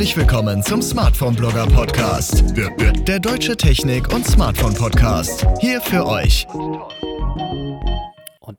[0.00, 2.42] Herzlich willkommen zum Smartphone Blogger Podcast.
[3.06, 5.46] Der deutsche Technik- und Smartphone Podcast.
[5.60, 6.46] Hier für euch.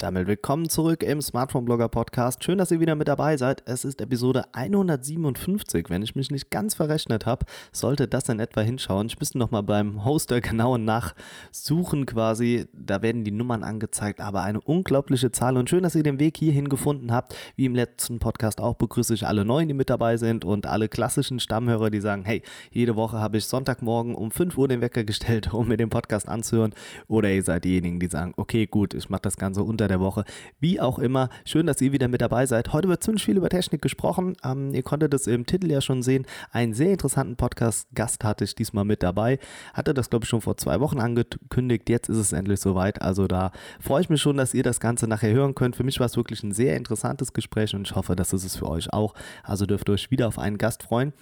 [0.02, 2.44] Damit willkommen zurück im Smartphone Blogger Podcast.
[2.44, 3.62] Schön, dass ihr wieder mit dabei seid.
[3.67, 5.92] Es ist Episode 157.
[5.92, 9.06] Wenn ich mich nicht ganz verrechnet habe, sollte das in etwa hinschauen.
[9.06, 12.66] Ich müsste nochmal beim Hoster genau nachsuchen quasi.
[12.74, 15.56] Da werden die Nummern angezeigt, aber eine unglaubliche Zahl.
[15.56, 17.36] Und schön, dass ihr den Weg hierhin gefunden habt.
[17.55, 20.89] Wie im letzten Podcast auch begrüße ich alle Neuen, die mit dabei sind und alle
[20.89, 22.41] klassischen Stammhörer, die sagen, hey,
[22.72, 26.27] jede Woche habe ich Sonntagmorgen um 5 Uhr den Wecker gestellt, um mir den Podcast
[26.27, 26.73] anzuhören.
[27.08, 30.26] Oder ihr seid diejenigen, die sagen, okay, gut, ich mache das Ganze unter der Woche.
[30.59, 32.73] Wie auch immer, schön, dass ihr wieder mit dabei seid.
[32.73, 34.36] Heute wird ziemlich viel über Technik gesprochen.
[34.44, 36.26] Ähm, ihr konntet es im Titel ja schon sehen.
[36.52, 39.40] Einen sehr interessanten Podcast-Gast hatte ich diesmal mit dabei.
[39.73, 41.90] Hatte das, glaube ich, schon vor zwei Wochen angekündigt.
[41.90, 43.02] Jetzt ist es endlich soweit.
[43.02, 45.76] Also da freue ich mich schon, dass ihr das Ganze nachher hören könnt.
[45.76, 48.55] Für mich war es wirklich ein sehr interessantes Gespräch und ich hoffe, dass es es
[48.55, 49.14] für euch auch.
[49.44, 51.14] Also dürft ihr euch wieder auf einen Gast freuen.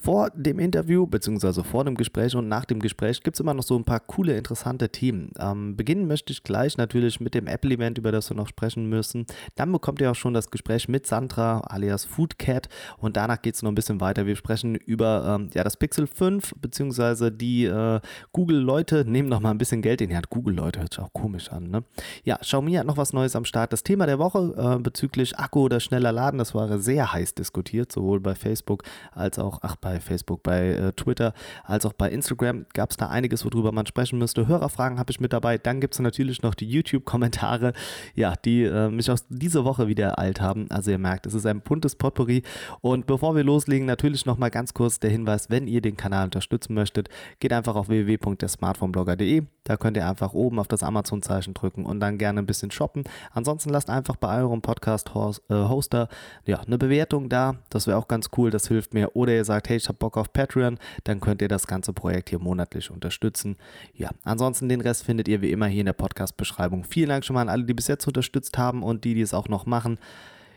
[0.00, 3.62] Vor dem Interview, beziehungsweise vor dem Gespräch und nach dem Gespräch gibt es immer noch
[3.62, 5.32] so ein paar coole, interessante Themen.
[5.38, 9.26] Ähm, beginnen möchte ich gleich natürlich mit dem Apple-Event, über das wir noch sprechen müssen.
[9.56, 12.68] Dann bekommt ihr auch schon das Gespräch mit Sandra alias Foodcat
[12.98, 14.26] und danach geht es noch ein bisschen weiter.
[14.26, 18.00] Wir sprechen über ähm, ja, das Pixel 5, beziehungsweise die äh,
[18.32, 20.30] Google-Leute nehmen noch mal ein bisschen Geld in die Hand.
[20.30, 21.84] Google-Leute hört sich auch komisch an, ne?
[22.24, 23.72] Ja, Xiaomi hat noch was Neues am Start.
[23.72, 27.90] Das Thema der Woche äh, bezüglich Akku oder schneller Laden, das war sehr heiß diskutiert,
[27.90, 31.32] sowohl bei Facebook als auch, ach, bei bei Facebook, bei äh, Twitter,
[31.64, 34.46] als auch bei Instagram gab es da einiges, worüber man sprechen müsste.
[34.46, 35.56] Hörerfragen habe ich mit dabei.
[35.56, 37.72] Dann gibt es natürlich noch die YouTube-Kommentare,
[38.14, 40.70] ja, die äh, mich aus dieser Woche wieder ereilt haben.
[40.70, 42.42] Also ihr merkt, es ist ein buntes Potpourri.
[42.82, 46.26] Und bevor wir loslegen, natürlich noch mal ganz kurz der Hinweis, wenn ihr den Kanal
[46.26, 47.08] unterstützen möchtet,
[47.40, 49.44] geht einfach auf www.dersmartphoneblogger.de.
[49.64, 53.04] Da könnt ihr einfach oben auf das Amazon-Zeichen drücken und dann gerne ein bisschen shoppen.
[53.32, 56.08] Ansonsten lasst einfach bei eurem Podcast-Hoster
[56.44, 57.56] äh, ja, eine Bewertung da.
[57.70, 59.14] Das wäre auch ganz cool, das hilft mir.
[59.16, 62.30] Oder ihr sagt, hey, ich habe Bock auf Patreon, dann könnt ihr das ganze Projekt
[62.30, 63.56] hier monatlich unterstützen.
[63.94, 66.84] Ja, ansonsten den Rest findet ihr wie immer hier in der Podcast-Beschreibung.
[66.84, 69.34] Vielen Dank schon mal an alle, die bis jetzt unterstützt haben und die, die es
[69.34, 69.98] auch noch machen.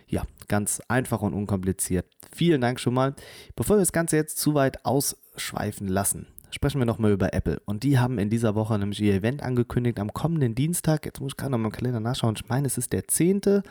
[0.07, 2.05] Ja, ganz einfach und unkompliziert.
[2.33, 3.15] Vielen Dank schon mal.
[3.55, 7.61] Bevor wir das Ganze jetzt zu weit ausschweifen lassen, sprechen wir nochmal über Apple.
[7.65, 11.05] Und die haben in dieser Woche nämlich ihr Event angekündigt am kommenden Dienstag.
[11.05, 12.35] Jetzt muss ich gerade noch mal im Kalender nachschauen.
[12.35, 13.63] Ich meine, es ist der 10.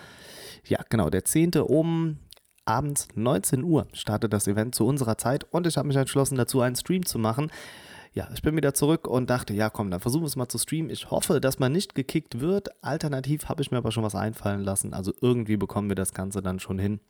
[0.67, 1.57] Ja, genau, der 10.
[1.57, 2.17] um
[2.71, 6.61] abends 19 Uhr startet das Event zu unserer Zeit und ich habe mich entschlossen dazu
[6.61, 7.51] einen Stream zu machen.
[8.13, 10.59] Ja, ich bin wieder zurück und dachte, ja komm, dann versuchen wir es mal zu
[10.59, 10.91] streamen.
[10.91, 12.69] Ich hoffe, dass man nicht gekickt wird.
[12.83, 14.95] Alternativ habe ich mir aber schon was einfallen lassen.
[14.95, 17.01] Also irgendwie bekommen wir das Ganze dann schon hin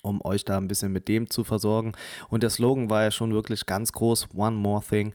[0.00, 1.92] um euch da ein bisschen mit dem zu versorgen.
[2.28, 5.12] Und der Slogan war ja schon wirklich ganz groß, One More Thing.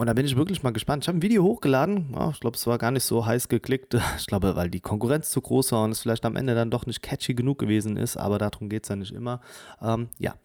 [0.00, 1.04] Und da bin ich wirklich mal gespannt.
[1.04, 2.14] Ich habe ein Video hochgeladen.
[2.14, 3.98] Ja, ich glaube, es war gar nicht so heiß geklickt.
[4.16, 6.86] Ich glaube, weil die Konkurrenz zu groß war und es vielleicht am Ende dann doch
[6.86, 8.16] nicht catchy genug gewesen ist.
[8.16, 9.42] Aber darum geht es ja nicht immer.
[9.82, 10.36] Ähm, ja.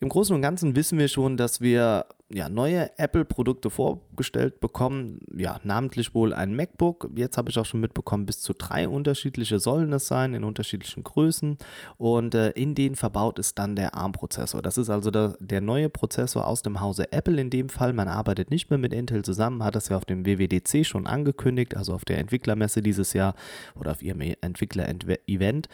[0.00, 5.20] Im Großen und Ganzen wissen wir schon, dass wir ja, neue Apple-Produkte vorgestellt bekommen.
[5.34, 7.10] Ja, namentlich wohl ein MacBook.
[7.16, 11.02] Jetzt habe ich auch schon mitbekommen, bis zu drei unterschiedliche sollen es sein, in unterschiedlichen
[11.02, 11.56] Größen.
[11.96, 14.62] Und äh, in denen verbaut ist dann der ARM-Prozessor.
[14.62, 17.92] Das ist also der, der neue Prozessor aus dem Hause Apple in dem Fall.
[17.92, 21.76] Man arbeitet nicht mehr mit Intel zusammen, hat das ja auf dem WWDC schon angekündigt,
[21.76, 23.34] also auf der Entwicklermesse dieses Jahr
[23.74, 25.68] oder auf ihrem Entwickler-Event.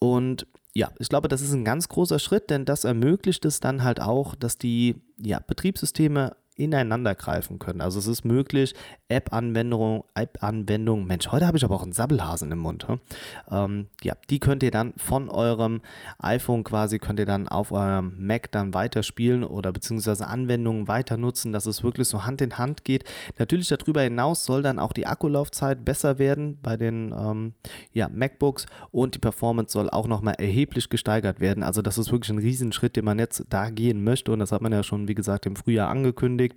[0.00, 3.82] Und ja, ich glaube, das ist ein ganz großer Schritt, denn das ermöglicht es dann
[3.82, 7.80] halt auch, dass die ja, Betriebssysteme ineinander greifen können.
[7.80, 8.74] Also es ist möglich,
[9.08, 12.86] App-Anwendungen, App-Anwendungen, Mensch, heute habe ich aber auch einen Sabbelhasen im Mund.
[12.86, 13.00] Hm?
[13.50, 15.80] Ähm, ja, die könnt ihr dann von eurem
[16.18, 21.52] iPhone quasi, könnt ihr dann auf eurem Mac dann weiterspielen oder beziehungsweise Anwendungen weiter nutzen,
[21.52, 23.04] dass es wirklich so Hand in Hand geht.
[23.38, 27.54] Natürlich darüber hinaus soll dann auch die Akkulaufzeit besser werden bei den ähm,
[27.92, 31.62] ja, MacBooks und die Performance soll auch nochmal erheblich gesteigert werden.
[31.62, 34.62] Also das ist wirklich ein Riesenschritt, den man jetzt da gehen möchte und das hat
[34.62, 36.49] man ja schon, wie gesagt, im Frühjahr angekündigt.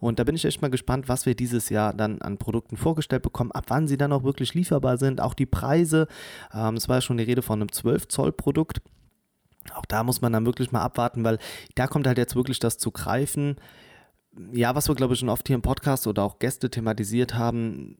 [0.00, 3.22] Und da bin ich echt mal gespannt, was wir dieses Jahr dann an Produkten vorgestellt
[3.22, 6.06] bekommen, ab wann sie dann auch wirklich lieferbar sind, auch die Preise.
[6.52, 8.80] Ähm, es war ja schon die Rede von einem 12 Zoll Produkt.
[9.74, 11.38] Auch da muss man dann wirklich mal abwarten, weil
[11.74, 13.56] da kommt halt jetzt wirklich das zu greifen.
[14.52, 17.98] Ja, was wir glaube ich schon oft hier im Podcast oder auch Gäste thematisiert haben,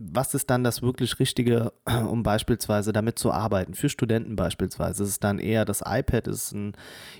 [0.00, 1.72] was ist dann das wirklich Richtige,
[2.08, 3.74] um beispielsweise damit zu arbeiten?
[3.74, 5.02] Für Studenten beispielsweise.
[5.02, 6.74] Ist es dann eher das iPad, ist ein,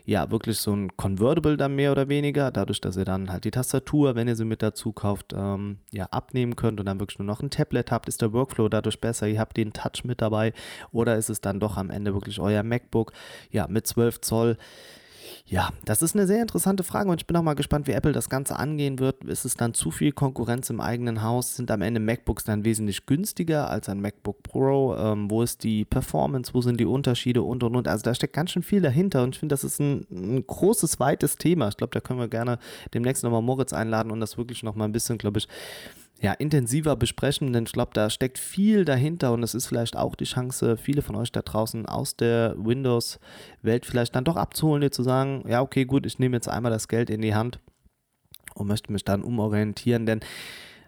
[0.05, 3.51] ja, wirklich so ein Convertible dann mehr oder weniger, dadurch, dass ihr dann halt die
[3.51, 7.27] Tastatur, wenn ihr sie mit dazu kauft, ähm, ja, abnehmen könnt und dann wirklich nur
[7.27, 10.53] noch ein Tablet habt, ist der Workflow dadurch besser, ihr habt den Touch mit dabei
[10.93, 13.13] oder ist es dann doch am Ende wirklich euer MacBook,
[13.51, 14.57] ja, mit 12 Zoll
[15.51, 18.13] Ja, das ist eine sehr interessante Frage und ich bin auch mal gespannt, wie Apple
[18.13, 19.25] das Ganze angehen wird.
[19.25, 21.57] Ist es dann zu viel Konkurrenz im eigenen Haus?
[21.57, 24.95] Sind am Ende MacBooks dann wesentlich günstiger als ein MacBook Pro?
[24.97, 26.53] Ähm, wo ist die Performance?
[26.53, 27.89] Wo sind die Unterschiede und und und?
[27.89, 31.01] Also da steckt ganz schön viel dahinter und ich finde, das ist ein, ein, großes,
[31.01, 31.69] weites Thema.
[31.69, 32.59] Ich glaube, da können wir gerne
[32.93, 35.49] demnächst nochmal Moritz einladen und das wirklich nochmal ein bisschen, glaube ich,
[36.21, 40.17] ja, intensiver besprechen, denn ich glaube, da steckt viel dahinter und es ist vielleicht auch
[40.17, 44.91] die Chance, viele von euch da draußen aus der Windows-Welt vielleicht dann doch abzuholen, die
[44.91, 47.61] zu sagen, ja, okay, gut, ich nehme jetzt einmal das Geld in die Hand
[48.55, 50.21] und möchte mich dann umorientieren, denn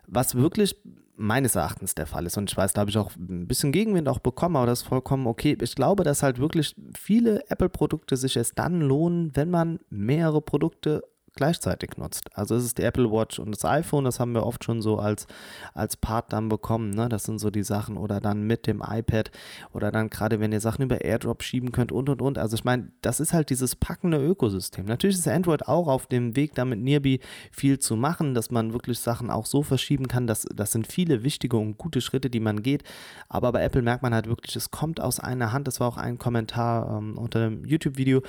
[0.09, 0.77] was wirklich
[1.21, 2.39] meines Erachtens der Fall ist.
[2.39, 4.89] Und ich weiß, da habe ich auch ein bisschen Gegenwind auch bekommen, aber das ist
[4.89, 5.57] vollkommen okay.
[5.61, 11.05] Ich glaube, dass halt wirklich viele Apple-Produkte sich erst dann lohnen, wenn man mehrere Produkte
[11.35, 12.37] gleichzeitig nutzt.
[12.37, 14.99] Also es ist die Apple Watch und das iPhone, das haben wir oft schon so
[14.99, 15.27] als,
[15.75, 16.91] als Part dann bekommen.
[16.91, 17.09] Ne?
[17.09, 19.31] Das sind so die Sachen oder dann mit dem iPad
[19.73, 22.39] oder dann gerade, wenn ihr Sachen über AirDrop schieben könnt und und und.
[22.39, 24.85] Also ich meine, das ist halt dieses packende Ökosystem.
[24.85, 28.99] Natürlich ist Android auch auf dem Weg, damit Nearby viel zu machen, dass man wirklich
[28.99, 30.27] Sachen auch so verschieben kann.
[30.27, 32.83] Das, das sind viele wichtige und gute Schritte, die man geht.
[33.29, 35.67] Aber bei Apple merkt man halt wirklich, es kommt aus einer Hand.
[35.67, 38.23] Das war auch ein Kommentar ähm, unter dem YouTube-Video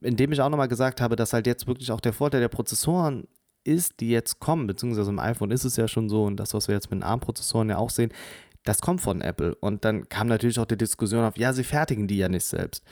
[0.00, 3.26] indem ich auch nochmal gesagt habe, dass halt jetzt wirklich auch der Vorteil der Prozessoren
[3.64, 6.68] ist, die jetzt kommen, beziehungsweise im iPhone ist es ja schon so und das, was
[6.68, 8.12] wir jetzt mit den ARM-Prozessoren ja auch sehen,
[8.64, 9.54] das kommt von Apple.
[9.56, 12.84] Und dann kam natürlich auch die Diskussion auf, ja, sie fertigen die ja nicht selbst.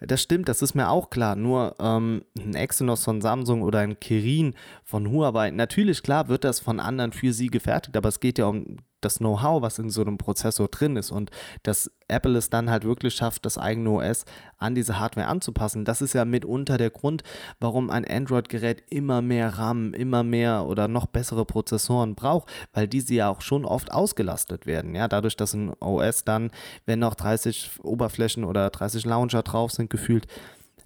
[0.00, 1.36] Das stimmt, das ist mir auch klar.
[1.36, 4.54] Nur ähm, ein Exynos von Samsung oder ein Kirin
[4.84, 8.46] von Huawei, natürlich klar wird das von anderen für sie gefertigt, aber es geht ja
[8.46, 11.30] um das Know-how, was in so einem Prozessor drin ist und
[11.62, 14.24] dass Apple es dann halt wirklich schafft, das eigene OS
[14.58, 15.84] an diese Hardware anzupassen.
[15.84, 17.22] Das ist ja mitunter der Grund,
[17.58, 23.14] warum ein Android-Gerät immer mehr RAM, immer mehr oder noch bessere Prozessoren braucht, weil diese
[23.14, 24.94] ja auch schon oft ausgelastet werden.
[24.94, 26.50] Ja, dadurch, dass ein OS dann,
[26.86, 30.26] wenn noch 30 Oberflächen oder 30 Launcher drauf sind, gefühlt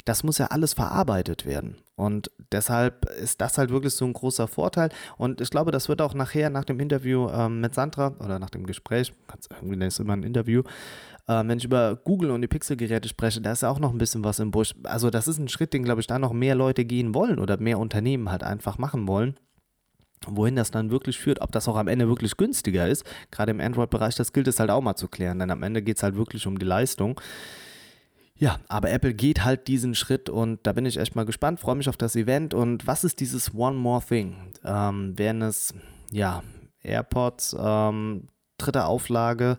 [0.04, 1.76] das muss ja alles verarbeitet werden.
[1.96, 4.90] Und deshalb ist das halt wirklich so ein großer Vorteil.
[5.16, 8.50] Und ich glaube, das wird auch nachher nach dem Interview ähm, mit Sandra oder nach
[8.50, 9.12] dem Gespräch,
[9.62, 10.62] irgendwie ist immer ein Interview,
[11.26, 13.98] äh, wenn ich über Google und die Pixel-Geräte spreche, da ist ja auch noch ein
[13.98, 14.74] bisschen was im Busch.
[14.84, 17.58] Also das ist ein Schritt, den, glaube ich, da noch mehr Leute gehen wollen oder
[17.58, 19.36] mehr Unternehmen halt einfach machen wollen.
[20.26, 23.60] Wohin das dann wirklich führt, ob das auch am Ende wirklich günstiger ist, gerade im
[23.60, 26.16] Android-Bereich, das gilt es halt auch mal zu klären, denn am Ende geht es halt
[26.16, 27.20] wirklich um die Leistung.
[28.38, 31.76] Ja, aber Apple geht halt diesen Schritt und da bin ich echt mal gespannt, freue
[31.76, 32.52] mich auf das Event.
[32.52, 34.36] Und was ist dieses One More Thing?
[34.62, 35.72] Ähm, wären es,
[36.12, 36.42] ja,
[36.82, 38.28] AirPods, ähm,
[38.58, 39.56] dritte Auflage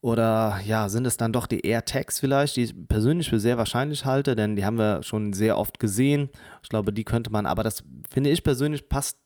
[0.00, 4.04] oder ja, sind es dann doch die AirTags vielleicht, die ich persönlich für sehr wahrscheinlich
[4.04, 6.28] halte, denn die haben wir schon sehr oft gesehen.
[6.62, 9.18] Ich glaube, die könnte man, aber das finde ich persönlich passt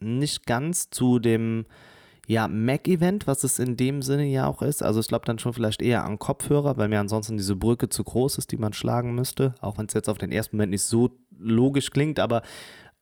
[0.00, 1.66] nicht ganz zu dem
[2.28, 4.82] ja, Mac-Event, was es in dem Sinne ja auch ist.
[4.82, 8.04] Also ich glaube dann schon vielleicht eher an Kopfhörer, weil mir ansonsten diese Brücke zu
[8.04, 9.54] groß ist, die man schlagen müsste.
[9.62, 12.42] Auch wenn es jetzt auf den ersten Moment nicht so logisch klingt, aber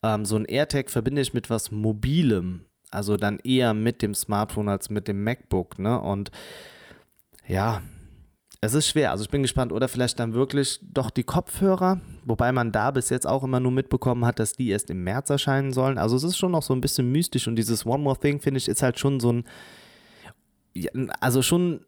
[0.04, 2.66] ähm, so ein AirTag verbinde ich mit was Mobilem.
[2.92, 6.00] Also dann eher mit dem Smartphone als mit dem MacBook, ne?
[6.00, 6.30] Und
[7.48, 7.82] ja,
[8.60, 9.72] es ist schwer, also ich bin gespannt.
[9.72, 13.72] Oder vielleicht dann wirklich doch die Kopfhörer, wobei man da bis jetzt auch immer nur
[13.72, 15.98] mitbekommen hat, dass die erst im März erscheinen sollen.
[15.98, 18.58] Also es ist schon noch so ein bisschen mystisch und dieses One More Thing, finde
[18.58, 19.44] ich, ist halt schon so ein,
[21.20, 21.80] also schon,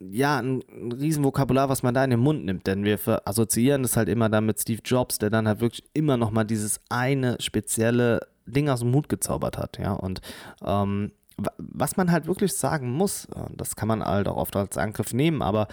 [0.00, 2.66] ja, ein, Riesenvokabular, was man da in den Mund nimmt.
[2.66, 6.16] Denn wir assoziieren das halt immer dann mit Steve Jobs, der dann halt wirklich immer
[6.16, 9.92] nochmal dieses eine spezielle Ding aus dem Mut gezaubert hat, ja.
[9.92, 10.20] Und
[10.62, 11.12] ähm,
[11.58, 15.12] was man halt wirklich sagen muss, äh, das kann man halt auch oft als Angriff
[15.12, 15.68] nehmen, aber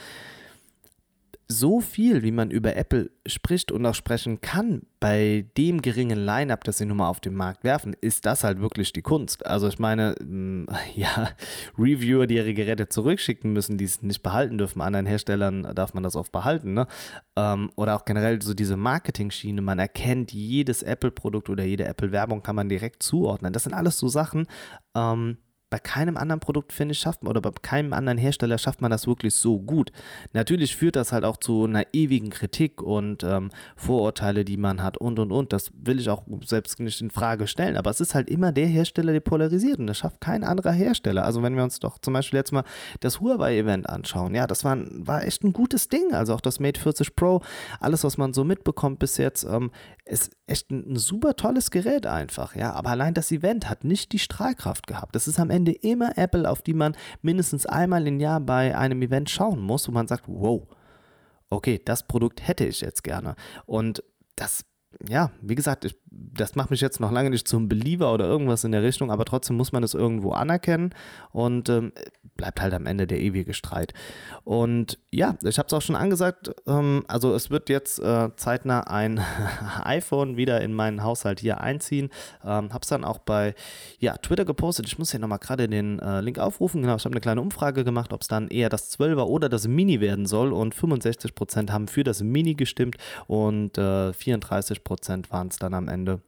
[1.51, 6.63] so viel, wie man über Apple spricht und auch sprechen kann, bei dem geringen Line-up,
[6.63, 9.45] das sie nun mal auf den Markt werfen, ist das halt wirklich die Kunst.
[9.45, 11.29] Also ich meine, mm, ja,
[11.77, 16.03] Reviewer, die ihre Geräte zurückschicken müssen, die es nicht behalten dürfen, anderen Herstellern darf man
[16.03, 16.87] das oft behalten, ne?
[17.35, 22.55] Ähm, oder auch generell so diese Marketing-Schiene, man erkennt jedes Apple-Produkt oder jede Apple-Werbung kann
[22.55, 23.53] man direkt zuordnen.
[23.53, 24.47] Das sind alles so Sachen,
[24.95, 25.37] ähm,
[25.71, 28.91] bei keinem anderen Produkt, finde ich, schafft man, oder bei keinem anderen Hersteller schafft man
[28.91, 29.91] das wirklich so gut.
[30.33, 34.97] Natürlich führt das halt auch zu einer ewigen Kritik und ähm, Vorurteile, die man hat
[34.97, 35.53] und und und.
[35.53, 37.77] Das will ich auch selbst nicht in Frage stellen.
[37.77, 41.23] Aber es ist halt immer der Hersteller, der polarisiert und das schafft kein anderer Hersteller.
[41.23, 42.65] Also wenn wir uns doch zum Beispiel jetzt mal
[42.99, 46.13] das Huawei-Event anschauen, ja, das war, war echt ein gutes Ding.
[46.13, 47.41] Also auch das Mate 40 Pro,
[47.79, 49.71] alles, was man so mitbekommt bis jetzt, ähm,
[50.03, 52.73] ist echt ein, ein super tolles Gerät einfach, ja.
[52.73, 55.15] Aber allein das Event hat nicht die Strahlkraft gehabt.
[55.15, 58.75] Das ist am Ende Ende immer Apple, auf die man mindestens einmal im Jahr bei
[58.75, 60.67] einem Event schauen muss, wo man sagt, wow,
[61.51, 63.35] okay, das Produkt hätte ich jetzt gerne.
[63.65, 64.03] Und
[64.35, 64.65] das
[65.07, 68.65] ja, wie gesagt, ich, das macht mich jetzt noch lange nicht zum Believer oder irgendwas
[68.65, 70.93] in der Richtung, aber trotzdem muss man es irgendwo anerkennen.
[71.31, 71.93] Und ähm,
[72.41, 73.93] bleibt halt am Ende der ewige Streit.
[74.43, 78.81] Und ja, ich habe es auch schon angesagt, ähm, also es wird jetzt äh, zeitnah
[78.87, 79.21] ein
[79.83, 82.09] iPhone wieder in meinen Haushalt hier einziehen.
[82.43, 83.53] Ähm, habe es dann auch bei
[83.99, 84.87] ja, Twitter gepostet.
[84.87, 86.81] Ich muss hier nochmal gerade den äh, Link aufrufen.
[86.81, 89.67] Genau, ich habe eine kleine Umfrage gemacht, ob es dann eher das 12er oder das
[89.67, 90.51] Mini werden soll.
[90.51, 92.95] Und 65% haben für das Mini gestimmt
[93.27, 96.21] und äh, 34% waren es dann am Ende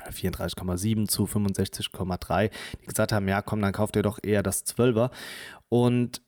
[0.00, 5.10] 34,7 zu 65,3, die gesagt haben, ja komm, dann kauft ihr doch eher das 12er.
[5.68, 6.22] Und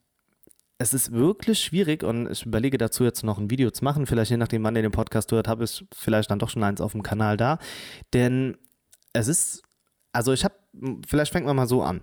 [0.78, 4.06] es ist wirklich schwierig und ich überlege dazu jetzt noch ein Video zu machen.
[4.06, 6.80] Vielleicht je nachdem, wann ihr den Podcast hört, habe ich vielleicht dann doch schon eins
[6.80, 7.58] auf dem Kanal da.
[8.12, 8.56] Denn
[9.12, 9.62] es ist,
[10.12, 10.54] also ich habe,
[11.06, 12.02] vielleicht fängt man mal so an.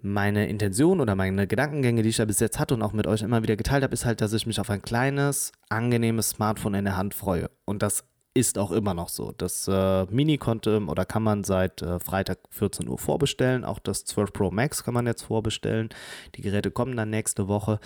[0.00, 3.22] Meine Intention oder meine Gedankengänge, die ich ja bis jetzt hatte und auch mit euch
[3.22, 6.84] immer wieder geteilt habe, ist halt, dass ich mich auf ein kleines, angenehmes Smartphone in
[6.84, 7.50] der Hand freue.
[7.64, 8.04] Und das
[8.34, 9.32] ist auch immer noch so.
[9.38, 13.64] Das äh, Mini konnte oder kann man seit äh, Freitag 14 Uhr vorbestellen.
[13.64, 15.88] Auch das 12 Pro Max kann man jetzt vorbestellen.
[16.34, 17.78] Die Geräte kommen dann nächste Woche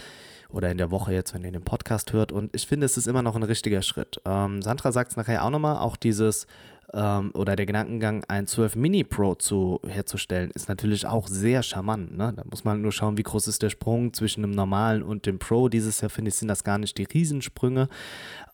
[0.48, 2.32] oder in der Woche jetzt, wenn ihr den Podcast hört.
[2.32, 4.20] Und ich finde, es ist immer noch ein richtiger Schritt.
[4.24, 6.46] Ähm, Sandra sagt es nachher auch nochmal, auch dieses
[6.94, 12.16] ähm, oder der Gedankengang, ein 12 Mini Pro zu, herzustellen, ist natürlich auch sehr charmant.
[12.16, 12.32] Ne?
[12.34, 15.38] Da muss man nur schauen, wie groß ist der Sprung zwischen dem normalen und dem
[15.38, 15.68] Pro.
[15.68, 17.90] Dieses Jahr finde ich, sind das gar nicht die Riesensprünge.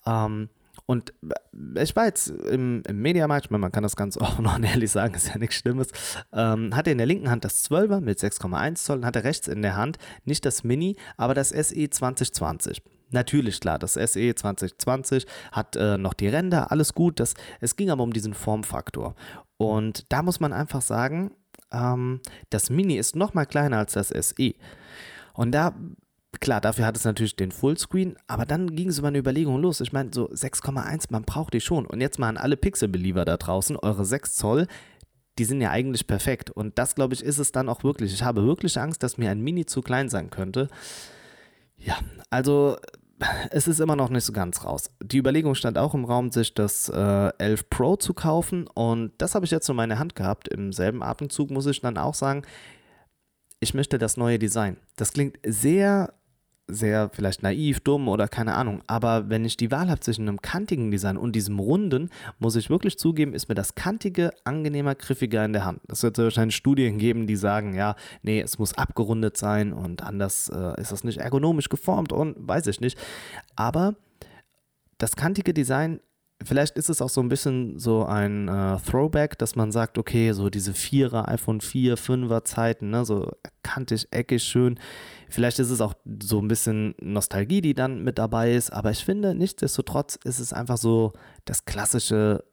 [0.04, 0.48] Ähm,
[0.86, 1.14] und
[1.76, 5.28] ich war jetzt im, im Mediamarkt, man kann das ganz offen und ehrlich sagen, ist
[5.28, 5.88] ja nichts Schlimmes,
[6.32, 9.62] ähm, hatte in der linken Hand das 12er mit 6,1 Zoll und hatte rechts in
[9.62, 12.82] der Hand nicht das Mini, aber das SE 2020.
[13.10, 17.20] Natürlich, klar, das SE 2020 hat äh, noch die Ränder, alles gut.
[17.20, 19.14] Das, es ging aber um diesen Formfaktor.
[19.56, 21.30] Und da muss man einfach sagen,
[21.70, 24.54] ähm, das Mini ist noch mal kleiner als das SE.
[25.32, 25.74] Und da
[26.40, 29.80] Klar, dafür hat es natürlich den Fullscreen, aber dann ging so meine Überlegung los.
[29.80, 31.86] Ich meine, so 6,1, man braucht die schon.
[31.86, 34.66] Und jetzt mal an alle Pixel-Believer da draußen, eure 6 Zoll,
[35.38, 36.50] die sind ja eigentlich perfekt.
[36.50, 38.12] Und das, glaube ich, ist es dann auch wirklich.
[38.12, 40.68] Ich habe wirklich Angst, dass mir ein Mini zu klein sein könnte.
[41.76, 41.98] Ja,
[42.30, 42.76] also
[43.50, 44.90] es ist immer noch nicht so ganz raus.
[45.02, 48.66] Die Überlegung stand auch im Raum, sich das äh, 11 Pro zu kaufen.
[48.66, 50.48] Und das habe ich jetzt in meiner Hand gehabt.
[50.48, 52.42] Im selben Atemzug muss ich dann auch sagen,
[53.60, 54.76] ich möchte das neue Design.
[54.96, 56.12] Das klingt sehr
[56.66, 58.82] sehr vielleicht naiv, dumm oder keine Ahnung.
[58.86, 62.70] Aber wenn ich die Wahl habe zwischen einem kantigen Design und diesem runden, muss ich
[62.70, 65.80] wirklich zugeben, ist mir das kantige angenehmer, griffiger in der Hand.
[65.88, 70.48] Es wird wahrscheinlich Studien geben, die sagen, ja, nee, es muss abgerundet sein und anders
[70.48, 72.98] äh, ist das nicht ergonomisch geformt und weiß ich nicht.
[73.56, 73.94] Aber
[74.98, 76.00] das kantige Design
[76.42, 80.32] Vielleicht ist es auch so ein bisschen so ein äh, Throwback, dass man sagt, okay,
[80.32, 83.30] so diese Vierer, iPhone 4, 5er Zeiten, ne, so
[83.62, 84.78] kantig, eckig, schön.
[85.28, 89.04] Vielleicht ist es auch so ein bisschen Nostalgie, die dann mit dabei ist, aber ich
[89.04, 91.12] finde, nichtsdestotrotz ist es einfach so
[91.44, 92.44] das klassische,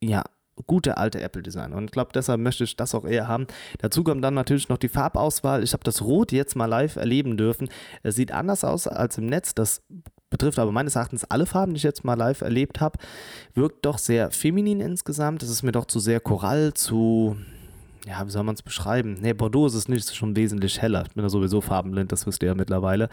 [0.00, 0.24] ja,
[0.66, 1.72] gute alte Apple-Design.
[1.72, 3.46] Und ich glaube, deshalb möchte ich das auch eher haben.
[3.78, 5.62] Dazu kommt dann natürlich noch die Farbauswahl.
[5.62, 7.68] Ich habe das Rot jetzt mal live erleben dürfen.
[8.02, 9.54] Es sieht anders aus als im Netz.
[9.54, 9.82] Das
[10.34, 12.98] betrifft aber meines Erachtens alle Farben, die ich jetzt mal live erlebt habe.
[13.54, 15.44] Wirkt doch sehr feminin insgesamt.
[15.44, 17.36] Es ist mir doch zu sehr Korall, zu
[18.04, 19.16] ja, wie soll man es beschreiben?
[19.20, 21.04] Nee, Bordeaux ist es nicht, ist schon wesentlich heller.
[21.06, 23.08] Ich bin ja sowieso farbenblind, das wisst ihr ja mittlerweile.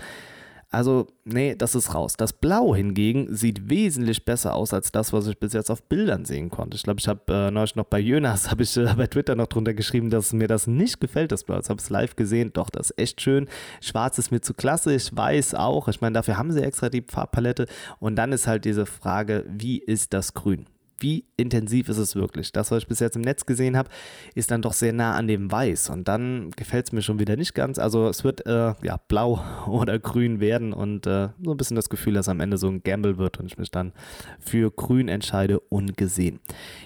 [0.73, 2.15] Also, nee, das ist raus.
[2.15, 6.23] Das Blau hingegen sieht wesentlich besser aus als das, was ich bis jetzt auf Bildern
[6.23, 6.77] sehen konnte.
[6.77, 9.47] Ich glaube, ich habe äh, neulich noch bei Jönas, habe ich äh, bei Twitter noch
[9.47, 11.57] drunter geschrieben, dass mir das nicht gefällt, das Blau.
[11.57, 12.53] Jetzt habe ich es live gesehen.
[12.53, 13.49] Doch, das ist echt schön.
[13.81, 15.89] Schwarz ist mir zu klassisch, weiß auch.
[15.89, 17.65] Ich meine, dafür haben sie extra die Farbpalette.
[17.99, 20.67] Und dann ist halt diese Frage, wie ist das Grün?
[21.01, 22.51] Wie intensiv ist es wirklich?
[22.51, 23.89] Das, was ich bis jetzt im Netz gesehen habe,
[24.35, 27.35] ist dann doch sehr nah an dem Weiß und dann gefällt es mir schon wieder
[27.35, 27.79] nicht ganz.
[27.79, 31.89] Also es wird äh, ja blau oder grün werden und äh, so ein bisschen das
[31.89, 33.93] Gefühl, dass am Ende so ein Gamble wird und ich mich dann
[34.39, 36.39] für grün entscheide, ungesehen.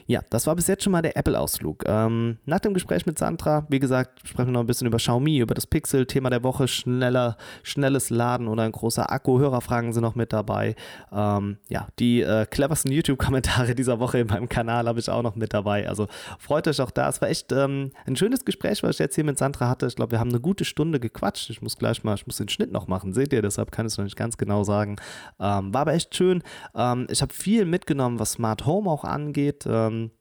[0.07, 1.83] Ja, das war bis jetzt schon mal der Apple-Ausflug.
[1.87, 5.39] Ähm, nach dem Gespräch mit Sandra, wie gesagt, sprechen wir noch ein bisschen über Xiaomi,
[5.39, 9.39] über das Pixel, Thema der Woche, schneller, schnelles Laden oder ein großer Akku.
[9.39, 10.75] Hörerfragen sind noch mit dabei.
[11.11, 15.23] Ähm, ja, die äh, cleversten YouTube-Kommentare dieser Woche Woche in meinem Kanal habe ich auch
[15.23, 15.89] noch mit dabei.
[15.89, 16.07] Also
[16.37, 17.09] freut euch auch da.
[17.09, 19.87] Es war echt ähm, ein schönes Gespräch, was ich jetzt hier mit Sandra hatte.
[19.87, 21.49] Ich glaube, wir haben eine gute Stunde gequatscht.
[21.49, 23.93] Ich muss gleich mal, ich muss den Schnitt noch machen, seht ihr, deshalb kann ich
[23.93, 24.97] es noch nicht ganz genau sagen.
[25.39, 26.43] Ähm, war aber echt schön.
[26.75, 29.65] Ähm, ich habe viel mitgenommen, was Smart Home auch angeht.
[29.67, 30.11] Ähm,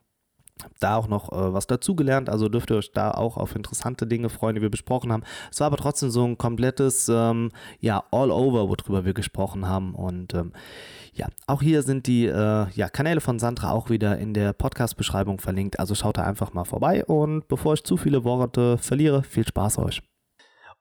[0.81, 4.29] da auch noch äh, was dazugelernt, also dürft ihr euch da auch auf interessante Dinge
[4.29, 5.25] freuen, die wir besprochen haben.
[5.51, 10.35] Es war aber trotzdem so ein komplettes, ähm, ja, All-Over, worüber wir gesprochen haben und
[10.35, 10.53] ähm,
[11.13, 15.41] ja, auch hier sind die äh, ja, Kanäle von Sandra auch wieder in der Podcast-Beschreibung
[15.41, 19.47] verlinkt, also schaut da einfach mal vorbei und bevor ich zu viele Worte verliere, viel
[19.47, 20.03] Spaß euch.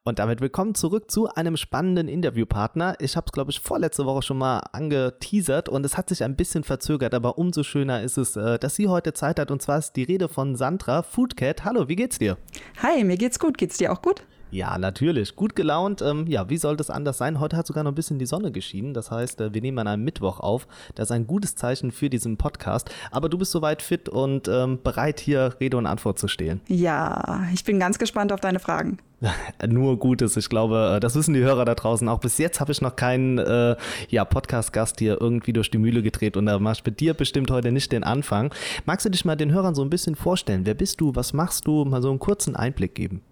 [0.05, 2.97] Und damit willkommen zurück zu einem spannenden Interviewpartner.
[2.99, 6.35] Ich habe es, glaube ich, vorletzte Woche schon mal angeteasert und es hat sich ein
[6.35, 9.49] bisschen verzögert, aber umso schöner ist es, äh, dass sie heute Zeit hat.
[9.49, 11.63] Und zwar ist die Rede von Sandra Foodcat.
[11.63, 12.37] Hallo, wie geht's dir?
[12.81, 13.57] Hi, mir geht's gut.
[13.57, 14.23] Geht's dir auch gut?
[14.53, 15.35] Ja, natürlich.
[15.35, 16.03] Gut gelaunt.
[16.03, 17.39] Ähm, ja, wie sollte es anders sein?
[17.39, 18.93] Heute hat sogar noch ein bisschen die Sonne geschienen.
[18.93, 20.67] Das heißt, äh, wir nehmen an einem Mittwoch auf.
[20.93, 22.91] Das ist ein gutes Zeichen für diesen Podcast.
[23.09, 26.61] Aber du bist soweit fit und ähm, bereit, hier Rede und Antwort zu stehen.
[26.67, 28.99] Ja, ich bin ganz gespannt auf deine Fragen.
[29.67, 30.37] Nur Gutes.
[30.37, 32.19] Ich glaube, äh, das wissen die Hörer da draußen auch.
[32.19, 33.75] Bis jetzt habe ich noch keinen äh,
[34.09, 37.49] ja, Podcast-Gast hier irgendwie durch die Mühle gedreht und da machst ich mit dir bestimmt
[37.49, 38.53] heute nicht den Anfang.
[38.85, 40.67] Magst du dich mal den Hörern so ein bisschen vorstellen?
[40.67, 41.15] Wer bist du?
[41.15, 41.85] Was machst du?
[41.85, 43.23] Mal so einen kurzen Einblick geben.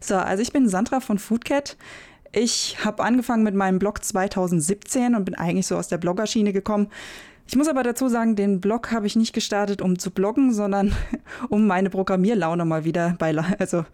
[0.00, 1.76] So, also ich bin Sandra von Foodcat.
[2.32, 6.88] Ich habe angefangen mit meinem Blog 2017 und bin eigentlich so aus der Bloggerschiene gekommen.
[7.50, 10.92] Ich muss aber dazu sagen, den Blog habe ich nicht gestartet, um zu bloggen, sondern
[11.48, 13.84] um meine Programmierlaune mal wieder bei, also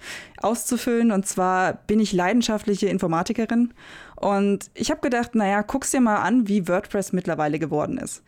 [0.42, 1.10] auszufüllen.
[1.10, 3.72] Und zwar bin ich leidenschaftliche Informatikerin
[4.16, 8.22] und ich habe gedacht, naja, guck's dir mal an, wie WordPress mittlerweile geworden ist.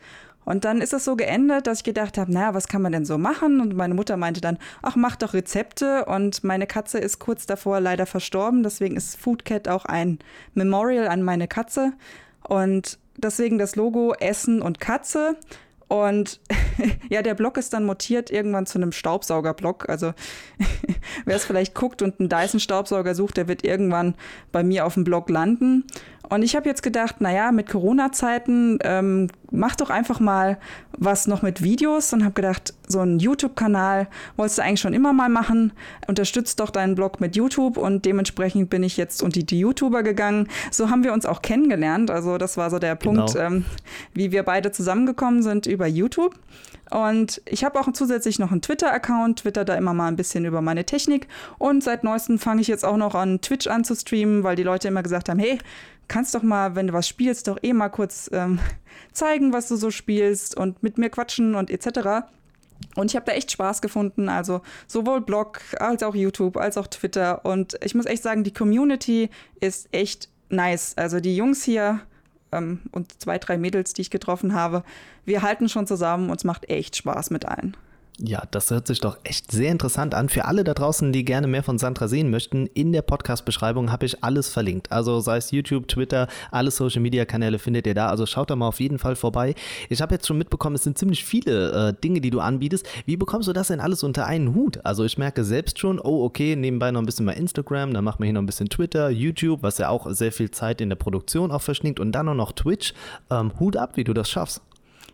[0.49, 3.05] Und dann ist es so geendet, dass ich gedacht habe, naja, was kann man denn
[3.05, 3.61] so machen?
[3.61, 6.05] Und meine Mutter meinte dann, ach, mach doch Rezepte.
[6.05, 8.63] Und meine Katze ist kurz davor leider verstorben.
[8.63, 10.17] Deswegen ist Foodcat auch ein
[10.55, 11.93] Memorial an meine Katze.
[12.41, 15.37] Und deswegen das Logo Essen und Katze.
[15.89, 16.39] Und
[17.09, 19.89] ja, der Blog ist dann mutiert irgendwann zu einem Staubsaugerblock.
[19.89, 20.13] Also
[21.25, 24.15] wer es vielleicht guckt und einen Dyson-Staubsauger sucht, der wird irgendwann
[24.51, 25.83] bei mir auf dem Blog landen.
[26.29, 30.59] Und ich habe jetzt gedacht, naja, mit Corona-Zeiten ähm, mach doch einfach mal
[30.99, 35.13] was noch mit Videos und habe gedacht, so einen YouTube-Kanal wolltest du eigentlich schon immer
[35.13, 35.71] mal machen.
[36.07, 40.49] Unterstützt doch deinen Blog mit YouTube und dementsprechend bin ich jetzt unter die YouTuber gegangen.
[40.71, 42.11] So haben wir uns auch kennengelernt.
[42.11, 43.45] Also das war so der Punkt, genau.
[43.45, 43.65] ähm,
[44.13, 46.35] wie wir beide zusammengekommen sind über YouTube.
[46.91, 50.61] Und ich habe auch zusätzlich noch einen Twitter-Account, twitter da immer mal ein bisschen über
[50.61, 51.27] meine Technik.
[51.59, 55.03] Und seit neuestem fange ich jetzt auch noch an, Twitch anzustreamen, weil die Leute immer
[55.03, 55.59] gesagt haben, hey,
[56.09, 58.59] kannst doch mal, wenn du was spielst, doch eh mal kurz ähm,
[59.13, 62.27] zeigen, was du so spielst und mit mir quatschen und etc.
[62.95, 64.27] Und ich habe da echt Spaß gefunden.
[64.27, 67.45] Also sowohl Blog als auch YouTube als auch Twitter.
[67.45, 69.29] Und ich muss echt sagen, die Community
[69.61, 70.93] ist echt nice.
[70.97, 72.01] Also die Jungs hier
[72.51, 74.83] ähm, und zwei, drei Mädels, die ich getroffen habe,
[75.25, 77.77] wir halten schon zusammen und es macht echt Spaß mit allen.
[78.21, 80.27] Ja, das hört sich doch echt sehr interessant an.
[80.27, 84.05] Für alle da draußen, die gerne mehr von Sandra sehen möchten, in der Podcast-Beschreibung habe
[84.05, 84.91] ich alles verlinkt.
[84.91, 88.09] Also sei es YouTube, Twitter, alle Social-Media-Kanäle findet ihr da.
[88.09, 89.55] Also schaut da mal auf jeden Fall vorbei.
[89.87, 92.85] Ich habe jetzt schon mitbekommen, es sind ziemlich viele äh, Dinge, die du anbietest.
[93.05, 94.85] Wie bekommst du das denn alles unter einen Hut?
[94.85, 98.19] Also ich merke selbst schon, oh okay, nebenbei noch ein bisschen mal Instagram, dann machen
[98.19, 100.97] wir hier noch ein bisschen Twitter, YouTube, was ja auch sehr viel Zeit in der
[100.97, 102.93] Produktion auch verschlingt und dann noch Twitch.
[103.29, 104.61] Ähm, Hut ab, wie du das schaffst.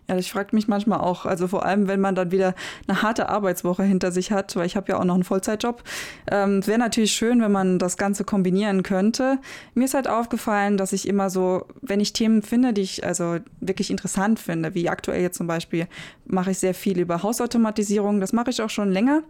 [0.07, 2.53] Ja, ich frage mich manchmal auch, also vor allem, wenn man dann wieder
[2.87, 5.81] eine harte Arbeitswoche hinter sich hat, weil ich habe ja auch noch einen Vollzeitjob.
[6.29, 9.39] Ähm, Wäre natürlich schön, wenn man das Ganze kombinieren könnte.
[9.73, 13.37] Mir ist halt aufgefallen, dass ich immer so, wenn ich Themen finde, die ich also
[13.61, 15.87] wirklich interessant finde, wie aktuell jetzt zum Beispiel,
[16.25, 18.19] mache ich sehr viel über Hausautomatisierung.
[18.19, 19.23] Das mache ich auch schon länger.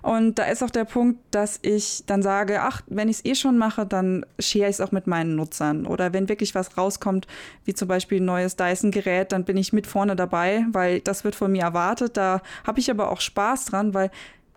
[0.00, 3.34] Und da ist auch der Punkt, dass ich dann sage, ach, wenn ich es eh
[3.34, 5.86] schon mache, dann share ich es auch mit meinen Nutzern.
[5.86, 7.26] Oder wenn wirklich was rauskommt,
[7.64, 10.21] wie zum Beispiel ein neues Dyson-Gerät, dann bin ich mit vorne dabei,
[10.72, 12.16] weil das wird von mir erwartet.
[12.16, 14.10] Da habe ich aber auch Spaß dran, weil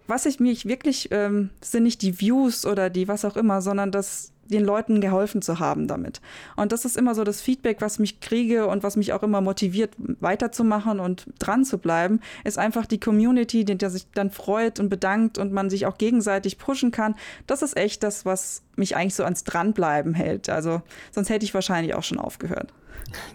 [0.07, 3.91] was ich mich wirklich ähm, sind nicht die Views oder die was auch immer, sondern
[3.91, 6.21] das den Leuten geholfen zu haben damit.
[6.55, 9.41] Und das ist immer so das Feedback, was mich kriege und was mich auch immer
[9.41, 14.89] motiviert, weiterzumachen und dran zu bleiben, ist einfach die Community, die sich dann freut und
[14.89, 17.15] bedankt und man sich auch gegenseitig pushen kann.
[17.47, 20.49] Das ist echt das, was mich eigentlich so ans Dranbleiben hält.
[20.49, 22.71] Also sonst hätte ich wahrscheinlich auch schon aufgehört.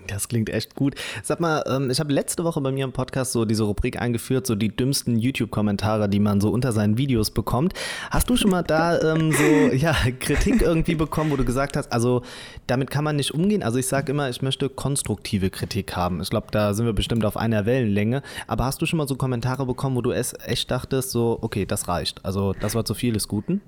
[0.07, 0.94] Das klingt echt gut.
[1.23, 4.46] Sag mal, ähm, ich habe letzte Woche bei mir im Podcast so diese Rubrik eingeführt,
[4.46, 7.75] so die dümmsten YouTube-Kommentare, die man so unter seinen Videos bekommt.
[8.11, 9.44] Hast du schon mal da ähm, so
[9.77, 12.23] ja, Kritik irgendwie bekommen, wo du gesagt hast, also
[12.66, 13.62] damit kann man nicht umgehen?
[13.62, 16.20] Also ich sage immer, ich möchte konstruktive Kritik haben.
[16.20, 18.23] Ich glaube, da sind wir bestimmt auf einer Wellenlänge.
[18.46, 21.66] Aber hast du schon mal so Kommentare bekommen, wo du es echt dachtest, so, okay,
[21.66, 22.25] das reicht.
[22.25, 23.61] Also das war zu viel des Guten?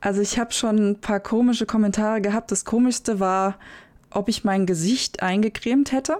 [0.00, 2.50] Also ich habe schon ein paar komische Kommentare gehabt.
[2.52, 3.56] Das komischste war,
[4.14, 6.18] ob ich mein Gesicht eingecremt hätte.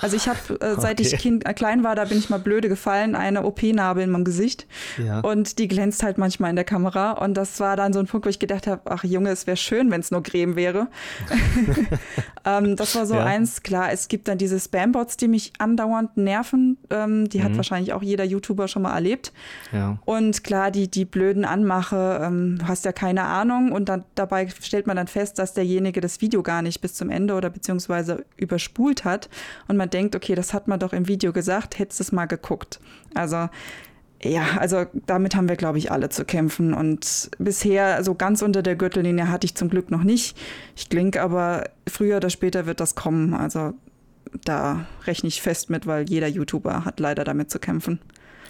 [0.00, 1.10] Also ich habe, äh, seit okay.
[1.12, 4.24] ich kind, äh, klein war, da bin ich mal blöde gefallen, eine OP-Narbe in meinem
[4.24, 4.66] Gesicht.
[5.04, 5.20] Ja.
[5.20, 7.12] Und die glänzt halt manchmal in der Kamera.
[7.12, 9.56] Und das war dann so ein Punkt, wo ich gedacht habe, ach Junge, es wäre
[9.56, 10.88] schön, wenn es nur Creme wäre.
[12.44, 13.24] ähm, das war so ja.
[13.24, 16.78] eins, klar, es gibt dann diese Spambots, die mich andauernd nerven.
[16.90, 17.44] Ähm, die mhm.
[17.44, 19.32] hat wahrscheinlich auch jeder YouTuber schon mal erlebt.
[19.72, 19.98] Ja.
[20.04, 23.72] Und klar, die, die blöden Anmache, ähm, du hast ja keine Ahnung.
[23.72, 27.10] Und dann, dabei stellt man dann fest, dass derjenige das Video gar nicht bis zum
[27.10, 29.28] Ende oder beziehungsweise überspult hat.
[29.66, 32.26] Und man denkt, okay, das hat man doch im Video gesagt, hättest du es mal
[32.26, 32.80] geguckt.
[33.14, 33.48] Also
[34.22, 36.74] ja, also damit haben wir, glaube ich, alle zu kämpfen.
[36.74, 40.36] Und bisher, so ganz unter der Gürtellinie hatte ich zum Glück noch nicht.
[40.76, 43.34] Ich klinge aber, früher oder später wird das kommen.
[43.34, 43.74] Also
[44.44, 48.00] da rechne ich fest mit, weil jeder YouTuber hat leider damit zu kämpfen.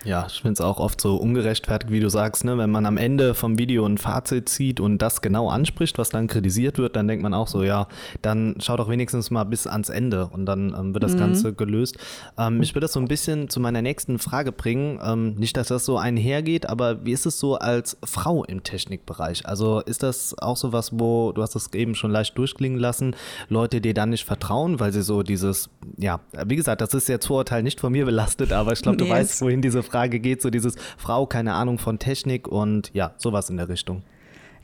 [0.08, 2.56] Ja, ich finde es auch oft so ungerechtfertigt, wie du sagst, ne?
[2.56, 6.28] wenn man am Ende vom Video ein Fazit zieht und das genau anspricht, was dann
[6.28, 7.88] kritisiert wird, dann denkt man auch so, ja,
[8.22, 11.18] dann schau doch wenigstens mal bis ans Ende und dann ähm, wird das mhm.
[11.18, 11.98] Ganze gelöst.
[12.38, 14.98] Ähm, ich würde das so ein bisschen zu meiner nächsten Frage bringen.
[15.04, 19.44] Ähm, nicht, dass das so einhergeht, aber wie ist es so als Frau im Technikbereich?
[19.44, 23.14] Also ist das auch so was, wo, du hast das eben schon leicht durchklingen lassen,
[23.50, 25.68] Leute dir dann nicht vertrauen, weil sie so dieses,
[25.98, 29.04] ja, wie gesagt, das ist jetzt Vorurteil nicht von mir belastet, aber ich glaube, du
[29.04, 33.12] nee, weißt, wohin diese Frage geht, so dieses Frau, keine Ahnung von Technik und ja,
[33.16, 34.02] sowas in der Richtung.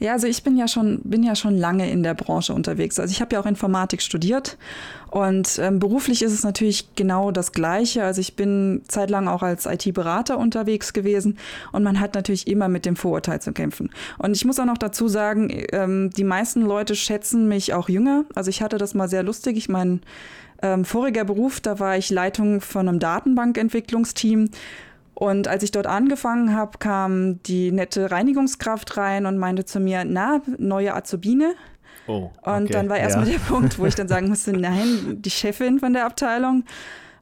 [0.01, 2.99] Ja, also ich bin ja schon, bin ja schon lange in der Branche unterwegs.
[2.99, 4.59] Also ich habe ja auch Informatik studiert
[5.11, 8.03] und ähm, beruflich ist es natürlich genau das Gleiche.
[8.05, 11.39] Also ich bin zeitlang auch als IT-Berater unterwegs gewesen
[11.73, 13.91] und man hat natürlich immer mit dem Vorurteil zu kämpfen.
[14.19, 18.25] Und ich muss auch noch dazu sagen, ähm, die meisten Leute schätzen mich auch jünger.
[18.35, 19.57] Also ich hatte das mal sehr lustig.
[19.57, 20.01] Ich meine,
[20.61, 24.51] ähm, voriger Beruf, da war ich Leitung von einem Datenbankentwicklungsteam
[25.15, 30.05] und als ich dort angefangen habe, kam die nette Reinigungskraft rein und meinte zu mir,
[30.05, 31.55] na, neue Azubine.
[32.07, 32.57] Oh, okay.
[32.57, 33.39] Und dann war erstmal ja.
[33.39, 36.65] der Punkt, wo ich dann sagen musste, nein, die Chefin von der Abteilung.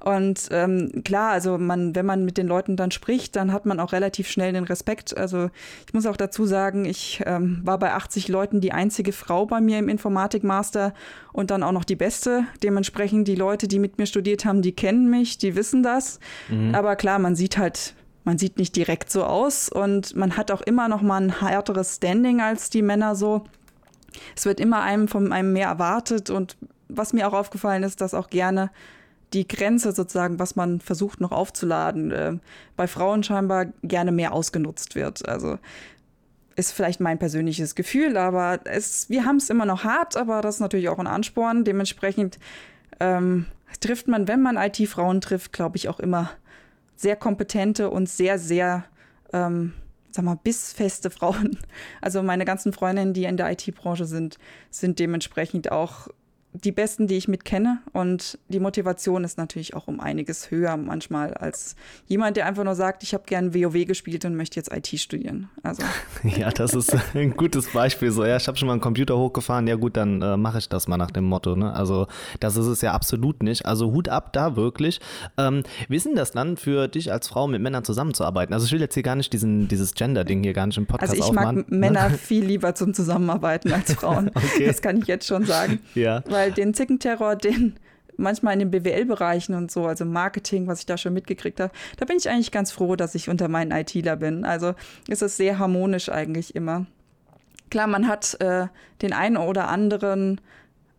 [0.04, 3.78] Und ähm, klar, also man, wenn man mit den Leuten dann spricht, dann hat man
[3.80, 5.16] auch relativ schnell den Respekt.
[5.16, 5.50] Also
[5.86, 9.60] ich muss auch dazu sagen, ich ähm, war bei 80 Leuten die einzige Frau bei
[9.60, 10.92] mir im Informatikmaster
[11.32, 12.44] und dann auch noch die beste.
[12.62, 16.18] Dementsprechend die Leute, die mit mir studiert haben, die kennen mich, die wissen das.
[16.48, 16.74] Mhm.
[16.74, 20.60] Aber klar, man sieht halt man sieht nicht direkt so aus und man hat auch
[20.60, 23.42] immer noch mal ein härteres Standing als die Männer so.
[24.36, 26.56] Es wird immer einem von einem mehr erwartet und
[26.88, 28.70] was mir auch aufgefallen ist, dass auch gerne
[29.32, 32.36] die Grenze sozusagen, was man versucht noch aufzuladen, äh,
[32.76, 35.28] bei Frauen scheinbar gerne mehr ausgenutzt wird.
[35.28, 35.58] Also
[36.56, 40.56] ist vielleicht mein persönliches Gefühl, aber es, wir haben es immer noch hart, aber das
[40.56, 41.64] ist natürlich auch ein Ansporn.
[41.64, 42.38] Dementsprechend
[43.00, 43.46] ähm,
[43.80, 46.30] trifft man, wenn man IT-Frauen trifft, glaube ich, auch immer
[46.96, 48.84] sehr kompetente und sehr, sehr,
[49.32, 49.72] ähm,
[50.10, 51.58] sag mal, bissfeste Frauen.
[52.00, 54.38] Also meine ganzen Freundinnen, die in der IT-Branche sind,
[54.70, 56.08] sind dementsprechend auch
[56.52, 57.78] die besten, die ich mit kenne.
[57.92, 62.74] Und die Motivation ist natürlich auch um einiges höher manchmal als jemand, der einfach nur
[62.74, 65.48] sagt, ich habe gern WoW gespielt und möchte jetzt IT studieren.
[65.62, 65.82] Also.
[66.24, 68.10] Ja, das ist ein gutes Beispiel.
[68.10, 70.68] So, ja, ich habe schon mal einen Computer hochgefahren, ja gut, dann äh, mache ich
[70.68, 71.56] das mal nach dem Motto.
[71.56, 71.72] Ne?
[71.72, 72.06] Also
[72.40, 73.66] das ist es ja absolut nicht.
[73.66, 75.00] Also Hut ab da wirklich.
[75.36, 78.54] Ähm, wie ist denn das dann für dich als Frau mit Männern zusammenzuarbeiten?
[78.54, 81.12] Also ich will jetzt hier gar nicht diesen, dieses Gender-Ding hier gar nicht im Podcast
[81.12, 81.56] Also ich aufmachen.
[81.56, 84.30] mag Männer viel lieber zum Zusammenarbeiten als Frauen.
[84.34, 84.66] okay.
[84.66, 85.80] Das kann ich jetzt schon sagen.
[85.94, 86.22] Ja.
[86.28, 87.74] Weil weil den Zickenterror, den
[88.16, 92.04] manchmal in den BWL-Bereichen und so, also Marketing, was ich da schon mitgekriegt habe, da
[92.04, 94.44] bin ich eigentlich ganz froh, dass ich unter meinen ITler bin.
[94.44, 94.74] Also
[95.08, 96.86] ist es sehr harmonisch eigentlich immer.
[97.70, 98.66] Klar, man hat äh,
[99.02, 100.40] den einen oder anderen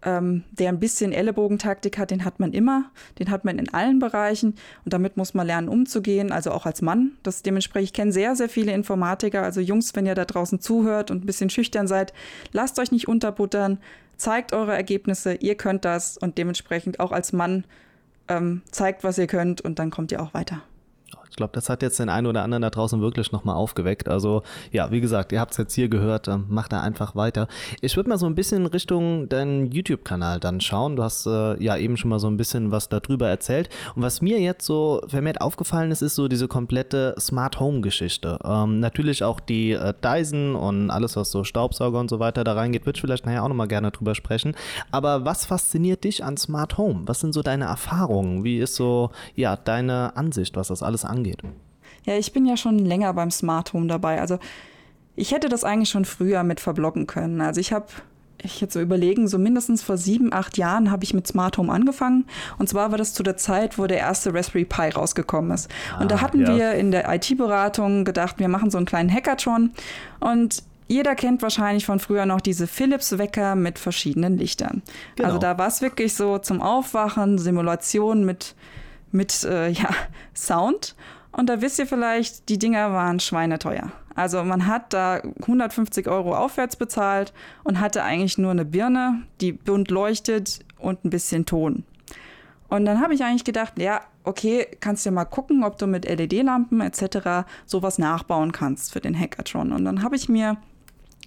[0.05, 3.99] ähm, der ein bisschen Ellenbogentaktik hat, den hat man immer, den hat man in allen
[3.99, 7.13] Bereichen und damit muss man lernen umzugehen, also auch als Mann.
[7.23, 11.11] Das dementsprechend, ich kenne sehr, sehr viele Informatiker, also Jungs, wenn ihr da draußen zuhört
[11.11, 12.13] und ein bisschen schüchtern seid,
[12.51, 13.79] lasst euch nicht unterbuttern,
[14.23, 17.65] zeigt eure Ergebnisse, ihr könnt das und dementsprechend auch als Mann
[18.29, 20.63] ähm, zeigt, was ihr könnt und dann kommt ihr auch weiter.
[21.33, 24.07] Ich glaube, das hat jetzt den einen oder anderen da draußen wirklich nochmal aufgeweckt.
[24.07, 27.47] Also ja, wie gesagt, ihr habt es jetzt hier gehört, ähm, macht da einfach weiter.
[27.81, 30.95] Ich würde mal so ein bisschen Richtung deinen YouTube-Kanal dann schauen.
[30.95, 33.69] Du hast äh, ja eben schon mal so ein bisschen was darüber erzählt.
[33.95, 38.37] Und was mir jetzt so vermehrt aufgefallen ist, ist so diese komplette Smart Home-Geschichte.
[38.45, 42.53] Ähm, natürlich auch die äh, Dyson und alles, was so Staubsauger und so weiter da
[42.53, 44.53] reingeht, würde ich vielleicht nachher auch nochmal gerne drüber sprechen.
[44.91, 47.01] Aber was fasziniert dich an Smart Home?
[47.07, 48.43] Was sind so deine Erfahrungen?
[48.43, 51.22] Wie ist so ja deine Ansicht, was das alles angeht?
[51.23, 51.41] Angeht.
[52.05, 54.19] Ja, ich bin ja schon länger beim Smart Home dabei.
[54.19, 54.39] Also
[55.15, 57.39] ich hätte das eigentlich schon früher mit verblocken können.
[57.41, 57.87] Also ich habe
[58.45, 61.71] ich jetzt so überlegen, so mindestens vor sieben, acht Jahren habe ich mit Smart Home
[61.71, 62.25] angefangen.
[62.57, 65.69] Und zwar war das zu der Zeit, wo der erste Raspberry Pi rausgekommen ist.
[65.95, 66.53] Ah, und da ah, hatten ja.
[66.53, 69.71] wir in der IT-Beratung gedacht, wir machen so einen kleinen Hackathon.
[70.19, 74.81] Und jeder kennt wahrscheinlich von früher noch diese Philips-Wecker mit verschiedenen Lichtern.
[75.15, 75.29] Genau.
[75.29, 78.55] Also da war es wirklich so zum Aufwachen, Simulation mit
[79.13, 79.89] mit äh, ja,
[80.35, 80.95] Sound.
[81.31, 83.91] Und da wisst ihr vielleicht, die Dinger waren schweineteuer.
[84.15, 89.51] Also man hat da 150 Euro aufwärts bezahlt und hatte eigentlich nur eine Birne, die
[89.51, 91.83] bunt leuchtet und ein bisschen Ton.
[92.69, 95.87] Und dann habe ich eigentlich gedacht, ja, okay, kannst du ja mal gucken, ob du
[95.87, 97.47] mit LED-Lampen etc.
[97.65, 99.71] sowas nachbauen kannst für den Hackathon.
[99.71, 100.57] Und dann habe ich mir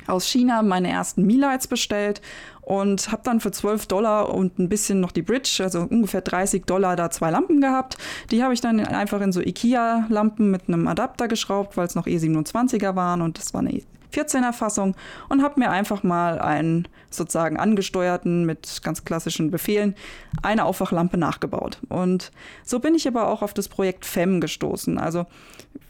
[0.06, 2.20] aus China meine ersten Mi-Lights bestellt
[2.66, 6.64] und habe dann für 12 Dollar und ein bisschen noch die Bridge, also ungefähr 30
[6.64, 7.96] Dollar, da zwei Lampen gehabt.
[8.32, 12.06] Die habe ich dann einfach in so IKEA-Lampen mit einem Adapter geschraubt, weil es noch
[12.06, 14.96] E27er waren und das war eine 14er Fassung
[15.28, 19.94] und habe mir einfach mal einen sozusagen angesteuerten mit ganz klassischen Befehlen
[20.42, 21.78] eine Aufwachlampe nachgebaut.
[21.88, 22.32] Und
[22.64, 24.98] so bin ich aber auch auf das Projekt FEM gestoßen.
[24.98, 25.26] Also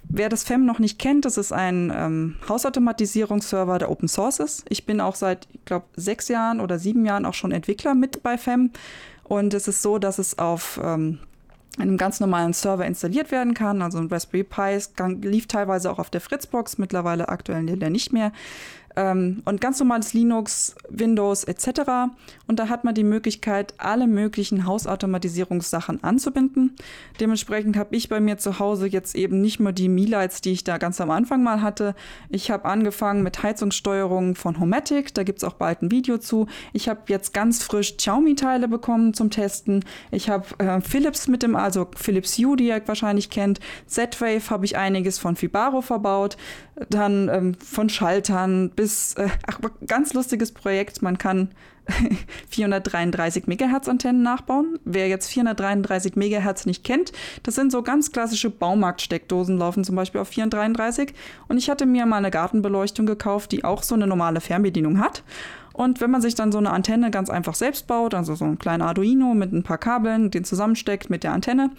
[0.09, 4.65] Wer das FEM noch nicht kennt, das ist ein ähm, Hausautomatisierungsserver, der Open Source ist.
[4.69, 8.23] Ich bin auch seit, ich glaube, sechs Jahren oder sieben Jahren auch schon Entwickler mit
[8.23, 8.71] bei FEM.
[9.25, 11.19] Und es ist so, dass es auf ähm,
[11.79, 13.83] einem ganz normalen Server installiert werden kann.
[13.83, 14.79] Also ein Raspberry Pi
[15.23, 18.33] lief teilweise auch auf der Fritzbox, mittlerweile aktuell nicht mehr
[18.97, 21.83] ähm, und ganz normales Linux, Windows etc.
[22.47, 26.75] Und da hat man die Möglichkeit, alle möglichen Hausautomatisierungssachen anzubinden.
[27.21, 30.65] Dementsprechend habe ich bei mir zu Hause jetzt eben nicht nur die Mi-Lights, die ich
[30.65, 31.95] da ganz am Anfang mal hatte.
[32.31, 36.47] Ich habe angefangen mit Heizungssteuerung von Homatic, da gibt es auch bald ein Video zu.
[36.73, 39.85] Ich habe jetzt ganz frisch Xiaomi-Teile bekommen zum Testen.
[40.11, 43.61] Ich habe äh, Philips mit dem, also Philips Hue, die ihr wahrscheinlich kennt.
[43.87, 46.37] Z-Wave habe ich einiges von Fibaro verbaut.
[46.91, 51.03] Dann ähm, von Schaltern bis ist äh, ach, ganz lustiges Projekt.
[51.03, 51.51] Man kann
[52.51, 54.79] 433 Megahertz Antennen nachbauen.
[54.85, 60.21] Wer jetzt 433 Megahertz nicht kennt, das sind so ganz klassische Baumarktsteckdosen, laufen zum Beispiel
[60.21, 61.15] auf 433.
[61.49, 65.23] Und ich hatte mir mal eine Gartenbeleuchtung gekauft, die auch so eine normale Fernbedienung hat.
[65.77, 68.59] Und wenn man sich dann so eine Antenne ganz einfach selbst baut, also so ein
[68.59, 71.71] kleiner Arduino mit ein paar Kabeln, den zusammensteckt mit der Antenne,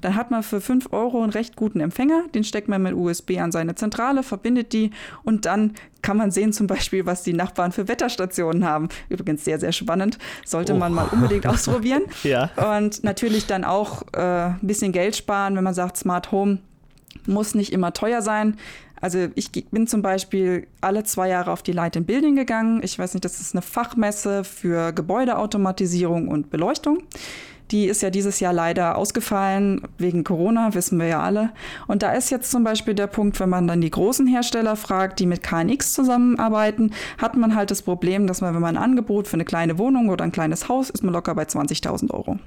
[0.00, 2.24] dann hat man für 5 Euro einen recht guten Empfänger.
[2.34, 4.90] Den steckt man mit USB an seine Zentrale, verbindet die
[5.22, 8.88] und dann kann man sehen zum Beispiel, was die Nachbarn für Wetterstationen haben.
[9.08, 10.18] Übrigens sehr, sehr spannend.
[10.44, 10.76] Sollte oh.
[10.76, 12.02] man mal unbedingt ausprobieren.
[12.24, 12.50] ja.
[12.76, 16.58] Und natürlich dann auch äh, ein bisschen Geld sparen, wenn man sagt, Smart Home
[17.26, 18.56] muss nicht immer teuer sein.
[19.04, 22.80] Also ich bin zum Beispiel alle zwei Jahre auf die Light in Building gegangen.
[22.82, 27.02] Ich weiß nicht, das ist eine Fachmesse für Gebäudeautomatisierung und Beleuchtung.
[27.70, 31.50] Die ist ja dieses Jahr leider ausgefallen wegen Corona, wissen wir ja alle.
[31.86, 35.20] Und da ist jetzt zum Beispiel der Punkt, wenn man dann die großen Hersteller fragt,
[35.20, 39.28] die mit KNX zusammenarbeiten, hat man halt das Problem, dass man, wenn man ein Angebot
[39.28, 42.38] für eine kleine Wohnung oder ein kleines Haus, ist man locker bei 20.000 Euro.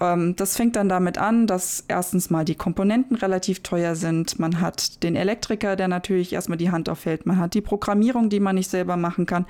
[0.00, 4.38] Ähm, das fängt dann damit an, dass erstens mal die Komponenten relativ teuer sind.
[4.38, 7.26] Man hat den Elektriker, der natürlich erstmal die Hand aufhält.
[7.26, 9.46] Man hat die Programmierung, die man nicht selber machen kann.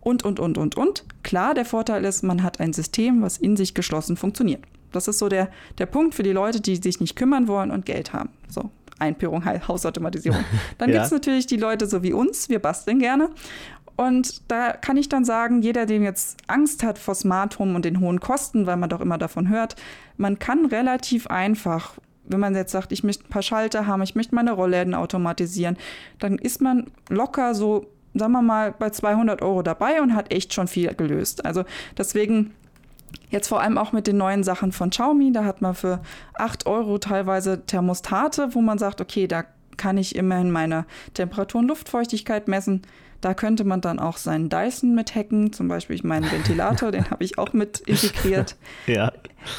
[0.00, 1.04] Und, und, und, und, und.
[1.22, 4.62] Klar, der Vorteil ist, man hat ein System, was in sich geschlossen funktioniert.
[4.92, 7.86] Das ist so der, der Punkt für die Leute, die sich nicht kümmern wollen und
[7.86, 8.28] Geld haben.
[8.48, 10.44] So, Einführung, Hausautomatisierung.
[10.78, 10.96] Dann ja.
[10.96, 13.30] gibt es natürlich die Leute so wie uns, wir basteln gerne.
[13.96, 17.84] Und da kann ich dann sagen, jeder, der jetzt Angst hat vor Smart Home und
[17.84, 19.76] den hohen Kosten, weil man doch immer davon hört,
[20.16, 24.14] man kann relativ einfach, wenn man jetzt sagt, ich möchte ein paar Schalter haben, ich
[24.14, 25.76] möchte meine Rollläden automatisieren,
[26.18, 30.54] dann ist man locker so, sagen wir mal, bei 200 Euro dabei und hat echt
[30.54, 31.44] schon viel gelöst.
[31.44, 31.64] Also
[31.96, 32.52] deswegen
[33.30, 36.00] Jetzt vor allem auch mit den neuen Sachen von Xiaomi, da hat man für
[36.34, 39.44] 8 Euro teilweise Thermostate, wo man sagt, okay, da
[39.76, 42.82] kann ich immerhin meine Temperatur und Luftfeuchtigkeit messen.
[43.24, 47.24] Da könnte man dann auch seinen Dyson mit hacken, zum Beispiel meinen Ventilator, den habe
[47.24, 48.56] ich auch mit integriert.
[48.86, 49.12] Ja.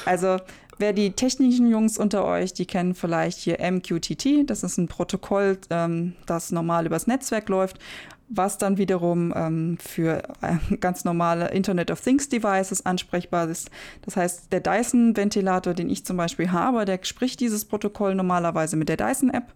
[0.05, 0.37] Also
[0.77, 4.49] Wer die technischen Jungs unter euch, die kennen vielleicht hier MQTT.
[4.49, 7.79] Das ist ein Protokoll, ähm, das normal übers Netzwerk läuft,
[8.27, 13.71] was dann wiederum ähm, für äh, ganz normale Internet of Things Devices ansprechbar ist.
[14.01, 18.89] Das heißt, der Dyson-Ventilator, den ich zum Beispiel habe, der spricht dieses Protokoll normalerweise mit
[18.89, 19.53] der Dyson-App.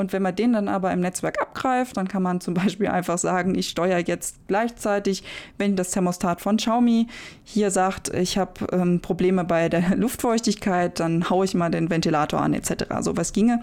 [0.00, 3.18] Und wenn man den dann aber im Netzwerk abgreift, dann kann man zum Beispiel einfach
[3.18, 5.22] sagen, ich steuere jetzt gleichzeitig,
[5.58, 7.06] wenn das Thermostat von Xiaomi
[7.44, 12.40] hier sagt, ich habe ähm, Probleme bei der Luftfeuchtigkeit, dann haue ich mal den Ventilator
[12.40, 12.86] an etc.
[13.00, 13.60] So was ginge.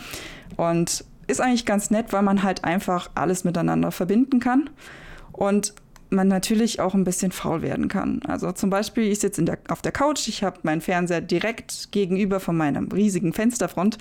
[0.56, 4.70] Und ist eigentlich ganz nett, weil man halt einfach alles miteinander verbinden kann.
[5.34, 5.74] Und
[6.10, 8.22] man natürlich auch ein bisschen faul werden kann.
[8.28, 12.56] Also zum Beispiel, ich sitze auf der Couch, ich habe meinen Fernseher direkt gegenüber von
[12.56, 13.98] meinem riesigen Fensterfront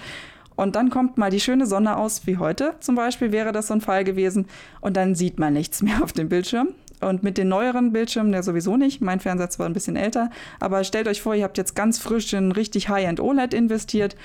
[0.56, 3.74] und dann kommt mal die schöne Sonne aus, wie heute zum Beispiel wäre das so
[3.74, 4.46] ein Fall gewesen.
[4.80, 6.68] Und dann sieht man nichts mehr auf dem Bildschirm.
[7.00, 10.82] Und mit den neueren Bildschirmen, der sowieso nicht, mein Fernseher zwar ein bisschen älter, aber
[10.82, 14.16] stellt euch vor, ihr habt jetzt ganz frisch in richtig High-End OLED investiert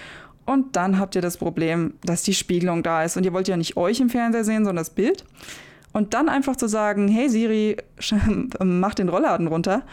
[0.46, 3.58] und dann habt ihr das Problem, dass die Spiegelung da ist und ihr wollt ja
[3.58, 5.26] nicht euch im Fernseher sehen, sondern das Bild.
[5.92, 7.76] Und dann einfach zu sagen, hey Siri,
[8.64, 9.84] mach den Rollladen runter,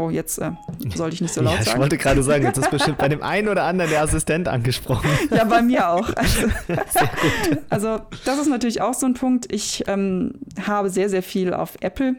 [0.00, 0.52] Oh, jetzt äh,
[0.96, 1.76] sollte ich nicht so laut ja, ich sagen.
[1.76, 5.10] Ich wollte gerade sagen, jetzt ist bestimmt bei dem einen oder anderen der Assistent angesprochen.
[5.30, 6.08] Ja, bei mir auch.
[6.14, 7.58] Also, sehr gut.
[7.68, 9.52] Also das ist natürlich auch so ein Punkt.
[9.52, 10.32] Ich ähm,
[10.66, 12.16] habe sehr, sehr viel auf Apple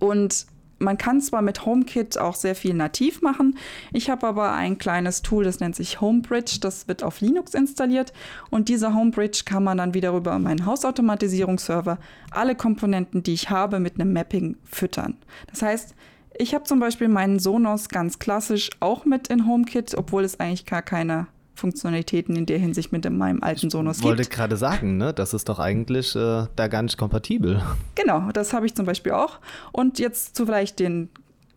[0.00, 0.46] und
[0.80, 3.56] man kann zwar mit HomeKit auch sehr viel nativ machen.
[3.92, 6.58] Ich habe aber ein kleines Tool, das nennt sich Homebridge.
[6.60, 8.12] Das wird auf Linux installiert.
[8.50, 11.98] Und dieser Homebridge kann man dann wieder über meinen Hausautomatisierungsserver
[12.30, 15.16] alle Komponenten, die ich habe, mit einem Mapping füttern.
[15.50, 15.94] Das heißt,
[16.38, 20.66] ich habe zum Beispiel meinen Sonos ganz klassisch auch mit in HomeKit, obwohl es eigentlich
[20.66, 24.04] gar keine Funktionalitäten in der Hinsicht mit meinem alten Sonos gibt.
[24.04, 25.12] Ich wollte gerade sagen, ne?
[25.12, 27.62] das ist doch eigentlich äh, da gar nicht kompatibel.
[27.96, 29.40] Genau, das habe ich zum Beispiel auch.
[29.72, 31.10] Und jetzt zu vielleicht den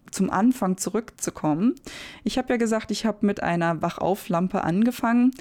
[0.09, 1.75] zum Anfang zurückzukommen.
[2.23, 5.31] Ich habe ja gesagt, ich habe mit einer Wachauflampe angefangen.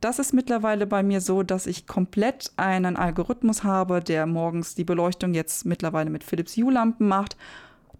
[0.00, 4.84] Das ist mittlerweile bei mir so, dass ich komplett einen Algorithmus habe, der morgens die
[4.84, 7.36] Beleuchtung jetzt mittlerweile mit Philips Hue-Lampen macht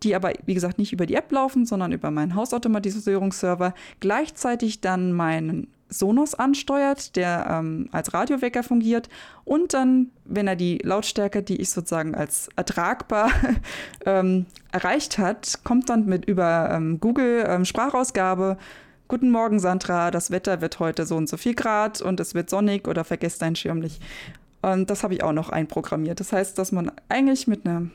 [0.02, 5.12] die aber, wie gesagt, nicht über die App laufen, sondern über meinen Hausautomatisierungsserver, gleichzeitig dann
[5.12, 9.08] meinen Sonos ansteuert, der ähm, als Radiowecker fungiert
[9.44, 13.30] und dann, wenn er die Lautstärke, die ich sozusagen als ertragbar
[14.06, 18.56] ähm, erreicht hat, kommt dann mit über ähm, Google ähm, Sprachausgabe.
[19.08, 20.12] Guten Morgen, Sandra.
[20.12, 23.42] Das Wetter wird heute so und so viel Grad und es wird sonnig oder vergesst
[23.42, 24.00] dein Schirm nicht.
[24.62, 26.20] Und das habe ich auch noch einprogrammiert.
[26.20, 27.88] Das heißt, dass man eigentlich mit einer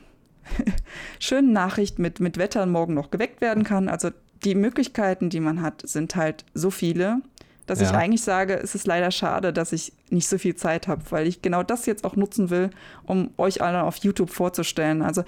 [1.19, 3.89] schönen Nachricht mit, mit Wetter morgen noch geweckt werden kann.
[3.89, 4.09] Also
[4.43, 7.21] die Möglichkeiten, die man hat, sind halt so viele,
[7.65, 7.89] dass ja.
[7.89, 11.27] ich eigentlich sage, es ist leider schade, dass ich nicht so viel Zeit habe, weil
[11.27, 12.69] ich genau das jetzt auch nutzen will,
[13.05, 15.01] um euch alle auf YouTube vorzustellen.
[15.01, 15.23] Also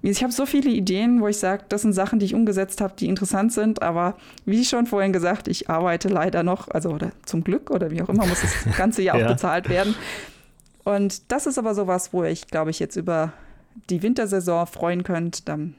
[0.00, 2.94] ich habe so viele Ideen, wo ich sage, das sind Sachen, die ich umgesetzt habe,
[2.96, 7.42] die interessant sind, aber wie schon vorhin gesagt, ich arbeite leider noch, also oder zum
[7.42, 9.26] Glück oder wie auch immer, muss das ganze Jahr ja.
[9.26, 9.94] auch bezahlt werden.
[10.84, 13.32] Und das ist aber sowas, wo ich, glaube ich, jetzt über
[13.90, 15.74] die Wintersaison freuen könnt, dann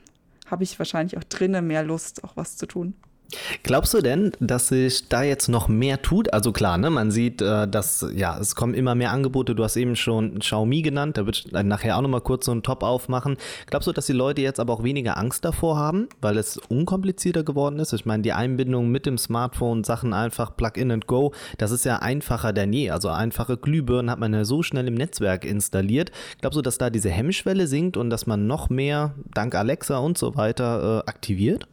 [0.48, 2.94] habe ich wahrscheinlich auch drinnen mehr Lust, auch was zu tun.
[3.64, 6.34] Glaubst du denn, dass sich da jetzt noch mehr tut?
[6.34, 9.56] Also klar, ne, man sieht, äh, dass ja, es kommen immer mehr Angebote.
[9.56, 12.84] Du hast eben schon Xiaomi genannt, da wird nachher auch nochmal kurz so ein Top
[12.84, 13.38] aufmachen.
[13.68, 17.44] Glaubst du, dass die Leute jetzt aber auch weniger Angst davor haben, weil es unkomplizierter
[17.44, 17.94] geworden ist?
[17.94, 21.98] Ich meine, die Einbindung mit dem Smartphone, Sachen einfach Plug-in and Go, das ist ja
[21.98, 22.90] einfacher denn je.
[22.90, 26.12] Also einfache Glühbirnen hat man ja so schnell im Netzwerk installiert.
[26.42, 30.18] Glaubst du, dass da diese Hemmschwelle sinkt und dass man noch mehr dank Alexa und
[30.18, 31.68] so weiter äh, aktiviert?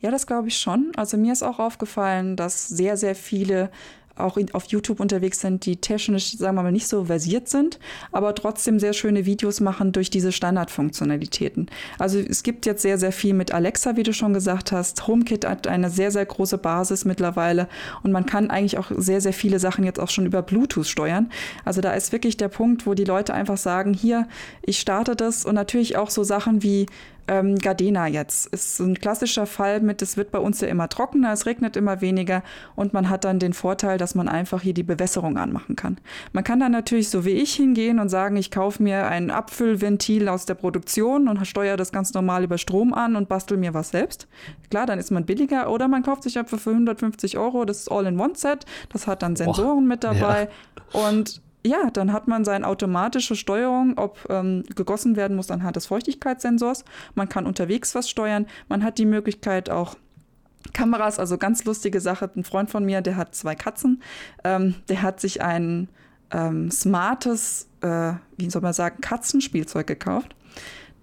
[0.00, 0.92] Ja, das glaube ich schon.
[0.96, 3.70] Also mir ist auch aufgefallen, dass sehr, sehr viele
[4.16, 7.78] auch auf YouTube unterwegs sind, die technisch, sagen wir mal, nicht so versiert sind,
[8.10, 11.70] aber trotzdem sehr schöne Videos machen durch diese Standardfunktionalitäten.
[11.98, 15.06] Also es gibt jetzt sehr, sehr viel mit Alexa, wie du schon gesagt hast.
[15.06, 17.68] HomeKit hat eine sehr, sehr große Basis mittlerweile
[18.02, 21.30] und man kann eigentlich auch sehr, sehr viele Sachen jetzt auch schon über Bluetooth steuern.
[21.64, 24.28] Also da ist wirklich der Punkt, wo die Leute einfach sagen, hier,
[24.62, 26.86] ich starte das und natürlich auch so Sachen wie
[27.32, 30.88] ähm, Gardena jetzt ist so ein klassischer Fall mit, es wird bei uns ja immer
[30.88, 32.42] trockener, es regnet immer weniger
[32.76, 35.98] und man hat dann den Vorteil, dass man einfach hier die Bewässerung anmachen kann.
[36.32, 40.28] Man kann dann natürlich so wie ich hingehen und sagen, ich kaufe mir ein Abfüllventil
[40.28, 43.90] aus der Produktion und steuere das ganz normal über Strom an und bastel mir was
[43.90, 44.28] selbst.
[44.70, 48.66] Klar, dann ist man billiger oder man kauft sich einfach für 150 Euro das All-in-One-Set,
[48.90, 50.48] das hat dann Sensoren oh, mit dabei
[50.94, 51.08] ja.
[51.08, 55.86] und ja, dann hat man seine automatische Steuerung, ob ähm, gegossen werden muss anhand des
[55.86, 56.84] Feuchtigkeitssensors.
[57.14, 58.46] Man kann unterwegs was steuern.
[58.68, 59.96] Man hat die Möglichkeit auch
[60.72, 62.30] Kameras, also ganz lustige Sache.
[62.34, 64.02] Ein Freund von mir, der hat zwei Katzen.
[64.44, 65.88] Ähm, der hat sich ein
[66.30, 70.34] ähm, smartes, äh, wie soll man sagen, Katzenspielzeug gekauft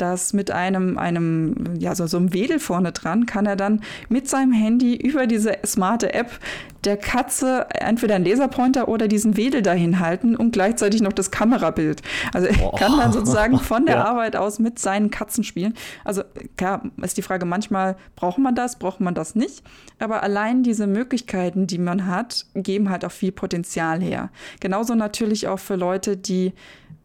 [0.01, 4.27] dass mit einem, einem, ja, so, so einem Wedel vorne dran kann er dann mit
[4.27, 6.39] seinem Handy über diese smarte App
[6.83, 12.01] der Katze entweder einen Laserpointer oder diesen Wedel dahin halten und gleichzeitig noch das Kamerabild.
[12.33, 14.05] Also er kann dann sozusagen von der ja.
[14.05, 15.73] Arbeit aus mit seinen Katzen spielen.
[16.05, 16.23] Also
[16.57, 19.63] klar ist die Frage, manchmal braucht man das, braucht man das nicht.
[19.99, 24.29] Aber allein diese Möglichkeiten, die man hat, geben halt auch viel Potenzial her.
[24.61, 26.53] Genauso natürlich auch für Leute, die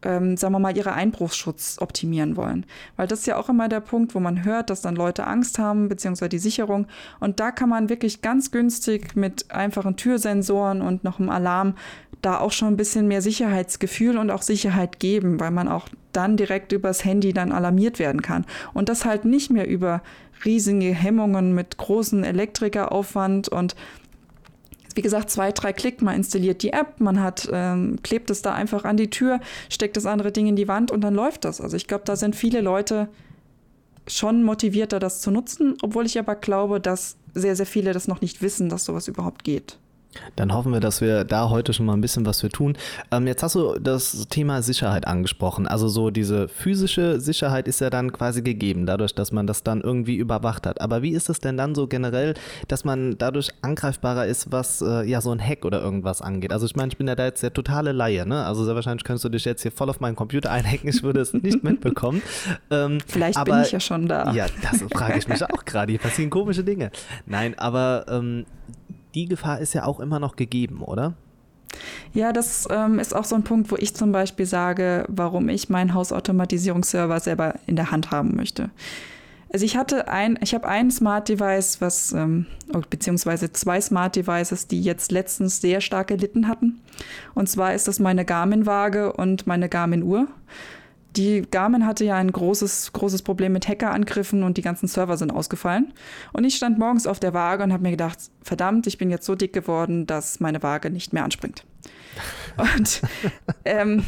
[0.05, 2.65] ähm, sagen wir mal, ihre Einbruchsschutz optimieren wollen.
[2.95, 5.59] Weil das ist ja auch immer der Punkt, wo man hört, dass dann Leute Angst
[5.59, 6.87] haben, beziehungsweise die Sicherung.
[7.19, 11.75] Und da kann man wirklich ganz günstig mit einfachen Türsensoren und noch einem Alarm
[12.21, 16.37] da auch schon ein bisschen mehr Sicherheitsgefühl und auch Sicherheit geben, weil man auch dann
[16.37, 18.45] direkt übers Handy dann alarmiert werden kann.
[18.73, 20.01] Und das halt nicht mehr über
[20.43, 23.75] riesige Hemmungen mit großen Elektrikeraufwand und
[24.95, 28.53] wie gesagt, zwei, drei Klick, man installiert die App, man hat, ähm, klebt es da
[28.53, 31.61] einfach an die Tür, steckt das andere Ding in die Wand und dann läuft das.
[31.61, 33.09] Also ich glaube, da sind viele Leute
[34.07, 38.21] schon motivierter, das zu nutzen, obwohl ich aber glaube, dass sehr, sehr viele das noch
[38.21, 39.77] nicht wissen, dass sowas überhaupt geht.
[40.35, 42.77] Dann hoffen wir, dass wir da heute schon mal ein bisschen was für tun.
[43.11, 45.67] Ähm, jetzt hast du das Thema Sicherheit angesprochen.
[45.67, 49.81] Also so diese physische Sicherheit ist ja dann quasi gegeben, dadurch, dass man das dann
[49.81, 50.81] irgendwie überwacht hat.
[50.81, 52.33] Aber wie ist es denn dann so generell,
[52.67, 56.51] dass man dadurch angreifbarer ist, was äh, ja so ein Hack oder irgendwas angeht?
[56.51, 58.45] Also ich meine, ich bin ja da jetzt der totale Laie, ne?
[58.45, 61.21] Also sehr wahrscheinlich könntest du dich jetzt hier voll auf meinen Computer einhacken, ich würde
[61.21, 62.21] es nicht mitbekommen.
[62.71, 64.31] Ähm, Vielleicht aber, bin ich ja schon da.
[64.33, 65.91] Ja, das frage ich mich auch gerade.
[65.91, 66.91] Hier passieren komische Dinge.
[67.25, 68.45] Nein, aber ähm,
[69.15, 71.13] die Gefahr ist ja auch immer noch gegeben, oder?
[72.13, 75.69] Ja, das ähm, ist auch so ein Punkt, wo ich zum Beispiel sage, warum ich
[75.69, 78.69] meinen Hausautomatisierungsserver selber in der Hand haben möchte.
[79.51, 84.15] Also ich hatte ein, ich habe ein Smart Device, was, ähm, oh, beziehungsweise zwei Smart
[84.15, 86.81] Devices, die jetzt letztens sehr stark gelitten hatten.
[87.35, 90.27] Und zwar ist das meine Garmin-Waage und meine Garmin-Uhr.
[91.15, 95.31] Die Garmin hatte ja ein großes, großes Problem mit Hackerangriffen und die ganzen Server sind
[95.31, 95.93] ausgefallen.
[96.33, 99.25] Und ich stand morgens auf der Waage und habe mir gedacht, verdammt, ich bin jetzt
[99.25, 101.63] so dick geworden, dass meine Waage nicht mehr anspringt.
[102.57, 103.01] Und
[103.65, 104.05] ähm,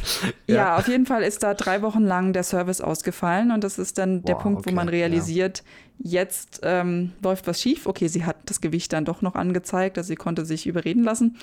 [0.47, 0.55] ja.
[0.55, 0.77] ja.
[0.77, 4.19] auf jeden Fall ist da drei Wochen lang der Service ausgefallen und das ist dann
[4.19, 5.63] wow, der Punkt, okay, wo man realisiert,
[5.99, 6.21] ja.
[6.21, 7.85] jetzt ähm, läuft was schief.
[7.85, 11.37] Okay, sie hat das Gewicht dann doch noch angezeigt, also sie konnte sich überreden lassen,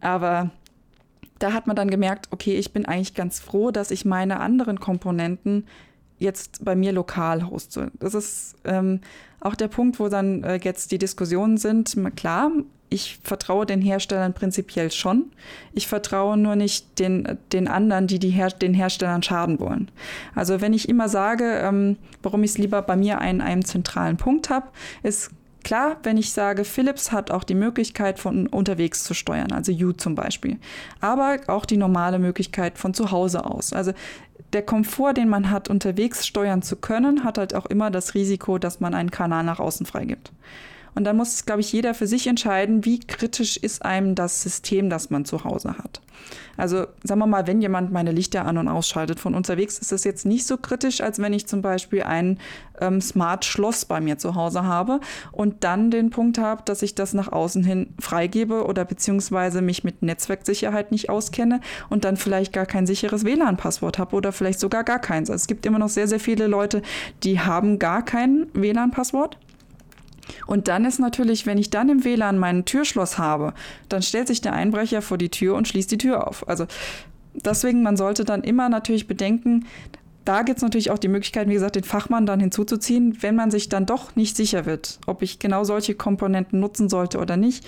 [0.00, 0.50] aber
[1.40, 4.78] da hat man dann gemerkt, okay, ich bin eigentlich ganz froh, dass ich meine anderen
[4.78, 5.66] Komponenten
[6.18, 7.90] jetzt bei mir lokal hoste.
[7.98, 9.00] Das ist ähm,
[9.40, 11.96] auch der Punkt, wo dann äh, jetzt die Diskussionen sind.
[12.14, 12.52] Klar,
[12.90, 15.32] ich vertraue den Herstellern prinzipiell schon.
[15.72, 19.90] Ich vertraue nur nicht den, den anderen, die, die Her den Herstellern schaden wollen.
[20.34, 24.18] Also wenn ich immer sage, ähm, warum ich es lieber bei mir an einem zentralen
[24.18, 24.68] Punkt habe,
[25.02, 25.30] ist
[25.62, 29.92] Klar, wenn ich sage, Philips hat auch die Möglichkeit, von unterwegs zu steuern, also U
[29.92, 30.58] zum Beispiel,
[31.00, 33.72] aber auch die normale Möglichkeit von zu Hause aus.
[33.72, 33.92] Also
[34.52, 38.58] der Komfort, den man hat, unterwegs steuern zu können, hat halt auch immer das Risiko,
[38.58, 40.32] dass man einen Kanal nach außen freigibt.
[40.94, 44.90] Und dann muss, glaube ich, jeder für sich entscheiden, wie kritisch ist einem das System,
[44.90, 46.00] das man zu Hause hat.
[46.56, 50.04] Also sagen wir mal, wenn jemand meine Lichter an und ausschaltet von unterwegs, ist das
[50.04, 52.38] jetzt nicht so kritisch, als wenn ich zum Beispiel ein
[52.80, 55.00] ähm, Smart Schloss bei mir zu Hause habe
[55.32, 59.84] und dann den Punkt habe, dass ich das nach außen hin freigebe oder beziehungsweise mich
[59.84, 64.84] mit Netzwerksicherheit nicht auskenne und dann vielleicht gar kein sicheres WLAN-Passwort habe oder vielleicht sogar
[64.84, 65.30] gar keins.
[65.30, 66.82] Also es gibt immer noch sehr, sehr viele Leute,
[67.22, 69.38] die haben gar kein WLAN-Passwort
[70.46, 73.54] und dann ist natürlich, wenn ich dann im WLAN mein Türschloss habe,
[73.88, 76.48] dann stellt sich der Einbrecher vor die Tür und schließt die Tür auf.
[76.48, 76.66] Also
[77.34, 79.66] deswegen, man sollte dann immer natürlich bedenken,
[80.24, 83.50] da gibt es natürlich auch die Möglichkeit, wie gesagt, den Fachmann dann hinzuzuziehen, wenn man
[83.50, 87.66] sich dann doch nicht sicher wird, ob ich genau solche Komponenten nutzen sollte oder nicht.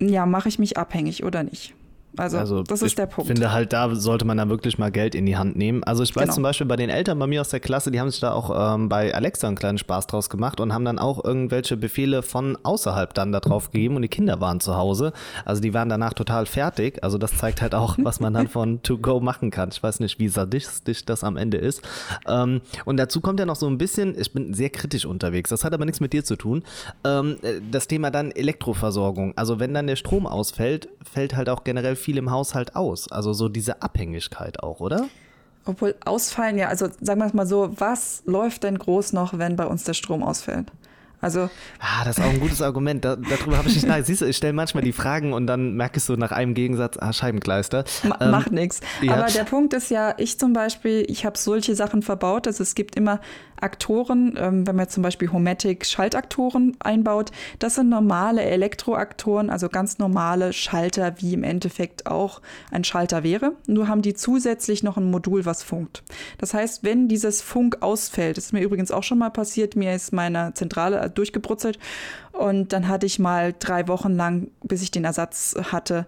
[0.00, 1.74] Ja, mache ich mich abhängig oder nicht.
[2.16, 3.30] Also, also das ist der Punkt.
[3.30, 5.82] Ich finde halt, da sollte man dann wirklich mal Geld in die Hand nehmen.
[5.84, 6.34] Also ich weiß genau.
[6.34, 8.74] zum Beispiel bei den Eltern bei mir aus der Klasse, die haben sich da auch
[8.74, 12.58] ähm, bei Alexa einen kleinen Spaß draus gemacht und haben dann auch irgendwelche Befehle von
[12.62, 15.12] außerhalb dann da drauf gegeben und die Kinder waren zu Hause.
[15.44, 17.02] Also die waren danach total fertig.
[17.02, 19.70] Also das zeigt halt auch, was man dann von To Go machen kann.
[19.72, 21.82] Ich weiß nicht, wie sadistisch das am Ende ist.
[22.28, 25.64] Ähm, und dazu kommt ja noch so ein bisschen, ich bin sehr kritisch unterwegs, das
[25.64, 26.62] hat aber nichts mit dir zu tun.
[27.04, 27.36] Ähm,
[27.70, 29.32] das Thema dann Elektroversorgung.
[29.36, 33.10] Also wenn dann der Strom ausfällt, fällt halt auch generell viel im Haushalt aus.
[33.10, 35.08] Also so diese Abhängigkeit auch, oder?
[35.64, 39.56] Obwohl ausfallen, ja, also sagen wir es mal so, was läuft denn groß noch, wenn
[39.56, 40.72] bei uns der Strom ausfällt?
[41.22, 41.48] Also.
[41.78, 43.04] Ah, das ist auch ein gutes Argument.
[43.04, 44.04] Da, darüber habe ich nicht nach.
[44.04, 47.12] Siehst du, ich stelle manchmal die Fragen und dann merkst du nach einem Gegensatz, ah,
[47.12, 47.84] Scheibenkleister.
[48.02, 48.80] Ma ähm, macht nichts.
[49.00, 49.14] Ja.
[49.14, 52.46] Aber der Punkt ist ja, ich zum Beispiel, ich habe solche Sachen verbaut.
[52.46, 53.20] Also es gibt immer
[53.62, 59.98] Aktoren, ähm, wenn man zum Beispiel Homatic Schaltaktoren einbaut, das sind normale Elektroaktoren, also ganz
[59.98, 63.52] normale Schalter, wie im Endeffekt auch ein Schalter wäre.
[63.66, 66.02] Nur haben die zusätzlich noch ein Modul, was funkt.
[66.38, 69.94] Das heißt, wenn dieses Funk ausfällt, das ist mir übrigens auch schon mal passiert, mir
[69.94, 71.78] ist meine Zentrale durchgebrutzelt
[72.32, 76.06] und dann hatte ich mal drei Wochen lang, bis ich den Ersatz hatte,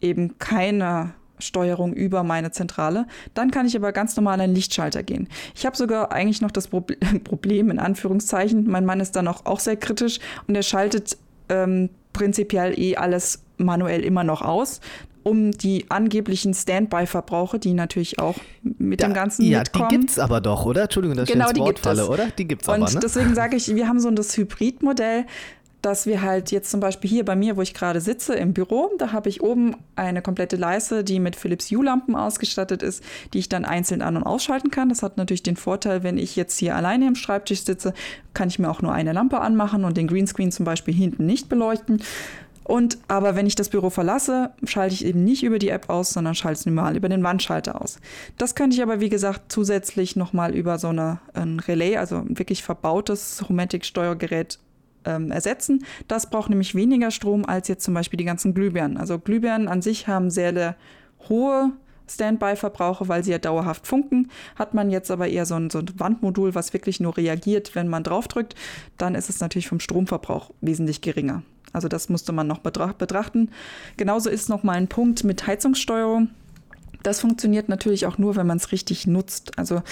[0.00, 3.06] eben keine Steuerung über meine Zentrale.
[3.34, 5.28] Dann kann ich aber ganz normal an Lichtschalter gehen.
[5.54, 6.68] Ich habe sogar eigentlich noch das
[7.24, 11.16] Problem, in Anführungszeichen, mein Mann ist dann auch, auch sehr kritisch und er schaltet
[11.48, 14.80] ähm, prinzipiell eh alles manuell immer noch aus
[15.24, 19.90] um die angeblichen Standby-Verbrauche, die natürlich auch mit da, dem Ganzen ja, mitkommen.
[19.90, 20.82] Ja, die es aber doch, oder?
[20.82, 22.28] Entschuldigung, dass genau, ich ins Wort falle, oder?
[22.38, 23.00] Die gibt's Und aber, ne?
[23.02, 25.26] deswegen sage ich, wir haben so das Hybridmodell
[25.84, 28.90] dass wir halt jetzt zum Beispiel hier bei mir, wo ich gerade sitze, im Büro,
[28.98, 33.50] da habe ich oben eine komplette Leiste, die mit Philips Hue-Lampen ausgestattet ist, die ich
[33.50, 34.88] dann einzeln an- und ausschalten kann.
[34.88, 37.92] Das hat natürlich den Vorteil, wenn ich jetzt hier alleine im Schreibtisch sitze,
[38.32, 41.50] kann ich mir auch nur eine Lampe anmachen und den Greenscreen zum Beispiel hinten nicht
[41.50, 42.02] beleuchten.
[42.64, 46.10] Und aber wenn ich das Büro verlasse, schalte ich eben nicht über die App aus,
[46.10, 47.98] sondern schalte es normal über den Wandschalter aus.
[48.38, 52.38] Das könnte ich aber, wie gesagt, zusätzlich nochmal über so eine, ein Relay, also ein
[52.38, 54.58] wirklich verbautes Homatic-Steuergerät
[55.04, 55.84] ähm, ersetzen.
[56.08, 58.96] Das braucht nämlich weniger Strom als jetzt zum Beispiel die ganzen Glühbirnen.
[58.96, 60.76] Also Glühbirnen an sich haben sehr, sehr
[61.28, 61.72] hohe
[62.08, 64.30] Standby-Verbrauche, weil sie ja dauerhaft funken.
[64.56, 67.88] Hat man jetzt aber eher so ein, so ein, Wandmodul, was wirklich nur reagiert, wenn
[67.88, 68.54] man draufdrückt,
[68.98, 71.42] dann ist es natürlich vom Stromverbrauch wesentlich geringer.
[71.74, 73.50] Also das musste man noch betrachten.
[73.96, 76.30] Genauso ist noch mal ein Punkt mit Heizungssteuerung.
[77.02, 79.58] Das funktioniert natürlich auch nur, wenn man es richtig nutzt.
[79.58, 79.82] Also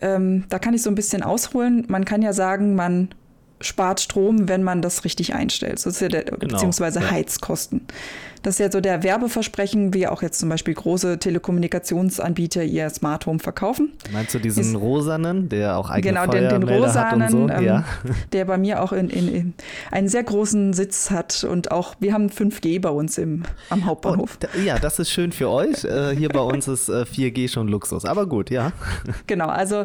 [0.00, 1.84] ähm, da kann ich so ein bisschen ausholen.
[1.88, 3.10] Man kann ja sagen, man
[3.60, 5.78] spart Strom, wenn man das richtig einstellt.
[5.78, 7.10] So ist ja der, genau, beziehungsweise ja.
[7.10, 7.82] Heizkosten.
[8.42, 13.26] Das ist ja so der Werbeversprechen, wie auch jetzt zum Beispiel große Telekommunikationsanbieter ihr Smart
[13.26, 13.92] Home verkaufen.
[14.12, 17.48] Meinst du diesen ist, rosanen, der auch eigene Genau, den, den rosanen, so?
[17.50, 17.84] ähm, ja.
[18.32, 19.54] der bei mir auch in, in, in,
[19.90, 24.38] einen sehr großen Sitz hat und auch, wir haben 5G bei uns im, am Hauptbahnhof.
[24.42, 25.84] Oh, ja, das ist schön für euch.
[25.84, 28.72] Äh, hier bei uns ist äh, 4G schon Luxus, aber gut, ja.
[29.26, 29.84] Genau, also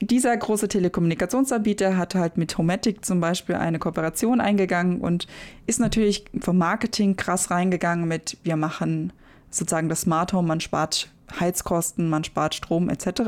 [0.00, 5.26] dieser große Telekommunikationsanbieter hat halt mit Homatic zum Beispiel eine Kooperation eingegangen und
[5.66, 9.12] ist natürlich vom Marketing krass reingegangen mit, wir machen
[9.50, 13.22] sozusagen das Smart Home, man spart Heizkosten, man spart Strom etc.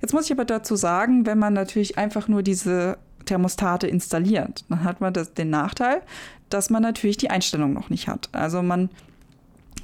[0.00, 4.82] Jetzt muss ich aber dazu sagen, wenn man natürlich einfach nur diese Thermostate installiert, dann
[4.82, 6.02] hat man das, den Nachteil,
[6.48, 8.28] dass man natürlich die Einstellung noch nicht hat.
[8.32, 8.88] Also man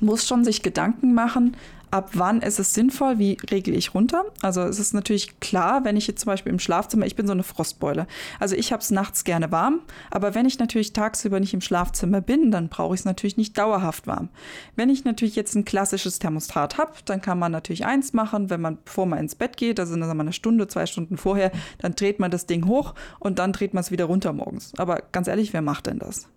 [0.00, 1.56] muss schon sich Gedanken machen,
[1.90, 4.24] ab wann ist es sinnvoll, wie regle ich runter.
[4.42, 7.32] Also es ist natürlich klar, wenn ich jetzt zum Beispiel im Schlafzimmer, ich bin so
[7.32, 8.06] eine Frostbeule.
[8.40, 9.80] Also ich habe es nachts gerne warm,
[10.10, 13.56] aber wenn ich natürlich tagsüber nicht im Schlafzimmer bin, dann brauche ich es natürlich nicht
[13.56, 14.28] dauerhaft warm.
[14.74, 18.60] Wenn ich natürlich jetzt ein klassisches Thermostat habe, dann kann man natürlich eins machen, wenn
[18.60, 21.94] man, bevor man ins Bett geht, also sagen wir eine Stunde, zwei Stunden vorher, dann
[21.94, 24.72] dreht man das Ding hoch und dann dreht man es wieder runter morgens.
[24.76, 26.28] Aber ganz ehrlich, wer macht denn das?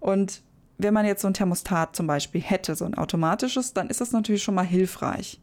[0.00, 0.42] Und
[0.82, 4.12] wenn man jetzt so ein Thermostat zum Beispiel hätte, so ein automatisches, dann ist das
[4.12, 5.40] natürlich schon mal hilfreich.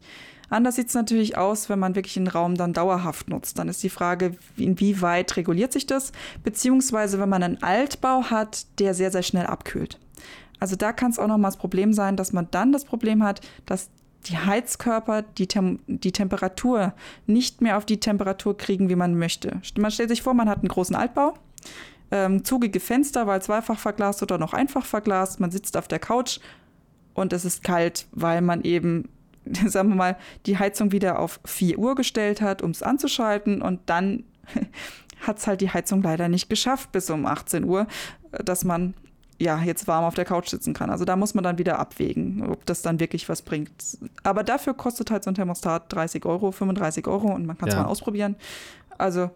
[0.50, 3.58] Anders sieht es natürlich aus, wenn man wirklich einen Raum dann dauerhaft nutzt.
[3.58, 6.10] Dann ist die Frage, inwieweit reguliert sich das,
[6.42, 10.00] beziehungsweise wenn man einen Altbau hat, der sehr, sehr schnell abkühlt.
[10.58, 13.40] Also da kann es auch nochmal das Problem sein, dass man dann das Problem hat,
[13.64, 13.90] dass
[14.26, 16.94] die Heizkörper die, Tem die Temperatur
[17.26, 19.62] nicht mehr auf die Temperatur kriegen, wie man möchte.
[19.78, 21.34] Man stellt sich vor, man hat einen großen Altbau,
[22.10, 25.40] ähm, zugige Fenster, weil zweifach verglast oder noch einfach verglast.
[25.40, 26.40] Man sitzt auf der Couch
[27.14, 29.08] und es ist kalt, weil man eben,
[29.66, 33.80] sagen wir mal, die Heizung wieder auf 4 Uhr gestellt hat, um es anzuschalten und
[33.86, 34.24] dann
[35.20, 37.86] hat es halt die Heizung leider nicht geschafft bis um 18 Uhr,
[38.32, 38.94] dass man
[39.40, 40.90] ja, jetzt warm auf der Couch sitzen kann.
[40.90, 43.70] Also da muss man dann wieder abwägen, ob das dann wirklich was bringt.
[44.22, 47.74] Aber dafür kostet halt so ein Thermostat 30 Euro, 35 Euro und man kann es
[47.74, 47.82] ja.
[47.82, 48.36] mal ausprobieren.
[48.98, 49.30] Also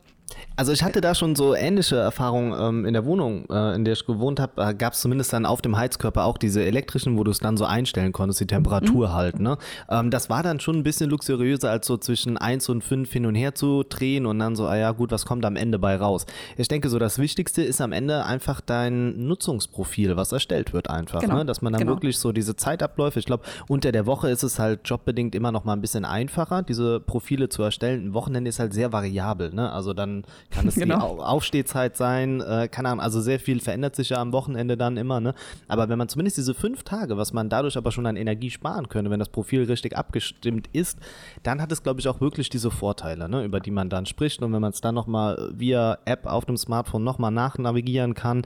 [0.56, 3.94] also ich hatte da schon so ähnliche Erfahrungen ähm, in der Wohnung, äh, in der
[3.94, 4.52] ich gewohnt habe.
[4.56, 7.56] Da gab es zumindest dann auf dem Heizkörper auch diese elektrischen, wo du es dann
[7.56, 9.12] so einstellen konntest, die Temperatur mhm.
[9.12, 9.40] halt.
[9.40, 9.58] Ne?
[9.88, 13.26] Ähm, das war dann schon ein bisschen luxuriöser, als so zwischen 1 und 5 hin
[13.26, 15.96] und her zu drehen und dann so, ah ja gut, was kommt am Ende bei
[15.96, 16.24] raus?
[16.56, 21.20] Ich denke so, das Wichtigste ist am Ende einfach dein Nutzungsprofil, was erstellt wird einfach.
[21.20, 21.38] Genau.
[21.38, 21.44] Ne?
[21.46, 21.92] Dass man dann genau.
[21.94, 25.64] wirklich so diese Zeitabläufe, ich glaube, unter der Woche ist es halt jobbedingt immer noch
[25.64, 28.06] mal ein bisschen einfacher, diese Profile zu erstellen.
[28.06, 29.52] Ein Wochenende ist halt sehr variabel.
[29.52, 29.72] Ne?
[29.72, 30.13] Also dann
[30.50, 31.16] kann es genau.
[31.16, 34.96] die Aufstehzeit sein, äh, keine Ahnung, also sehr viel verändert sich ja am Wochenende dann
[34.96, 35.34] immer, ne?
[35.68, 38.88] Aber wenn man zumindest diese fünf Tage, was man dadurch aber schon an Energie sparen
[38.88, 40.98] könnte, wenn das Profil richtig abgestimmt ist,
[41.42, 44.42] dann hat es, glaube ich, auch wirklich diese Vorteile, ne, über die man dann spricht.
[44.42, 48.42] Und wenn man es dann nochmal via App auf dem Smartphone nochmal nachnavigieren kann,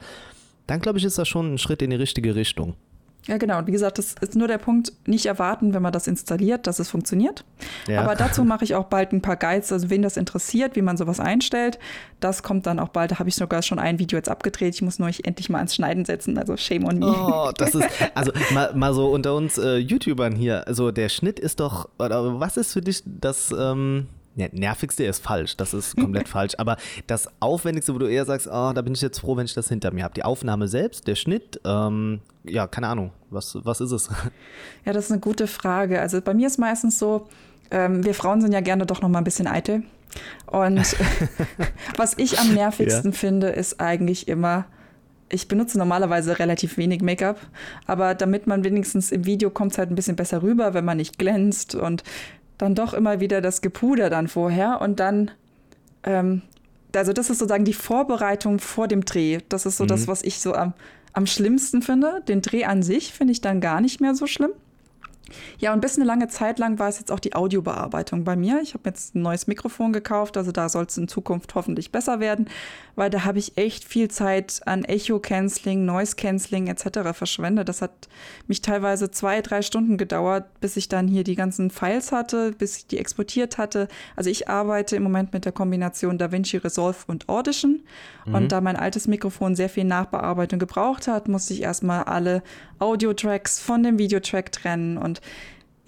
[0.67, 2.75] dann glaube ich, ist das schon ein Schritt in die richtige Richtung.
[3.29, 3.59] Ja, genau.
[3.59, 6.79] Und wie gesagt, das ist nur der Punkt, nicht erwarten, wenn man das installiert, dass
[6.79, 7.45] es funktioniert.
[7.87, 8.01] Ja.
[8.03, 10.97] Aber dazu mache ich auch bald ein paar Guides, also wen das interessiert, wie man
[10.97, 11.79] sowas einstellt.
[12.21, 13.11] Das kommt dann auch bald.
[13.11, 14.75] Da habe ich sogar schon ein Video jetzt abgedreht.
[14.75, 17.07] Ich muss nur endlich mal ans Schneiden setzen, also shame on me.
[17.07, 21.39] Oh, das ist, also mal, mal so unter uns äh, YouTubern hier, also der Schnitt
[21.39, 24.07] ist doch, oder was ist für dich das, ähm,
[24.39, 26.55] ja, nervigste ist falsch, das ist komplett falsch.
[26.59, 26.77] Aber
[27.09, 29.69] das Aufwendigste, wo du eher sagst, oh, da bin ich jetzt froh, wenn ich das
[29.69, 30.15] hinter mir habe.
[30.15, 34.09] Die Aufnahme selbst, der Schnitt, ähm, ja, keine Ahnung, was, was ist es?
[34.85, 36.01] Ja, das ist eine gute Frage.
[36.01, 37.29] Also bei mir ist meistens so,
[37.71, 39.83] ähm, wir Frauen sind ja gerne doch noch mal ein bisschen eitel.
[40.47, 40.97] Und
[41.97, 43.19] was ich am nervigsten ja.
[43.19, 44.67] finde, ist eigentlich immer,
[45.31, 47.39] ich benutze normalerweise relativ wenig Make-up,
[47.87, 50.97] aber damit man wenigstens im Video kommt es halt ein bisschen besser rüber, wenn man
[50.97, 52.05] nicht glänzt und
[52.59, 55.31] dann doch immer wieder das Gepuder dann vorher und dann,
[56.03, 56.43] ähm,
[56.95, 59.39] also das ist sozusagen die Vorbereitung vor dem Dreh.
[59.49, 59.89] Das ist so mhm.
[59.89, 60.75] das, was ich so am,
[61.13, 62.23] am schlimmsten finde.
[62.27, 64.53] Den Dreh an sich finde ich dann gar nicht mehr so schlimm.
[65.59, 68.61] Ja, und bis eine lange Zeit lang war es jetzt auch die Audiobearbeitung bei mir.
[68.63, 72.21] Ich habe jetzt ein neues Mikrofon gekauft, also da soll es in Zukunft hoffentlich besser
[72.21, 72.49] werden,
[72.97, 77.11] weil da habe ich echt viel Zeit an Echo-Canceling, Noise-Canceling etc.
[77.13, 77.69] verschwendet.
[77.69, 78.09] Das hat
[78.47, 82.79] mich teilweise zwei, drei Stunden gedauert, bis ich dann hier die ganzen Files hatte, bis
[82.79, 83.89] ich die exportiert hatte.
[84.17, 87.81] Also ich arbeite im Moment mit der Kombination DaVinci Resolve und Audition.
[88.27, 88.35] Mhm.
[88.35, 92.43] Und da mein altes Mikrofon sehr viel Nachbearbeitung gebraucht hat, musste ich erstmal alle
[92.79, 95.18] Audio-Tracks von dem Videotrack trennen und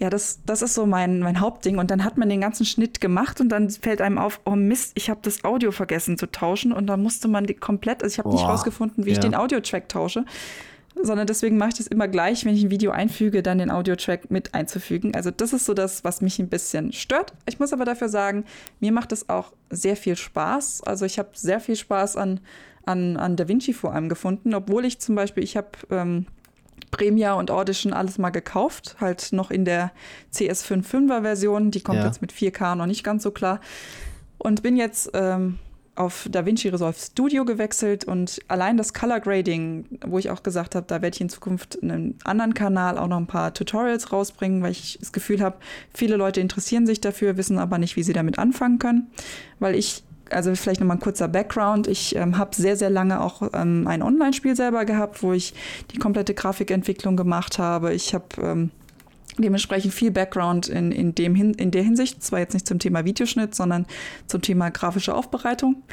[0.01, 1.77] ja, das, das ist so mein, mein Hauptding.
[1.77, 4.93] Und dann hat man den ganzen Schnitt gemacht und dann fällt einem auf, oh Mist,
[4.95, 6.73] ich habe das Audio vergessen zu tauschen.
[6.73, 9.13] Und dann musste man die komplett, also ich habe nicht rausgefunden, wie ja.
[9.13, 10.25] ich den Audiotrack tausche,
[10.99, 14.31] sondern deswegen mache ich das immer gleich, wenn ich ein Video einfüge, dann den Audiotrack
[14.31, 15.13] mit einzufügen.
[15.13, 17.33] Also das ist so das, was mich ein bisschen stört.
[17.45, 18.45] Ich muss aber dafür sagen,
[18.79, 20.81] mir macht es auch sehr viel Spaß.
[20.81, 22.39] Also ich habe sehr viel Spaß an
[22.83, 26.25] an, an DaVinci vor allem gefunden, obwohl ich zum Beispiel, ich habe ähm,
[26.91, 29.91] Premiere und Audition alles mal gekauft, halt noch in der
[30.33, 32.05] CS55er Version, die kommt Ja.
[32.05, 33.59] jetzt mit 4K noch nicht ganz so klar.
[34.37, 35.59] Und bin jetzt ähm,
[35.95, 38.05] auf DaVinci Resolve Studio gewechselt.
[38.05, 41.75] Und allein das Color Grading, wo ich auch gesagt habe, da werde ich in Zukunft
[41.75, 45.57] in einem anderen Kanal auch noch ein paar Tutorials rausbringen, weil ich das Gefühl habe,
[45.93, 49.11] viele Leute interessieren sich dafür, wissen aber nicht, wie sie damit anfangen können,
[49.59, 51.87] weil ich also vielleicht nochmal ein kurzer Background.
[51.87, 55.53] Ich ähm, habe sehr, sehr lange auch ähm, ein Online-Spiel selber gehabt, wo ich
[55.91, 57.93] die komplette Grafikentwicklung gemacht habe.
[57.93, 58.71] Ich habe ähm,
[59.37, 63.05] dementsprechend viel Background in, in, dem Hin in der Hinsicht, zwar jetzt nicht zum Thema
[63.05, 63.85] Videoschnitt, sondern
[64.27, 65.83] zum Thema grafische Aufbereitung.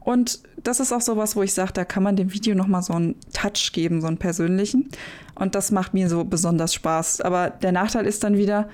[0.00, 2.92] Und das ist auch sowas, wo ich sage, da kann man dem Video nochmal so
[2.92, 4.90] einen Touch geben, so einen persönlichen.
[5.34, 7.22] Und das macht mir so besonders Spaß.
[7.22, 8.68] Aber der Nachteil ist dann wieder,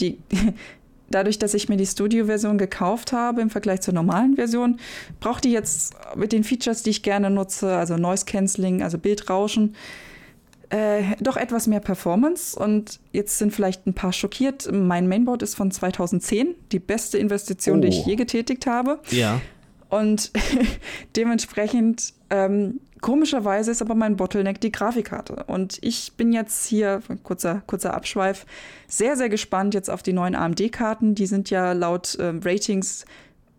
[0.00, 0.18] die,
[1.12, 4.78] dadurch, dass ich mir die Studio-Version gekauft habe im Vergleich zur normalen Version,
[5.20, 9.74] braucht die jetzt mit den Features, die ich gerne nutze, also Noise Cancelling, also Bildrauschen,
[10.70, 12.58] äh, doch etwas mehr Performance.
[12.58, 14.70] Und jetzt sind vielleicht ein paar schockiert.
[14.72, 18.08] Mein Mainboard ist von 2010, die beste Investition, die ich Oh.
[18.08, 18.98] je getätigt habe.
[19.10, 19.40] Ja.
[19.90, 20.30] Und
[21.16, 25.44] dementsprechend, ähm, komischerweise ist aber mein Bottleneck die Grafikkarte.
[25.46, 28.46] Und ich bin jetzt hier, kurzer, kurzer Abschweif,
[28.86, 31.14] sehr, sehr gespannt jetzt auf die neuen AMD-Karten.
[31.14, 33.04] Die sind ja laut ähm, Ratings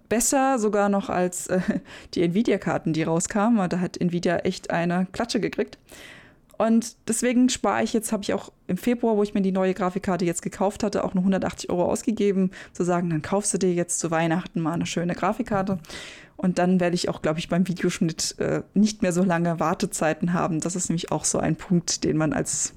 [0.09, 1.59] besser sogar noch als äh,
[2.15, 3.69] die Nvidia-Karten, die rauskamen.
[3.69, 5.77] Da hat Nvidia echt eine Klatsche gekriegt.
[6.57, 9.73] Und deswegen spare ich jetzt, habe ich auch im Februar, wo ich mir die neue
[9.73, 13.73] Grafikkarte jetzt gekauft hatte, auch nur 180 Euro ausgegeben, zu sagen, dann kaufst du dir
[13.73, 15.79] jetzt zu Weihnachten mal eine schöne Grafikkarte.
[16.43, 20.33] Und dann werde ich auch, glaube ich, beim Videoschnitt äh, nicht mehr so lange Wartezeiten
[20.33, 20.59] haben.
[20.59, 22.73] Das ist nämlich auch so ein Punkt, den man als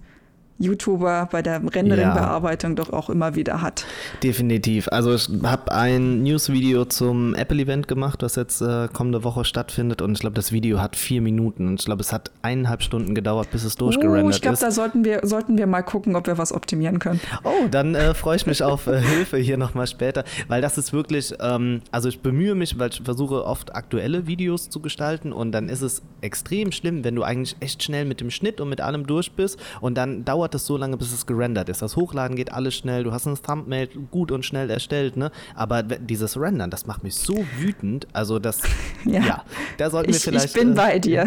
[0.59, 3.85] YouTuber bei der Rendering-Bearbeitung doch auch immer wieder hat.
[4.23, 4.89] Definitiv.
[4.91, 10.13] Also ich habe ein News-Video zum Apple-Event gemacht, was jetzt äh, kommende Woche stattfindet und
[10.13, 13.51] ich glaube, das Video hat vier Minuten und ich glaube, es hat eineinhalb Stunden gedauert,
[13.51, 14.63] bis es durchgerendert Oh, ich glaube, ist.
[14.63, 17.21] da sollten wir, sollten wir mal gucken, ob wir was optimieren können.
[17.45, 20.93] Oh, dann äh, freue ich mich auf äh, Hilfe hier nochmal später, weil das ist
[20.93, 25.53] wirklich, ähm, also ich bemühe mich, weil ich versuche oft aktuelle Videos zu gestalten und
[25.53, 28.81] dann ist es extrem schlimm, wenn du eigentlich echt schnell mit dem Schnitt und mit
[28.81, 31.83] allem durch bist und dann dauert es so lange, bis es gerendert ist.
[31.83, 35.31] Das Hochladen geht alles schnell, du hast ein Thumbnail gut und schnell erstellt, ne?
[35.55, 38.61] Aber dieses Rendern, das macht mich so wütend, also das,
[39.05, 39.45] ja, Ja.
[39.79, 40.47] da sollten wir Ich, vielleicht...
[40.47, 41.27] ich bin äh, bei dir.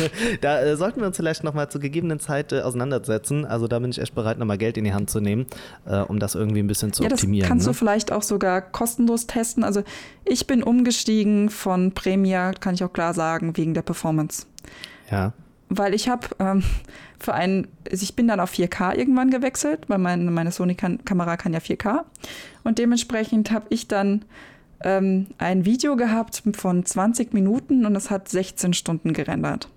[0.40, 3.44] da äh, sollten wir uns vielleicht nochmal zur gegebenen Zeit äh, auseinandersetzen.
[3.44, 5.46] Also da bin ich echt bereit, nochmal Geld in die Hand zu nehmen,
[5.86, 7.48] äh, um das irgendwie ein bisschen zu Ja, das optimieren.
[7.48, 7.72] kannst ne?
[7.72, 9.64] du vielleicht auch sogar kostenlos testen.
[9.64, 9.82] Also
[10.24, 14.46] ich bin umgestiegen von Premiere, kann ich auch klar sagen, wegen der Performance.
[15.10, 15.32] ja.
[15.70, 16.64] Weil ich habe ähm,
[17.18, 21.52] für einen, also ich bin dann auf 4K irgendwann gewechselt, weil mein, meine Sony-Kamera kann
[21.52, 22.04] ja 4K.
[22.64, 24.24] Und dementsprechend habe ich dann
[24.82, 29.68] ähm, ein Video gehabt von 20 Minuten und es hat 16 Stunden gerendert.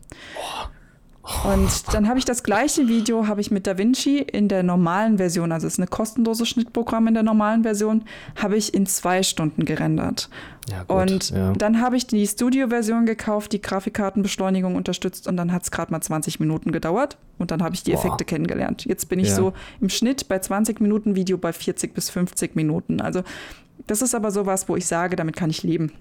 [1.45, 5.53] Und dann habe ich das gleiche Video, habe ich mit DaVinci in der normalen Version,
[5.53, 8.03] also es ist eine kostenlose Schnittprogramm in der normalen Version,
[8.35, 10.29] habe ich in zwei Stunden gerendert.
[10.69, 11.53] Ja, gut, Und ja.
[11.53, 16.01] dann habe ich die Studio-Version gekauft, die Grafikkartenbeschleunigung unterstützt und dann hat es gerade mal
[16.01, 17.99] 20 Minuten gedauert und dann habe ich die Boah.
[17.99, 18.83] Effekte kennengelernt.
[18.83, 19.35] Jetzt bin ich Ja.
[19.35, 22.99] so im Schnitt bei 20 Minuten Video bei 40 bis 50 Minuten.
[22.99, 23.23] Also
[23.87, 25.93] das ist aber sowas, wo ich sage, damit kann ich leben.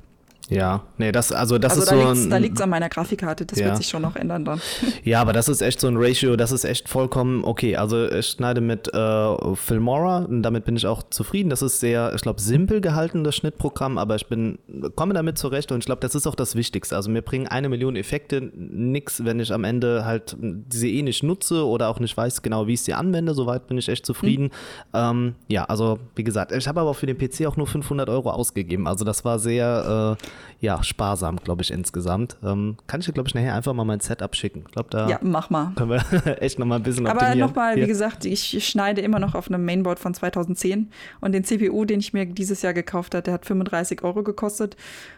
[0.49, 2.69] Ja, nee, das, also das also ist da so liegt's- ein, da liegt es an
[2.69, 3.67] meiner Grafikkarte, das Ja.
[3.67, 4.61] wird sich schon noch ändern dann.
[5.05, 7.77] Ja, aber das ist echt so ein Ratio, das ist echt vollkommen okay.
[7.77, 11.49] Also ich schneide mit äh, Filmora und damit bin ich auch zufrieden.
[11.49, 14.59] Das ist sehr, ich glaube, simpel gehalten, das Schnittprogramm, aber ich bin,
[14.97, 16.97] komme damit zurecht und ich glaube, das ist auch das Wichtigste.
[16.97, 21.23] Also mir bringen eine Million Effekte nix, wenn ich am Ende halt diese eh nicht
[21.23, 23.35] nutze oder auch nicht weiß genau, wie ich sie anwende.
[23.35, 24.51] Soweit bin ich echt zufrieden.
[24.93, 28.09] Ähm, ja, also wie gesagt, ich habe aber auch für den PC auch nur 500
[28.11, 28.87] Euro ausgegeben.
[28.87, 30.27] Also das war sehr, äh,
[30.61, 32.37] ja, sparsam, glaube ich, insgesamt.
[32.45, 34.65] Ähm, kann ich dir, glaube ich, nachher einfach mal mein Setup schicken.
[34.67, 35.73] Ich glaube, da Ja, mach mal.
[35.77, 36.03] können wir
[36.43, 39.65] echt noch mal ein bisschen Aber nochmal, wie gesagt, ich schneide immer noch auf einem
[39.65, 40.91] Mainboard von 2010
[41.21, 44.77] und den CPU, den ich mir dieses Jahr gekauft habe, der hat 35 Euro gekostet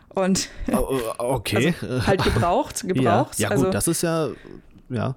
[0.08, 1.74] und Oh, oh, okay.
[1.82, 3.38] also halt gebraucht, ja, gebraucht.
[3.38, 4.28] ja gut, also, das ist ja,
[4.88, 5.14] ja.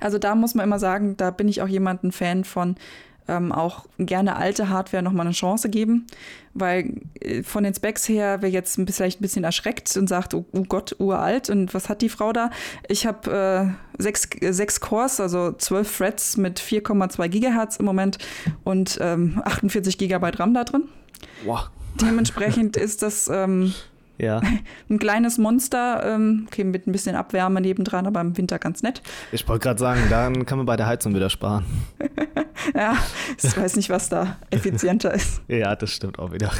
[0.00, 2.76] also da muss man immer sagen, da bin ich auch jemand ein Fan von,
[3.28, 6.06] ähm, auch gerne alte Hardware nochmal eine Chance geben,
[6.54, 10.08] weil äh, von den Specs her, wer jetzt ein bisschen- vielleicht ein bisschen erschreckt und
[10.08, 12.50] sagt, oh, oh Gott, uralt und was hat die Frau da?
[12.88, 18.18] Ich habe äh, sechs, äh, sechs Cores, also zwölf Threads mit 4,2 Gigahertz im Moment
[18.64, 20.84] und ähm, 48 Gigabyte RAM da drin.
[21.44, 21.70] Wow.
[22.00, 23.74] Dementsprechend ist das ähm,
[24.22, 24.40] Ja,
[24.88, 29.02] ein kleines Monster, ähm, okay, mit ein bisschen Abwärme nebendran, aber im Winter ganz nett.
[29.32, 31.64] ich wollte gerade sagen, dann kann man bei der Heizung wieder sparen.
[32.76, 32.96] Ja,
[33.42, 35.42] ich weiß nicht, was da effizienter ist.
[35.48, 36.52] Ja, das stimmt auch wieder.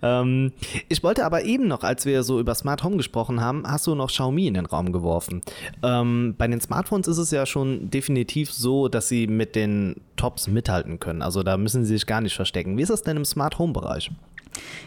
[0.00, 0.52] ähm,
[0.88, 3.94] ich wollte aber eben noch, als wir so über Smart Home gesprochen haben, hast du
[3.94, 5.42] noch Xiaomi in den Raum geworfen.
[5.82, 10.46] Ähm, bei den Smartphones ist es ja schon definitiv so, dass sie mit den Tops
[10.48, 11.20] mithalten können.
[11.20, 12.78] Also da müssen sie sich gar nicht verstecken.
[12.78, 14.10] Wie ist das denn im Smart Home Bereich?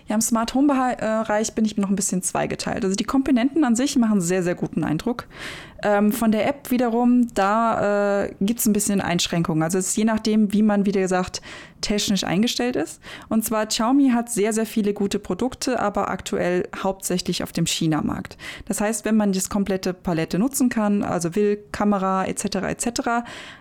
[0.08, 2.84] Ja, im Smart Home Bereich bin ich noch ein bisschen zweigeteilt.
[2.84, 5.28] Also die Komponenten an sich machen sehr, sehr guten Eindruck.
[5.84, 9.64] Ähm, von der App wiederum, da äh, gibt es ein bisschen Einschränkungen.
[9.64, 11.42] Also es ist je nachdem, wie man, wie gesagt,
[11.82, 13.02] technisch eingestellt ist.
[13.30, 18.38] Und zwar Xiaomi hat sehr, sehr viele gute Produkte, aber aktuell hauptsächlich auf dem China-Markt.
[18.66, 22.58] Das heißt, wenn man das komplette Palette nutzen kann, also will, Kamera etc.
[22.68, 22.92] etc.,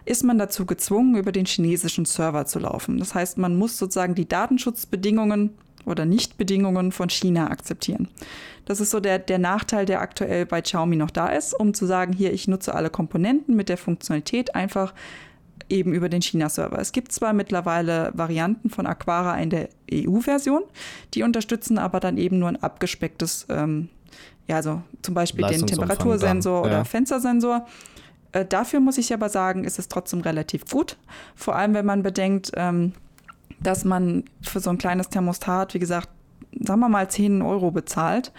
[0.05, 2.99] ist man dazu gezwungen, über den chinesischen Server zu laufen.
[2.99, 5.55] Das heißt, man muss sozusagen die Datenschutzbedingungen
[5.85, 8.09] oder Nichtbedingungen von China akzeptieren.
[8.65, 11.87] Das ist so der, der Nachteil, der aktuell bei Xiaomi noch da ist, um zu
[11.87, 14.95] sagen, hier, ich nutze alle Komponenten mit der Funktionalität einfach
[15.69, 16.79] eben über den China-Server.
[16.79, 20.63] Es gibt zwar mittlerweile Varianten von Aquara in der EU-Version,
[21.15, 23.89] die unterstützen aber dann eben nur ein abgespecktes, ähm,
[24.49, 26.85] ja, also zum Beispiel den Temperatursensor oder ja.
[26.85, 27.67] Fenstersensor.
[28.33, 30.97] Äh, dafür muss ich aber sagen, ist es trotzdem relativ gut.
[31.35, 32.93] Vor allem, wenn man bedenkt, ähm,
[33.63, 36.09] dass man für so ein kleines Thermostat, wie gesagt,
[36.59, 38.33] sagen wir mal 10 Euro bezahlt.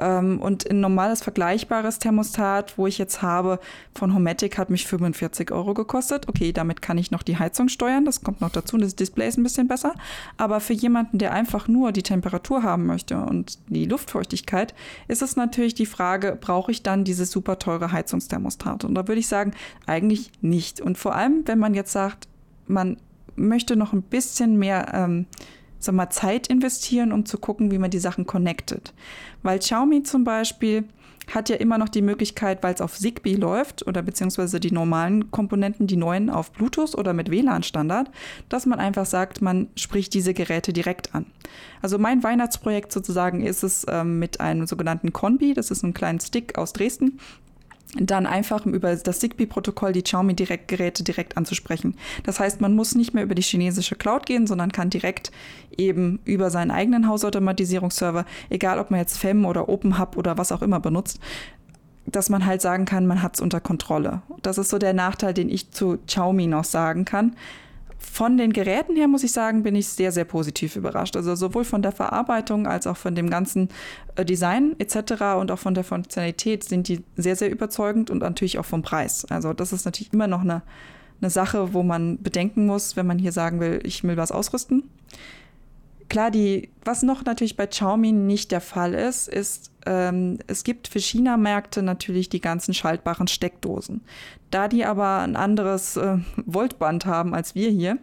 [0.00, 3.60] Ähm, und ein normales vergleichbares Thermostat, wo ich jetzt habe
[3.94, 6.28] von Homatic, hat mich 45 Euro gekostet.
[6.28, 9.38] Okay, damit kann ich noch die Heizung steuern, das kommt noch dazu, das Display ist
[9.38, 9.94] ein bisschen besser.
[10.36, 14.74] Aber für jemanden, der einfach nur die Temperatur haben möchte und die Luftfeuchtigkeit,
[15.06, 18.84] ist es natürlich die Frage, brauche ich dann dieses super teure Heizungsthermostat?
[18.84, 19.52] Und da würde ich sagen,
[19.86, 20.80] eigentlich nicht.
[20.80, 22.26] Und vor allem, wenn man jetzt sagt,
[22.66, 22.96] man
[23.36, 25.26] möchte noch ein bisschen mehr ähm,
[25.78, 28.92] sag mal, Zeit investieren, um zu gucken, wie man die Sachen connectet.
[29.42, 30.84] Weil Xiaomi zum Beispiel
[31.32, 35.30] hat ja immer noch die Möglichkeit, weil es auf Zigbee läuft oder beziehungsweise die normalen
[35.30, 38.10] Komponenten, die neuen auf Bluetooth oder mit WLAN-Standard,
[38.48, 41.26] dass man einfach sagt, man spricht diese Geräte direkt an.
[41.80, 46.20] Also mein Weihnachtsprojekt sozusagen ist es ähm, mit einem sogenannten Conbi, das ist ein kleiner
[46.20, 47.18] Stick aus Dresden,
[47.96, 51.96] dann einfach über das Zigbee-Protokoll die Xiaomi-Geräte direkt anzusprechen.
[52.24, 55.30] Das heißt, man muss nicht mehr über die chinesische Cloud gehen, sondern kann direkt
[55.76, 60.62] eben über seinen eigenen Hausautomatisierungsserver, egal ob man jetzt FEM oder OpenHub oder was auch
[60.62, 61.20] immer benutzt,
[62.06, 64.22] dass man halt sagen kann, man hat es unter Kontrolle.
[64.42, 67.34] Das ist so der Nachteil, den ich zu Xiaomi noch sagen kann
[68.04, 71.16] von den Geräten her muss ich sagen, bin ich sehr, sehr positiv überrascht.
[71.16, 73.68] Also sowohl von der Verarbeitung als auch von dem ganzen
[74.16, 75.36] äh, Design etc.
[75.38, 79.24] und auch von der Funktionalität sind die sehr, sehr überzeugend und natürlich auch vom Preis.
[79.26, 80.62] Also das ist natürlich immer noch eine,
[81.20, 84.84] eine Sache, wo man bedenken muss, wenn man hier sagen will, ich will was ausrüsten.
[86.08, 90.88] Klar, die, was noch natürlich bei Xiaomi nicht der Fall ist, ist, ähm, es gibt
[90.88, 94.02] für China-Märkte natürlich die ganzen schaltbaren Steckdosen.
[94.50, 97.98] Da die aber ein anderes äh, Voltband haben als wir hier,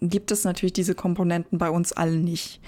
[0.00, 2.60] gibt es natürlich diese Komponenten bei uns allen nicht.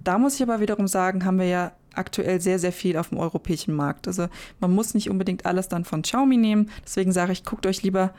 [0.00, 3.18] Da muss ich aber wiederum sagen, haben wir ja aktuell sehr, sehr viel auf dem
[3.18, 4.06] europäischen Markt.
[4.06, 4.28] Also
[4.60, 6.70] man muss nicht unbedingt alles dann von Xiaomi nehmen.
[6.84, 8.12] Deswegen sage ich, guckt euch lieber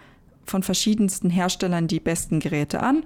[0.43, 3.05] von verschiedensten Herstellern die besten Geräte an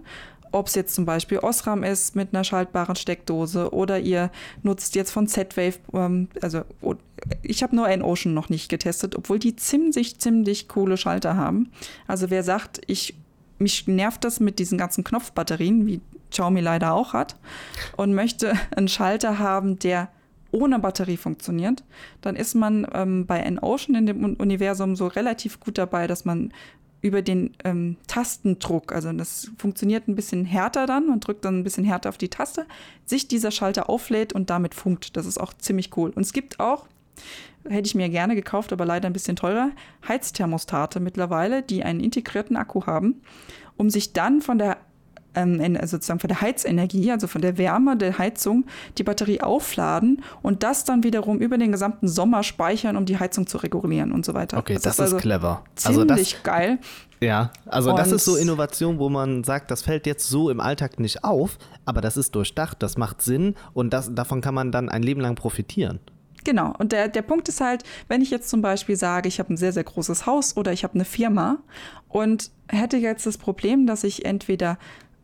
[0.51, 4.31] ob es jetzt zum Beispiel Osram ist mit einer schaltbaren Steckdose oder ihr
[4.63, 6.61] nutzt jetzt von Z-Wave, ähm, also
[7.41, 11.71] ich habe nur N-Ocean noch nicht getestet, obwohl die ziemlich, ziemlich coole Schalter haben.
[12.07, 13.15] Also wer sagt, ich
[13.61, 17.35] mich nervt das mit diesen ganzen Knopfbatterien, wie Xiaomi leider auch hat,
[17.95, 20.09] und möchte einen Schalter haben, der
[20.51, 21.83] ohne Batterie funktioniert,
[22.19, 26.51] dann ist man ähm, bei N-Ocean in dem Universum so relativ gut dabei, dass man
[27.01, 31.63] über den ähm, Tastendruck, also das funktioniert ein bisschen härter dann, man drückt dann ein
[31.63, 32.65] bisschen härter auf die Taste,
[33.05, 35.17] sich dieser Schalter auflädt und damit funkt.
[35.17, 36.11] Das ist auch ziemlich cool.
[36.11, 36.85] Und es gibt auch,
[37.67, 39.71] hätte ich mir gerne gekauft, aber leider ein bisschen teurer,
[40.07, 43.21] Heizthermostate mittlerweile, die einen integrierten Akku haben,
[43.77, 44.77] um sich dann von der
[45.35, 48.65] ähm, also sozusagen von der Heizenergie, also von der Wärme der Heizung,
[48.97, 53.47] die Batterie aufladen und das dann wiederum über den gesamten Sommer speichern, um die Heizung
[53.47, 54.57] zu regulieren und so weiter.
[54.57, 55.63] Okay, das, das ist, also clever.
[55.83, 56.79] Also ziemlich das, geil.
[57.21, 60.59] Ja, also und das ist so Innovation, wo man sagt, das fällt jetzt so im
[60.59, 64.71] Alltag nicht auf, aber das ist durchdacht, das macht Sinn und das, davon kann man
[64.71, 65.99] dann ein Leben lang profitieren.
[66.43, 69.53] Genau, und der, der Punkt ist halt, wenn ich jetzt zum Beispiel sage, ich habe
[69.53, 71.59] ein sehr, sehr großes Haus oder ich habe eine Firma
[72.09, 74.79] und hätte jetzt das Problem, dass ich entweder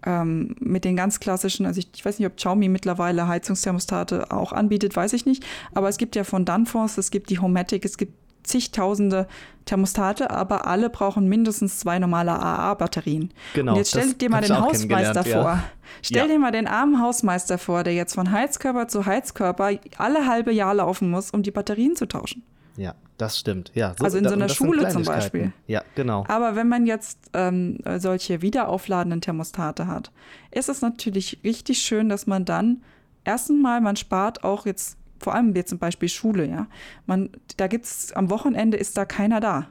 [0.05, 4.53] ähm, mit den ganz klassischen, also ich, ich, weiß nicht, ob Xiaomi mittlerweile Heizungsthermostate auch
[4.53, 7.97] anbietet, weiß ich nicht, aber es gibt ja von Danfoss, es gibt die Homatic, es
[7.97, 9.27] gibt zigtausende
[9.65, 13.33] Thermostate, aber alle brauchen mindestens zwei normale AA-Batterien.
[13.53, 13.73] Genau.
[13.73, 15.33] Und jetzt stell dir mal den Hausmeister vor.
[15.33, 15.63] Ja.
[16.01, 16.33] Stell ja.
[16.33, 20.73] dir mal den armen Hausmeister vor, der jetzt von Heizkörper zu Heizkörper alle halbe Jahr
[20.73, 22.43] laufen muss, um die Batterien zu tauschen.
[22.77, 23.71] Ja, das stimmt.
[23.73, 25.51] Ja, so, also in so einer Schule zum Beispiel.
[25.65, 26.23] Ja, genau.
[26.27, 30.11] Aber wenn man jetzt ähm, solche wiederaufladenden Thermostate hat,
[30.51, 32.83] ist es natürlich richtig schön, dass man dann
[33.25, 36.67] erstens mal, man spart auch jetzt, vor allem jetzt zum Beispiel Schule, ja.
[37.07, 39.67] Man, da gibt's, am Wochenende ist da keiner da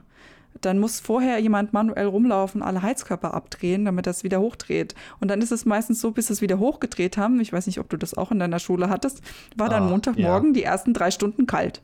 [0.61, 4.95] dann muss vorher jemand manuell rumlaufen, alle Heizkörper abdrehen, damit das wieder hochdreht.
[5.19, 7.89] Und dann ist es meistens so, bis es wieder hochgedreht haben, ich weiß nicht, ob
[7.89, 9.21] du das auch in deiner Schule hattest,
[9.55, 10.53] war dann oh, Montagmorgen ja.
[10.53, 11.81] die ersten drei Stunden kalt.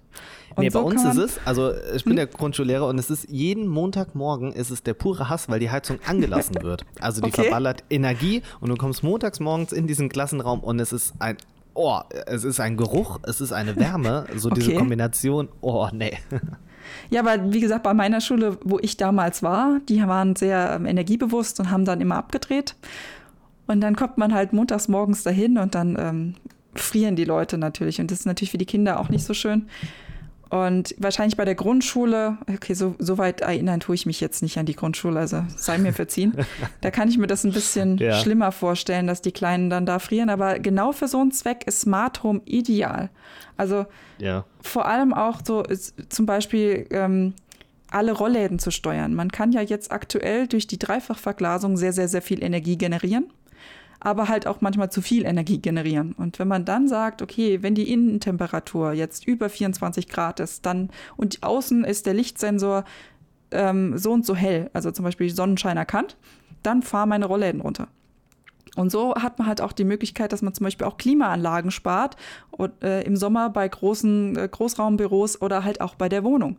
[0.55, 2.17] Und nee, so bei uns ist es, also ich bin hm?
[2.17, 5.99] der Grundschullehrer und es ist jeden Montagmorgen ist es der pure Hass, weil die Heizung
[6.05, 6.85] angelassen wird.
[6.99, 7.43] Also die okay.
[7.43, 11.37] verballert Energie und du kommst montags morgens in diesen Klassenraum und es ist ein
[11.75, 14.59] Oh, es ist ein Geruch, es ist eine Wärme, so okay.
[14.59, 15.49] diese Kombination.
[15.61, 16.19] Oh, nee.
[17.09, 20.85] Ja, aber wie gesagt, bei meiner Schule, wo ich damals war, die waren sehr ähm,
[20.85, 22.75] energiebewusst und haben dann immer abgedreht.
[23.67, 26.33] Und dann kommt man halt montags morgens dahin und dann ähm,
[26.75, 28.01] frieren die Leute natürlich.
[28.01, 29.67] Und das ist natürlich für die Kinder auch nicht so schön.
[30.53, 34.59] Und wahrscheinlich bei der Grundschule, okay, so, so weit erinnern tue ich mich jetzt nicht
[34.59, 36.37] an die Grundschule, also sei mir verziehen.
[36.81, 38.19] da kann ich mir das ein bisschen ja.
[38.19, 40.29] schlimmer vorstellen, dass die Kleinen dann da frieren.
[40.29, 43.09] Aber genau für so einen Zweck ist Smart Home ideal.
[43.57, 43.87] Also
[44.19, 44.45] ja.
[44.61, 45.63] vor allem auch so
[46.09, 47.33] zum Beispiel ähm,
[47.89, 49.15] alle Rollläden zu steuern.
[49.15, 53.25] Man kann ja jetzt aktuell durch die Dreifachverglasung sehr, sehr, sehr viel Energie generieren
[54.03, 56.13] aber halt auch manchmal zu viel Energie generieren.
[56.13, 60.89] Und wenn man dann sagt, okay, wenn die Innentemperatur jetzt über 24 Grad ist, dann
[61.15, 62.83] und außen ist der Lichtsensor
[63.51, 66.17] ähm, so und so hell, also zum Beispiel Sonnenschein erkannt,
[66.63, 67.87] dann fahr meine Rollläden runter.
[68.75, 72.15] Und so hat man halt auch die Möglichkeit, dass man zum Beispiel auch Klimaanlagen spart
[72.51, 76.57] und, äh, im Sommer bei großen äh, Großraumbüros oder halt auch bei der Wohnung.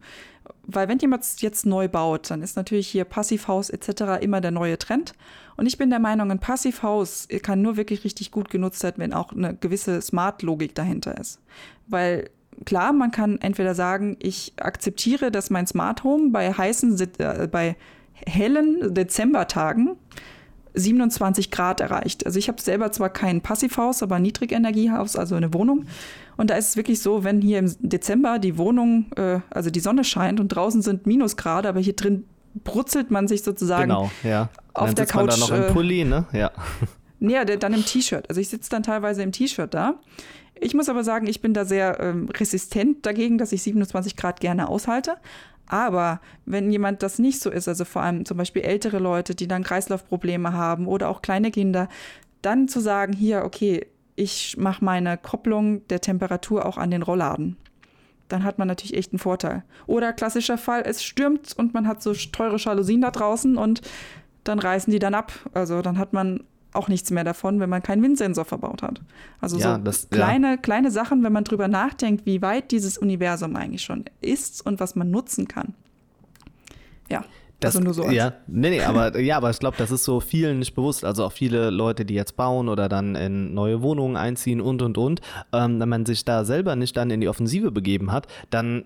[0.67, 4.23] Weil wenn jemand jetzt neu baut, dann ist natürlich hier Passivhaus etc.
[4.23, 5.15] immer der neue Trend.
[5.57, 9.13] Und ich bin der Meinung, ein Passivhaus kann nur wirklich richtig gut genutzt werden, wenn
[9.13, 11.41] auch eine gewisse Smart-Logik dahinter ist.
[11.87, 12.31] Weil
[12.65, 17.77] klar, man kann entweder sagen, ich akzeptiere, dass mein Smart Home bei heißen, äh, bei
[18.27, 19.97] hellen Dezembertagen
[20.75, 22.27] 27 Grad erreicht.
[22.27, 25.87] Also ich habe selber zwar kein Passivhaus, aber ein Niedrigenergiehaus, also eine Wohnung.
[26.37, 29.81] Und da ist es wirklich so, wenn hier im Dezember die Wohnung, äh, also die
[29.81, 32.25] Sonne scheint und draußen sind Minusgrade, aber hier drin
[32.63, 34.49] brutzelt man sich sozusagen genau, ja.
[34.75, 35.27] auf dann der Couch.
[35.27, 36.27] Man da noch im äh, Pulli, ne?
[36.33, 36.51] Ja.
[37.21, 38.29] Nee, dann im T-Shirt.
[38.29, 39.95] Also ich sitze dann teilweise im T-Shirt da.
[40.61, 44.41] Ich muss aber sagen, ich bin da sehr ähm, resistent dagegen, dass ich 27 Grad
[44.41, 45.17] gerne aushalte.
[45.67, 49.49] Aber wenn jemand das nicht so ist, also vor allem zum Beispiel ältere Leute, die
[49.49, 51.89] dann Kreislaufprobleme haben oder auch kleine Kinder,
[52.43, 53.87] dann zu sagen, hier, okay,
[54.17, 57.57] ich mache meine Kopplung der Temperatur auch an den Rollladen.
[58.29, 59.65] Dann hat man natürlich echt einen Vorteil.
[59.87, 63.81] Oder klassischer Fall, es stürmt und man hat so teure Jalousien da draußen und
[64.45, 65.33] dann reißen die dann ab.
[65.53, 66.45] Also dann hat man
[66.75, 69.01] auch nichts mehr davon, wenn man keinen Windsensor verbaut hat.
[69.41, 70.57] Also ja, so das, kleine, ja.
[70.57, 74.97] kleine Sachen, wenn man drüber nachdenkt, wie weit dieses Universum eigentlich schon ist und was
[74.97, 75.75] man nutzen kann.
[77.11, 77.25] Ja.
[77.65, 78.11] Das, also nur so.
[78.11, 81.05] Ja, nee, nee, aber ja, aber ich glaube, das ist so vielen nicht bewusst.
[81.05, 84.99] Also auch viele Leute, die jetzt bauen oder dann in neue Wohnungen einziehen und und
[84.99, 85.21] und.
[85.53, 88.85] Ähm, wenn man sich da selber nicht dann in die Offensive begeben hat, dann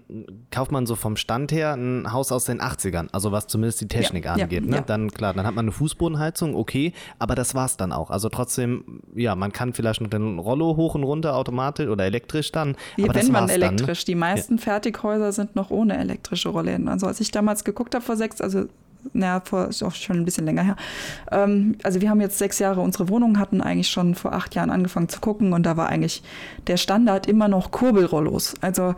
[0.50, 3.88] kauft man so vom Stand her ein Haus aus den 80ern, also was zumindest die
[3.88, 4.64] Technik ja, angeht.
[4.64, 4.76] Ja, ne?
[4.76, 4.82] Ja.
[4.82, 8.10] Dann klar, dann hat man eine Fußbodenheizung, okay, aber das war's dann auch.
[8.10, 12.52] Also trotzdem, ja, man kann vielleicht noch den Rollo hoch und runter automatisch oder elektrisch
[12.52, 12.76] dann.
[12.96, 14.04] Wie aber wenn man elektrisch.
[14.04, 14.14] Dann, ne?
[14.14, 16.88] Die meisten Fertighäuser sind noch ohne elektrische Rollläden.
[16.88, 18.66] Also als ich damals geguckt habe vor sechs, also
[19.12, 20.76] naja, vor, ist auch schon ein bisschen länger her.
[21.30, 24.70] Ähm, also wir haben jetzt sechs Jahre unsere Wohnung, hatten eigentlich schon vor acht Jahren
[24.70, 26.22] angefangen zu gucken und da war eigentlich
[26.66, 28.54] der Standard immer noch Kurbelrollos.
[28.60, 28.94] Also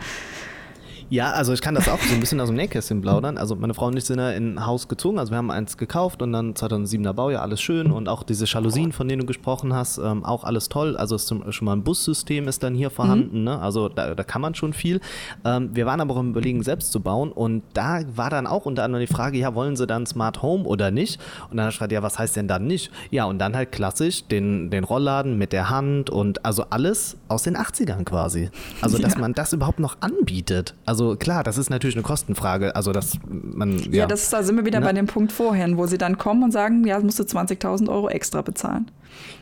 [1.10, 3.36] ja, also ich kann das auch so ein bisschen aus dem Nähkästchen plaudern.
[3.36, 5.76] Also meine Frau und ich sind ja in ein Haus gezogen, also wir haben eins
[5.76, 9.74] gekauft und dann 2007er Baujahr, alles schön und auch diese Jalousien, von denen du gesprochen
[9.74, 10.96] hast, ähm, auch alles toll.
[10.96, 13.44] Also zum, schon mal ein Bussystem ist dann hier vorhanden, mhm.
[13.44, 13.58] ne?
[13.60, 15.00] also da, da, kann man schon viel.
[15.44, 18.64] Ähm, wir waren aber auch im Überlegen, selbst zu bauen und da war dann auch
[18.64, 21.20] unter anderem die Frage, ja, wollen sie dann Smart Home oder nicht?
[21.50, 22.92] Und dann schreibt ja, was heißt denn dann nicht?
[23.10, 27.42] Ja, und dann halt klassisch den, den Rollladen mit der Hand und also alles aus
[27.42, 28.50] den 80ern quasi.
[28.80, 29.18] Also, dass ja.
[29.18, 30.74] man das überhaupt noch anbietet.
[30.86, 32.76] Also also klar, das ist natürlich eine Kostenfrage.
[32.76, 33.78] Also dass man.
[33.78, 34.86] Ja, ja das, da sind wir wieder ne?
[34.86, 38.08] bei dem Punkt vorhin, wo sie dann kommen und sagen, ja, musst du 20.000 Euro
[38.10, 38.90] extra bezahlen.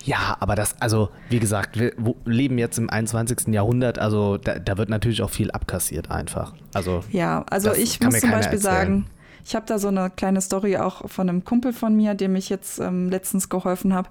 [0.05, 1.93] Ja, aber das, also wie gesagt, wir
[2.25, 3.49] leben jetzt im 21.
[3.49, 6.55] Jahrhundert, also da, da wird natürlich auch viel abkassiert einfach.
[6.73, 8.61] Also ja, also ich muss zum Beispiel erzählen.
[8.61, 9.07] sagen,
[9.45, 12.49] ich habe da so eine kleine Story auch von einem Kumpel von mir, dem ich
[12.49, 14.09] jetzt ähm, letztens geholfen habe.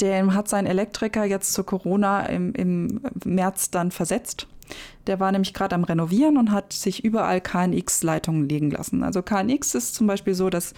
[0.00, 4.46] Der hat seinen Elektriker jetzt zu Corona im, im März dann versetzt.
[5.06, 9.02] Der war nämlich gerade am Renovieren und hat sich überall KNX-Leitungen legen lassen.
[9.02, 10.74] Also KNX ist zum Beispiel so, dass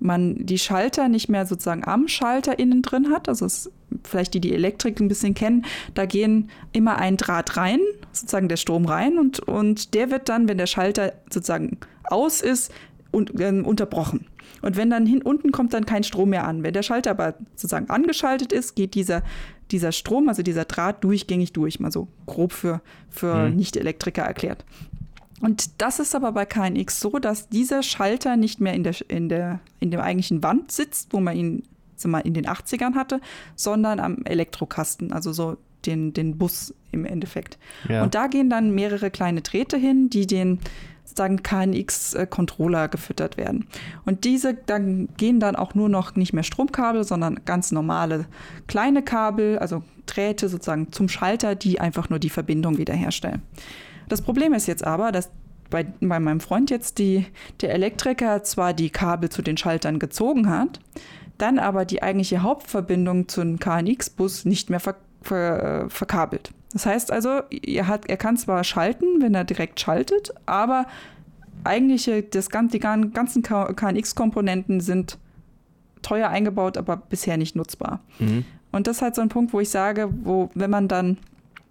[0.00, 3.28] man die Schalter nicht mehr sozusagen am Schalter innen drin hat.
[3.28, 3.70] Also es,
[4.04, 5.64] vielleicht die, die Elektrik ein bisschen kennen,
[5.94, 7.80] da gehen immer ein Draht rein,
[8.12, 12.72] sozusagen der Strom rein und, und der wird dann, wenn der Schalter sozusagen aus ist,
[13.12, 14.26] un, äh, unterbrochen.
[14.62, 16.62] Und wenn dann hin unten kommt dann kein Strom mehr an.
[16.62, 19.22] Wenn der Schalter aber sozusagen angeschaltet ist, geht dieser
[19.70, 23.56] dieser Strom, also dieser Draht durchgängig durch, mal so grob für, für mhm.
[23.56, 24.64] Nicht-Elektriker erklärt.
[25.40, 29.28] Und das ist aber bei KNX so, dass dieser Schalter nicht mehr in der, in
[29.28, 31.62] der, in der eigentlichen Wand sitzt, wo man ihn
[32.04, 33.20] mal in den 80ern hatte,
[33.56, 37.58] sondern am Elektrokasten, also so den, den Bus im Endeffekt.
[37.88, 38.02] Ja.
[38.02, 40.60] Und da gehen dann mehrere kleine Drähte hin, die den
[41.08, 43.66] sozusagen KNX-Controller gefüttert werden.
[44.04, 48.26] Und diese dann gehen dann auch nur noch nicht mehr Stromkabel, sondern ganz normale
[48.66, 53.42] kleine Kabel, also Drähte sozusagen zum Schalter, die einfach nur die Verbindung wiederherstellen.
[54.08, 55.30] Das Problem ist jetzt aber, dass
[55.70, 57.26] bei, bei meinem Freund jetzt die,
[57.60, 60.80] der Elektriker zwar die Kabel zu den Schaltern gezogen hat,
[61.36, 66.52] dann aber die eigentliche Hauptverbindung zum KNX-Bus nicht mehr ver, ver, äh, verkabelt.
[66.72, 70.86] Das heißt also, er, hat, er kann zwar schalten, wenn er direkt schaltet, aber
[71.64, 75.18] eigentlich das, die ganzen KNX-Komponenten sind
[76.02, 78.00] teuer eingebaut, aber bisher nicht nutzbar.
[78.18, 78.44] Mhm.
[78.70, 81.18] Und das ist halt so ein Punkt, wo ich sage, wo, wenn man dann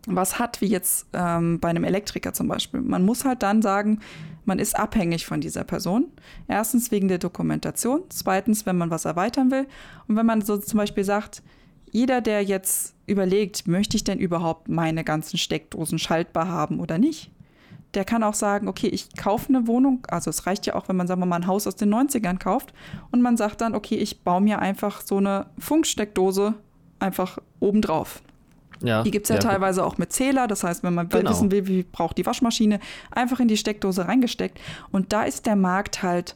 [0.08, 4.00] was hat, wie jetzt ähm, bei einem Elektriker zum Beispiel, man muss halt dann sagen,
[4.46, 6.06] man ist abhängig von dieser Person.
[6.48, 9.68] Erstens wegen der Dokumentation, zweitens, wenn man was erweitern will.
[10.08, 11.44] Und wenn man so zum Beispiel sagt,
[11.92, 17.32] jeder, der jetzt überlegt, möchte ich denn überhaupt meine ganzen Steckdosen schaltbar haben oder nicht,
[17.94, 20.98] der kann auch sagen, okay, ich kaufe eine Wohnung, also es reicht ja auch, wenn
[20.98, 22.74] man, sagen wir mal, ein Haus aus den 90ern kauft
[23.12, 26.54] und man sagt dann, okay, ich baue mir einfach so eine Funksteckdose
[27.00, 28.22] einfach obendrauf.
[28.82, 30.48] Ja, die gibt es ja, ja, teilweise auch mit Zähler.
[30.48, 31.32] Das heißt, wenn man genau.
[31.32, 32.80] wissen will, wie braucht die Waschmaschine,
[33.10, 34.60] einfach in die Steckdose reingesteckt.
[34.92, 36.36] Und da ist der Markt halt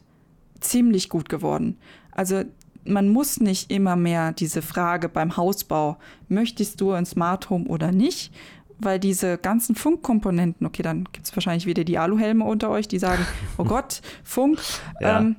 [0.60, 1.78] ziemlich gut geworden.
[2.12, 2.44] Also
[2.86, 7.92] man muss nicht immer mehr diese Frage beim Hausbau, möchtest du ein Smart Home oder
[7.92, 8.34] nicht?
[8.80, 13.00] Weil diese ganzen Funkkomponenten, okay, dann gibt es wahrscheinlich wieder die Aluhelme unter euch, die
[13.00, 13.26] sagen,
[13.58, 14.60] oh Gott, Funk.
[15.00, 15.20] Ja.
[15.20, 15.36] Ähm,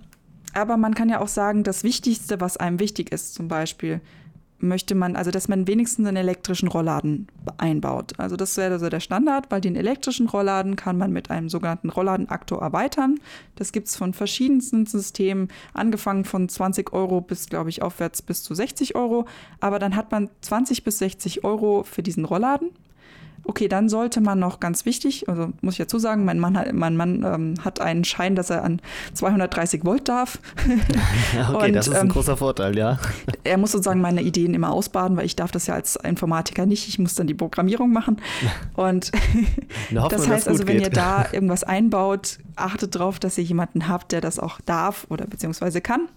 [0.55, 4.01] aber man kann ja auch sagen, das Wichtigste, was einem wichtig ist, zum Beispiel,
[4.63, 8.13] möchte man, also dass man wenigstens einen elektrischen Rollladen einbaut.
[8.19, 11.91] Also das wäre so der Standard, weil den elektrischen Rollladen kann man mit einem sogenannten
[11.91, 13.19] Rollladenaktor erweitern.
[13.57, 18.43] Das gibt es von verschiedensten Systemen, angefangen von 20 Euro bis, glaube ich, aufwärts bis
[18.43, 19.27] zu 60 Euro.
[19.61, 22.71] Aber dann hat man 20 bis 60 Euro für diesen Rollladen.
[23.45, 26.73] Okay, dann sollte man noch ganz wichtig, also muss ich dazu sagen, mein Mann, hat,
[26.73, 28.81] mein Mann ähm, hat einen Schein, dass er an
[29.15, 30.39] 230 Volt darf.
[31.53, 33.01] okay, und, das ist ein ähm, großer Vorteil, ja.
[33.43, 36.89] Er muss sozusagen meine Ideen immer ausbaden, weil ich darf das ja als Informatiker nicht.
[36.89, 38.19] Ich muss dann die Programmierung machen.
[38.75, 39.11] Und
[39.91, 40.87] das heißt also, wenn geht.
[40.87, 45.27] ihr da irgendwas einbaut, achtet darauf, dass ihr jemanden habt, der das auch darf oder
[45.27, 46.09] beziehungsweise kann.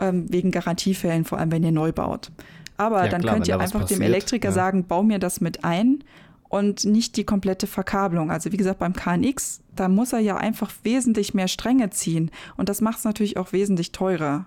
[0.00, 2.30] Ähm, wegen Garantiefällen, vor allem wenn ihr neu baut.
[2.76, 4.54] Aber ja, dann klar, könnt ihr einfach dem Elektriker ja.
[4.54, 6.02] sagen, bau mir das mit ein
[6.48, 8.30] und nicht die komplette Verkabelung.
[8.30, 12.68] Also wie gesagt, beim KNX, da muss er ja einfach wesentlich mehr Stränge ziehen und
[12.68, 14.46] das macht es natürlich auch wesentlich teurer.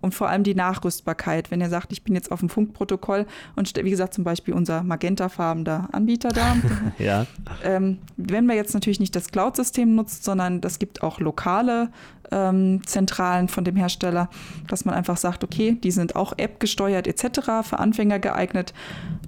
[0.00, 3.26] Und vor allem die Nachrüstbarkeit, wenn er sagt, ich bin jetzt auf dem Funkprotokoll
[3.56, 6.56] und wie gesagt, zum Beispiel unser magentafarbener Anbieter da.
[6.98, 7.26] ja.
[7.64, 11.90] Ähm, wenn man jetzt natürlich nicht das Cloud-System nutzt, sondern das gibt auch lokale
[12.30, 14.28] ähm, Zentralen von dem Hersteller,
[14.68, 18.74] dass man einfach sagt, okay, die sind auch App gesteuert etc., für Anfänger geeignet,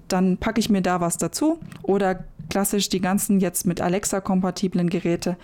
[0.08, 1.58] dann packe ich mir da was dazu.
[1.82, 5.36] Oder klassisch die ganzen jetzt mit Alexa-kompatiblen Geräte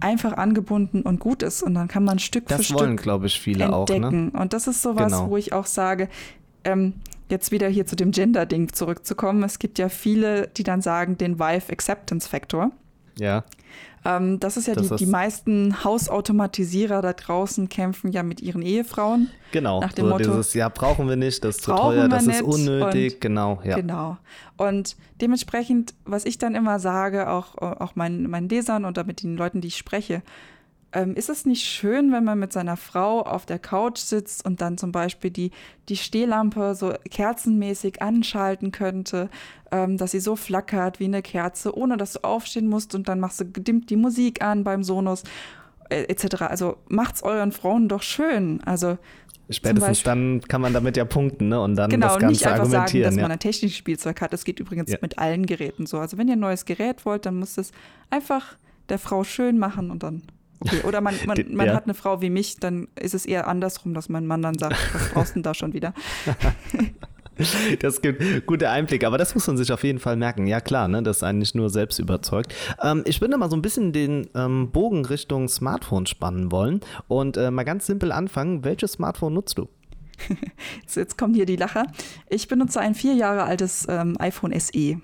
[0.00, 1.62] einfach angebunden und gut ist.
[1.62, 4.30] Und dann kann man Stück das für wollen, Stück glaube ich, viele entdecken.
[4.30, 4.42] Auch, ne?
[4.42, 5.30] Und das ist sowas, genau.
[5.30, 6.08] wo ich auch sage,
[6.64, 6.94] ähm,
[7.28, 9.42] jetzt wieder hier zu dem Gender-Ding zurückzukommen.
[9.42, 12.70] Es gibt ja viele, die dann sagen, den Vive Acceptance Factor.
[13.18, 13.44] Ja.
[14.04, 18.40] Ähm, das ist ja das die, ist die meisten Hausautomatisierer da draußen kämpfen ja mit
[18.40, 19.30] ihren Ehefrauen.
[19.52, 19.80] Genau.
[19.80, 22.42] Nach dem so Motto, dieses, ja, brauchen wir nicht, das ist zu teuer, das ist
[22.42, 23.76] unnötig, und, genau, ja.
[23.76, 24.16] Genau.
[24.56, 29.36] Und dementsprechend, was ich dann immer sage, auch, auch meinen, meinen Lesern oder mit den
[29.36, 30.22] Leuten, die ich spreche,
[30.92, 34.60] ähm, ist es nicht schön, wenn man mit seiner Frau auf der Couch sitzt und
[34.60, 35.50] dann zum Beispiel die,
[35.88, 39.28] die Stehlampe so kerzenmäßig anschalten könnte,
[39.70, 43.20] ähm, dass sie so flackert wie eine Kerze, ohne dass du aufstehen musst und dann
[43.20, 45.24] machst du gedimmt die Musik an beim Sonos
[45.90, 46.42] äh, etc.
[46.42, 48.62] Also macht's euren Frauen doch schön.
[48.64, 48.96] Also
[49.48, 51.60] Spätestens dann kann man damit ja punkten ne?
[51.60, 53.04] und dann genau, das Ganze nicht einfach argumentieren.
[53.04, 53.22] Sagen, dass ja.
[53.22, 54.32] man ein technisches Spielzeug hat.
[54.32, 54.98] Das geht übrigens ja.
[55.00, 55.98] mit allen Geräten so.
[55.98, 57.70] Also wenn ihr ein neues Gerät wollt, dann muss es
[58.10, 58.56] einfach
[58.88, 60.22] der Frau schön machen und dann
[60.60, 61.74] Okay, oder man, man, man ja.
[61.74, 64.76] hat eine Frau wie mich, dann ist es eher andersrum, dass mein Mann dann sagt,
[64.94, 65.92] was brauchst du denn da schon wieder?
[67.80, 70.46] Das gibt gute Einblicke, aber das muss man sich auf jeden Fall merken.
[70.46, 72.54] Ja, klar, ne, das ist eigentlich nur selbst überzeugt.
[72.82, 77.36] Ähm, ich würde mal so ein bisschen den ähm, Bogen Richtung Smartphone spannen wollen und
[77.36, 78.64] äh, mal ganz simpel anfangen.
[78.64, 79.68] Welches Smartphone nutzt du?
[80.94, 81.86] Jetzt kommen hier die Lacher.
[82.30, 84.98] Ich benutze ein vier Jahre altes ähm, iPhone SE.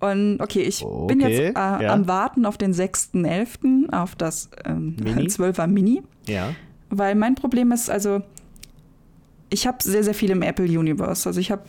[0.00, 1.92] Und okay, ich okay, bin jetzt äh, ja.
[1.92, 5.26] am Warten auf den 6.11., auf das ähm, Mini?
[5.26, 6.02] 12er Mini.
[6.26, 6.54] Ja.
[6.90, 8.22] Weil mein Problem ist, also,
[9.50, 11.28] ich habe sehr, sehr viel im Apple Universe.
[11.28, 11.64] Also ich habe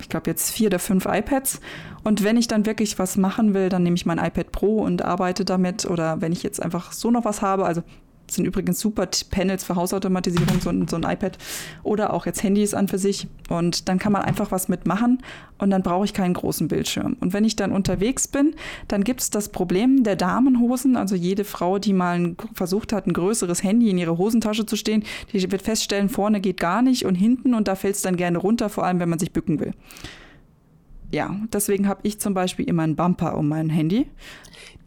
[0.00, 1.60] ich glaube jetzt vier oder fünf iPads.
[2.04, 5.02] Und wenn ich dann wirklich was machen will, dann nehme ich mein iPad Pro und
[5.02, 5.86] arbeite damit.
[5.86, 7.82] Oder wenn ich jetzt einfach so noch was habe, also
[8.30, 11.38] sind übrigens super Panels für Hausautomatisierung, so ein, so ein iPad
[11.82, 13.26] oder auch jetzt Handys an für sich.
[13.48, 15.22] Und dann kann man einfach was mitmachen
[15.58, 17.16] und dann brauche ich keinen großen Bildschirm.
[17.20, 18.54] Und wenn ich dann unterwegs bin,
[18.86, 20.96] dann gibt es das Problem der Damenhosen.
[20.96, 25.04] Also jede Frau, die mal versucht hat, ein größeres Handy in ihre Hosentasche zu stehen,
[25.32, 28.38] die wird feststellen, vorne geht gar nicht und hinten und da fällt es dann gerne
[28.38, 29.72] runter, vor allem wenn man sich bücken will.
[31.10, 34.06] Ja, deswegen habe ich zum Beispiel immer einen Bumper um mein Handy.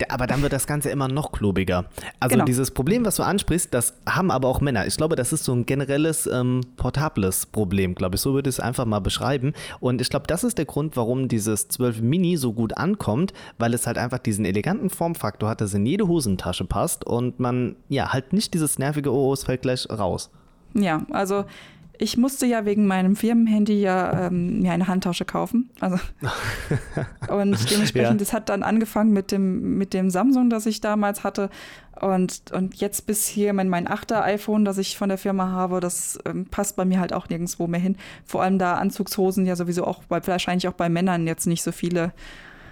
[0.10, 1.86] Aber dann wird das Ganze immer noch klobiger.
[2.20, 2.46] Also genau.
[2.46, 4.88] dieses Problem, was du ansprichst, das haben aber auch Männer.
[4.88, 8.22] Ich glaube, das ist so ein generelles ähm, portables Problem, glaube ich.
[8.22, 9.54] So würde ich es einfach mal beschreiben.
[9.80, 13.74] Und ich glaube, das ist der Grund, warum dieses 12 Mini so gut ankommt, weil
[13.74, 18.14] es halt einfach diesen eleganten Formfaktor hat, dass in jede Hosentasche passt und man ja
[18.14, 20.30] halt nicht dieses nervige Oh, es fällt gleich raus.
[20.74, 21.46] Ja, also
[22.02, 25.70] ich musste ja wegen meinem Firmenhandy ja ähm, mir eine Handtasche kaufen.
[25.80, 25.98] Also
[27.28, 28.14] und dementsprechend, ja.
[28.16, 31.52] das hat dann angefangen mit dem, mit dem Samsung, das ich damals hatte.
[32.00, 35.80] Und, und jetzt bis hier mein, mein 8er iPhone, das ich von der Firma habe,
[35.80, 37.98] das ähm, passt bei mir halt auch nirgendwo mehr hin.
[38.26, 41.72] Vor allem da Anzugshosen ja sowieso auch bei, wahrscheinlich auch bei Männern jetzt nicht so
[41.72, 42.14] viele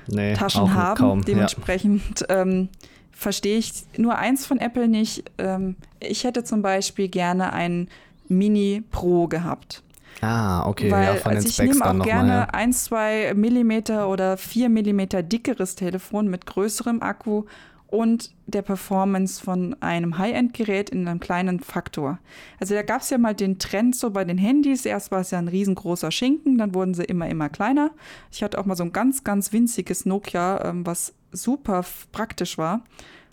[0.07, 0.97] nee, Taschen haben.
[0.97, 1.23] Kaum.
[1.23, 2.41] Dementsprechend ja.
[2.41, 2.69] ähm,
[3.11, 5.25] verstehe ich nur eins von Apple nicht.
[5.37, 7.89] Ähm, ich hätte zum Beispiel gerne einen
[8.29, 9.83] Mini Pro gehabt.
[10.21, 10.91] Ah, okay.
[10.91, 12.45] Weil, ja, von also den ich nehme auch gerne mal, ja.
[12.45, 17.43] 1, 2 Millimeter oder 4 Millimeter dickeres Telefon mit größerem Akku
[17.87, 22.19] und der Performance von einem High-End-Gerät in einem kleinen Faktor.
[22.59, 24.85] Also da gab es ja mal den Trend so bei den Handys.
[24.85, 27.91] Erst war es ja ein riesengroßer Schinken, dann wurden sie immer, immer kleiner.
[28.31, 32.83] Ich hatte auch mal so ein ganz, ganz winziges Nokia, ähm, was super praktisch war.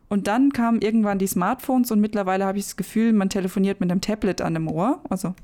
[0.09, 3.91] Und dann kamen irgendwann die Smartphones und mittlerweile habe ich das Gefühl, man telefoniert mit
[3.91, 5.01] einem Tablet an dem Ohr.
[5.11, 5.35] Also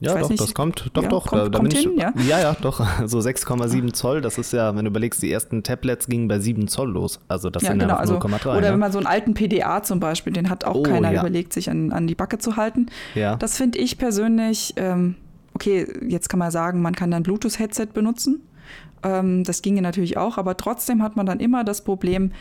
[0.00, 1.26] ja, doch, nicht, das kommt, doch, ja, doch.
[1.26, 2.12] Kommt, da, da kommt hin, ich, ja?
[2.28, 2.80] ja, ja, doch.
[3.06, 6.68] So 6,7 Zoll, das ist ja, wenn du überlegst, die ersten Tablets gingen bei 7
[6.68, 7.20] Zoll los.
[7.26, 8.48] Also das ja, sind genau, ja also, 0,3.
[8.48, 8.72] Oder ne?
[8.72, 11.20] wenn man so einen alten PDA zum Beispiel, den hat auch oh, keiner ja.
[11.20, 12.86] überlegt, sich an, an die Backe zu halten.
[13.14, 13.36] Ja.
[13.36, 15.16] Das finde ich persönlich, ähm,
[15.54, 18.40] okay, jetzt kann man sagen, man kann dann Bluetooth-Headset benutzen.
[19.02, 22.32] Ähm, das ginge natürlich auch, aber trotzdem hat man dann immer das Problem,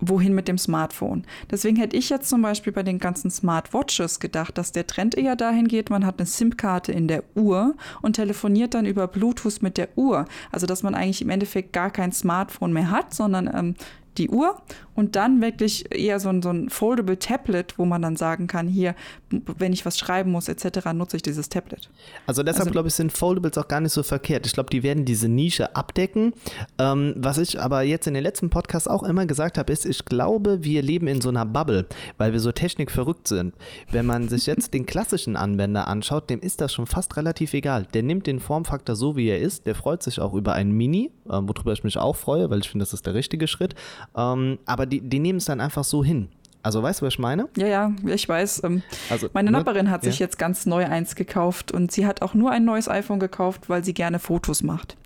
[0.00, 1.24] wohin mit dem Smartphone.
[1.50, 5.36] Deswegen hätte ich jetzt zum Beispiel bei den ganzen Smartwatches gedacht, dass der Trend eher
[5.36, 9.76] dahin geht, man hat eine SIM-Karte in der Uhr und telefoniert dann über Bluetooth mit
[9.76, 10.26] der Uhr.
[10.50, 13.74] Also dass man eigentlich im Endeffekt gar kein Smartphone mehr hat, sondern ähm,
[14.18, 14.56] die Uhr
[14.98, 18.66] und dann wirklich eher so ein, so ein Foldable Tablet, wo man dann sagen kann,
[18.66, 18.96] hier,
[19.30, 21.88] wenn ich was schreiben muss etc., nutze ich dieses Tablet.
[22.26, 24.46] Also deshalb also, glaube ich, sind Foldables auch gar nicht so verkehrt.
[24.46, 26.32] Ich glaube, die werden diese Nische abdecken.
[26.78, 30.04] Ähm, was ich aber jetzt in den letzten Podcasts auch immer gesagt habe, ist, ich
[30.04, 33.54] glaube, wir leben in so einer Bubble, weil wir so technikverrückt sind.
[33.92, 37.86] Wenn man sich jetzt den klassischen Anwender anschaut, dem ist das schon fast relativ egal.
[37.94, 39.66] Der nimmt den Formfaktor so, wie er ist.
[39.66, 42.68] Der freut sich auch über ein Mini, äh, worüber ich mich auch freue, weil ich
[42.68, 43.76] finde, das ist der richtige Schritt.
[44.16, 46.28] Ähm, aber die, die nehmen es dann einfach so hin.
[46.62, 47.48] Also weißt du, was ich meine?
[47.56, 48.64] Ja, ja, ich weiß.
[48.64, 49.58] Ähm, also, meine ne?
[49.58, 50.26] Nachbarin hat sich ja.
[50.26, 53.84] jetzt ganz neu eins gekauft und sie hat auch nur ein neues iPhone gekauft, weil
[53.84, 54.96] sie gerne Fotos macht.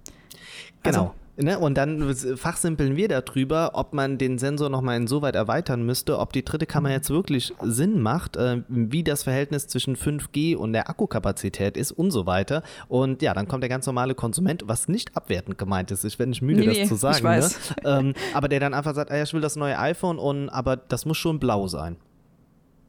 [0.83, 0.99] Genau.
[0.99, 1.59] Also, Ne?
[1.59, 6.45] Und dann fachsimpeln wir darüber, ob man den Sensor nochmal insoweit erweitern müsste, ob die
[6.45, 11.79] dritte Kamera jetzt wirklich Sinn macht, äh, wie das Verhältnis zwischen 5G und der Akkukapazität
[11.79, 12.63] ist und so weiter.
[12.89, 16.05] Und ja, dann kommt der ganz normale Konsument, was nicht abwertend gemeint ist.
[16.05, 17.27] Ich werde nicht müde, nee, das zu sagen.
[17.27, 17.51] Ne?
[17.85, 21.07] Ähm, aber der dann einfach sagt, ah, ich will das neue iPhone und aber das
[21.07, 21.97] muss schon blau sein.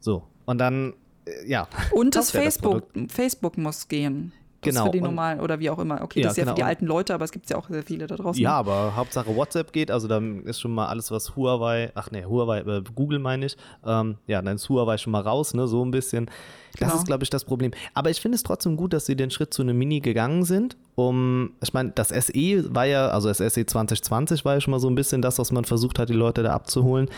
[0.00, 0.24] So.
[0.44, 0.92] Und dann,
[1.24, 1.66] äh, ja.
[1.92, 4.32] Und das Facebook, das Facebook muss gehen
[4.64, 4.86] genau.
[4.86, 6.02] für die normalen oder wie auch immer.
[6.02, 6.54] Okay, ja, das ist ja genau.
[6.54, 8.40] für die alten Leute, aber es gibt ja auch sehr viele da draußen.
[8.42, 12.24] Ja, aber Hauptsache WhatsApp geht, also dann ist schon mal alles, was Huawei, ach nee,
[12.24, 13.56] Huawei, äh, Google meine ich,
[13.86, 16.30] ähm, ja, dann ist Huawei schon mal raus, ne, so ein bisschen.
[16.78, 17.00] Das genau.
[17.00, 17.70] ist, glaube ich, das Problem.
[17.94, 20.76] Aber ich finde es trotzdem gut, dass sie den Schritt zu einem Mini gegangen sind.
[20.96, 24.80] Um, ich meine, das SE war ja, also das SE 2020 war ja schon mal
[24.80, 27.08] so ein bisschen das, was man versucht hat, die Leute da abzuholen.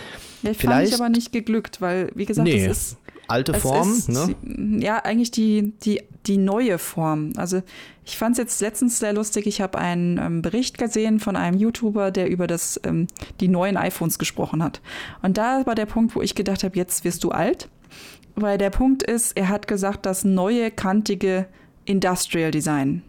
[0.42, 2.66] Ja, Vielleicht, fand ich aber nicht geglückt, weil, wie gesagt, nee.
[2.66, 2.98] es ist
[3.28, 4.34] alte Form, ist, ne?
[4.80, 7.32] Ja, eigentlich die, die, die neue Form.
[7.36, 7.62] Also
[8.04, 9.46] ich fand es jetzt letztens sehr lustig.
[9.46, 13.08] Ich habe einen ähm, Bericht gesehen von einem YouTuber, der über das, ähm,
[13.40, 14.80] die neuen iPhones gesprochen hat.
[15.22, 17.68] Und da war der Punkt, wo ich gedacht habe, jetzt wirst du alt.
[18.34, 21.46] Weil der Punkt ist, er hat gesagt, das neue, kantige
[21.84, 23.02] Industrial Design.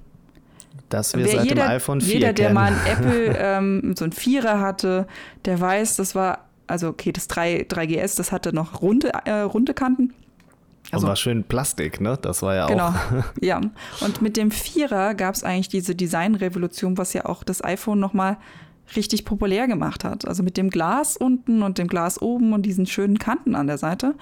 [0.89, 2.55] Das wir seit jeder, dem iPhone 4 Jeder, der kennen.
[2.55, 5.05] mal ein Apple, ähm, so ein Vierer hatte,
[5.45, 9.73] der weiß, das war also okay, das 3, 3GS, das hatte noch runde, äh, runde
[9.73, 10.13] Kanten.
[10.91, 12.17] Also, und war schön Plastik, ne?
[12.21, 13.09] Das war ja genau, auch.
[13.09, 13.61] Genau, ja.
[14.01, 18.37] Und mit dem Vierer gab es eigentlich diese Designrevolution, was ja auch das iPhone nochmal
[18.95, 20.25] richtig populär gemacht hat.
[20.25, 23.77] Also mit dem Glas unten und dem Glas oben und diesen schönen Kanten an der
[23.77, 24.15] Seite.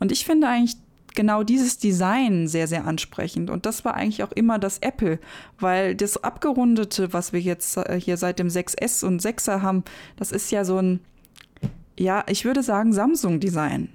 [0.00, 0.76] Und ich finde eigentlich,
[1.14, 3.50] genau dieses Design sehr, sehr ansprechend.
[3.50, 5.18] Und das war eigentlich auch immer das Apple,
[5.58, 9.82] weil das Abgerundete, was wir jetzt äh, hier seit dem 6S und 6er haben,
[10.16, 11.00] das ist ja so ein,
[11.98, 13.88] ja, ich würde sagen Samsung-Design.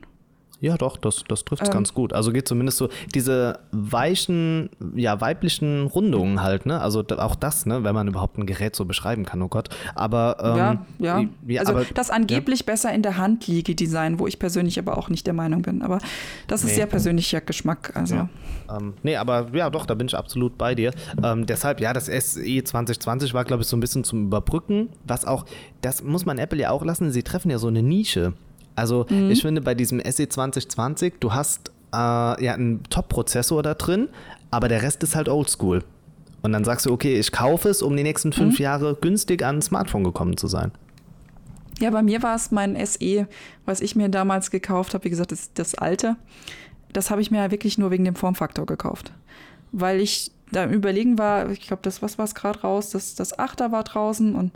[0.63, 2.13] Ja, doch, das, das trifft es ähm, ganz gut.
[2.13, 6.79] Also geht zumindest so diese weichen, ja, weiblichen Rundungen halt, ne?
[6.79, 9.67] Also auch das, ne, wenn man überhaupt ein Gerät so beschreiben kann, oh Gott.
[9.93, 11.25] Aber ähm, ja, ja.
[11.47, 11.59] ja.
[11.59, 12.65] Also aber, das angeblich ja.
[12.67, 15.81] besser in der Hand liege Design, wo ich persönlich aber auch nicht der Meinung bin.
[15.81, 15.97] Aber
[16.47, 16.75] das ist nee.
[16.75, 17.91] sehr persönlicher Geschmack.
[17.95, 18.15] Also.
[18.15, 18.29] Ja.
[18.73, 20.93] Ähm, nee, aber ja, doch, da bin ich absolut bei dir.
[21.21, 25.25] Ähm, deshalb, ja, das SE 2020 war, glaube ich, so ein bisschen zum Überbrücken, was
[25.25, 25.43] auch,
[25.81, 28.31] das muss man Apple ja auch lassen, sie treffen ja so eine Nische.
[28.75, 29.31] Also mhm.
[29.31, 34.09] ich finde bei diesem SE 2020, du hast äh, ja einen Top-Prozessor da drin,
[34.51, 35.83] aber der Rest ist halt oldschool.
[36.41, 38.63] Und dann sagst du, okay, ich kaufe es, um die nächsten fünf mhm.
[38.63, 40.71] Jahre günstig an ein Smartphone gekommen zu sein.
[41.79, 43.27] Ja, bei mir war es mein SE,
[43.65, 45.05] was ich mir damals gekauft habe.
[45.05, 46.17] Wie gesagt, das, das alte.
[46.91, 49.13] Das habe ich mir ja wirklich nur wegen dem Formfaktor gekauft.
[49.71, 52.91] Weil ich da im Überlegen war, ich glaube, das, was war es gerade raus?
[52.91, 54.51] Das, das 8er war draußen und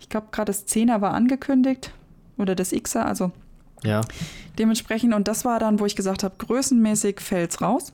[0.00, 1.92] ich glaube, gerade das 10er war angekündigt.
[2.38, 3.32] Oder das Xer, also
[3.86, 4.00] ja.
[4.58, 7.92] Dementsprechend, und das war dann, wo ich gesagt habe, größenmäßig fällt es raus.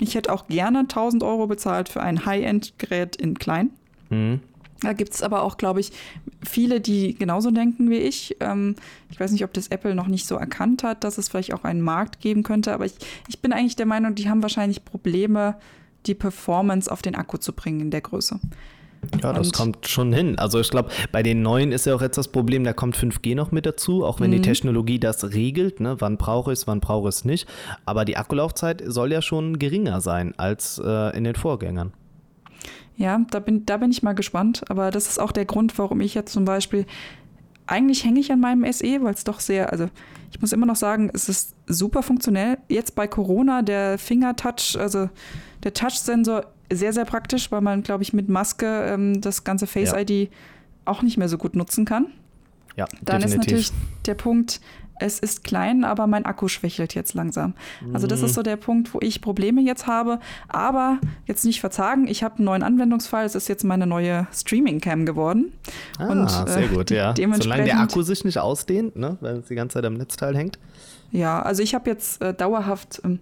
[0.00, 3.70] Ich hätte auch gerne 1000 Euro bezahlt für ein High-End-Gerät in klein.
[4.10, 4.40] Mhm.
[4.80, 5.92] Da gibt es aber auch, glaube ich,
[6.46, 8.36] viele, die genauso denken wie ich.
[8.40, 8.76] Ähm,
[9.10, 11.64] ich weiß nicht, ob das Apple noch nicht so erkannt hat, dass es vielleicht auch
[11.64, 12.94] einen Markt geben könnte, aber ich,
[13.28, 15.56] ich bin eigentlich der Meinung, die haben wahrscheinlich Probleme,
[16.06, 18.38] die Performance auf den Akku zu bringen in der Größe.
[19.22, 20.38] Ja, das und kommt schon hin.
[20.38, 23.34] Also ich glaube, bei den neuen ist ja auch jetzt das Problem, da kommt 5G
[23.34, 24.36] noch mit dazu, auch wenn mhm.
[24.36, 25.96] die Technologie das regelt, ne?
[26.00, 27.48] wann brauche ich es, wann brauche ich es nicht.
[27.84, 31.92] Aber die Akkulaufzeit soll ja schon geringer sein als äh, in den Vorgängern.
[32.96, 34.62] Ja, da bin, da bin ich mal gespannt.
[34.68, 36.86] Aber das ist auch der Grund, warum ich jetzt zum Beispiel,
[37.66, 39.88] eigentlich hänge ich an meinem SE, weil es doch sehr, also
[40.30, 42.58] ich muss immer noch sagen, es ist super funktionell.
[42.68, 45.08] Jetzt bei Corona, der Finger-Touch, also
[45.62, 49.92] der Touch-Sensor sehr, sehr praktisch, weil man, glaube ich, mit Maske ähm, das ganze Face
[49.92, 50.00] ja.
[50.00, 50.30] ID
[50.84, 52.06] auch nicht mehr so gut nutzen kann.
[52.76, 53.26] Ja, Dann definitiv.
[53.26, 53.72] ist natürlich
[54.06, 54.60] der Punkt,
[55.00, 57.54] es ist klein, aber mein Akku schwächelt jetzt langsam.
[57.92, 58.34] Also das ist mhm.
[58.34, 60.20] so der Punkt, wo ich Probleme jetzt habe.
[60.48, 63.24] Aber jetzt nicht verzagen, ich habe einen neuen Anwendungsfall.
[63.24, 65.52] Es ist jetzt meine neue Streaming-Cam geworden.
[65.98, 67.12] Ah, Und, sehr äh, gut, ja.
[67.16, 70.58] Solange der Akku sich nicht ausdehnt, ne, weil es die ganze Zeit am Netzteil hängt.
[71.10, 73.18] Ja, also ich habe jetzt äh, dauerhaft äh,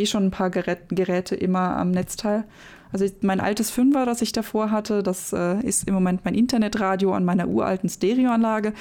[0.00, 2.44] eh schon ein paar Gerät, Geräte immer am Netzteil.
[2.92, 7.12] Also mein altes Fünfer, das ich davor hatte, das äh, ist im Moment mein Internetradio
[7.12, 8.72] an meiner uralten Stereoanlage.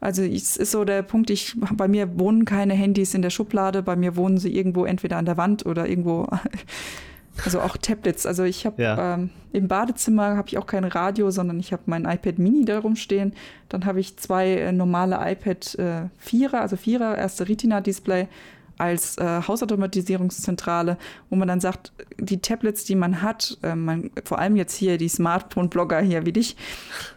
[0.00, 3.82] Also es ist so der Punkt, ich, bei mir wohnen keine Handys in der Schublade,
[3.82, 6.28] bei mir wohnen sie irgendwo entweder an der Wand oder irgendwo,
[7.44, 8.26] also auch Tablets.
[8.26, 9.14] Also ich habe ja.
[9.14, 12.78] ähm, im Badezimmer habe ich auch kein Radio, sondern ich habe mein iPad Mini da
[12.78, 13.32] rumstehen.
[13.68, 18.28] Dann habe ich zwei äh, normale iPad äh, Vierer, also Vierer, erste Retina-Display
[18.78, 20.98] als äh, Hausautomatisierungszentrale,
[21.30, 24.98] wo man dann sagt, die Tablets, die man hat, äh, man, vor allem jetzt hier
[24.98, 26.56] die Smartphone-Blogger hier wie dich,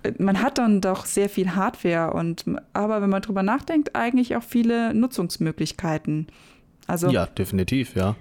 [0.03, 4.35] äh, man hat dann doch sehr viel Hardware und aber wenn man drüber nachdenkt, eigentlich
[4.35, 6.27] auch viele Nutzungsmöglichkeiten.
[6.87, 8.15] Also ja, definitiv, ja.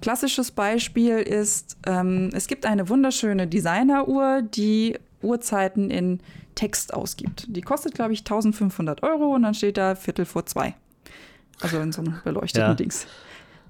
[0.00, 6.20] Klassisches Beispiel ist, ähm, es gibt eine wunderschöne Designeruhr, die Uhrzeiten in
[6.54, 7.46] Text ausgibt.
[7.48, 10.74] Die kostet, glaube ich, 1500 Euro und dann steht da Viertel vor zwei.
[11.60, 12.74] Also in so einem beleuchteten ja.
[12.74, 13.06] Dings.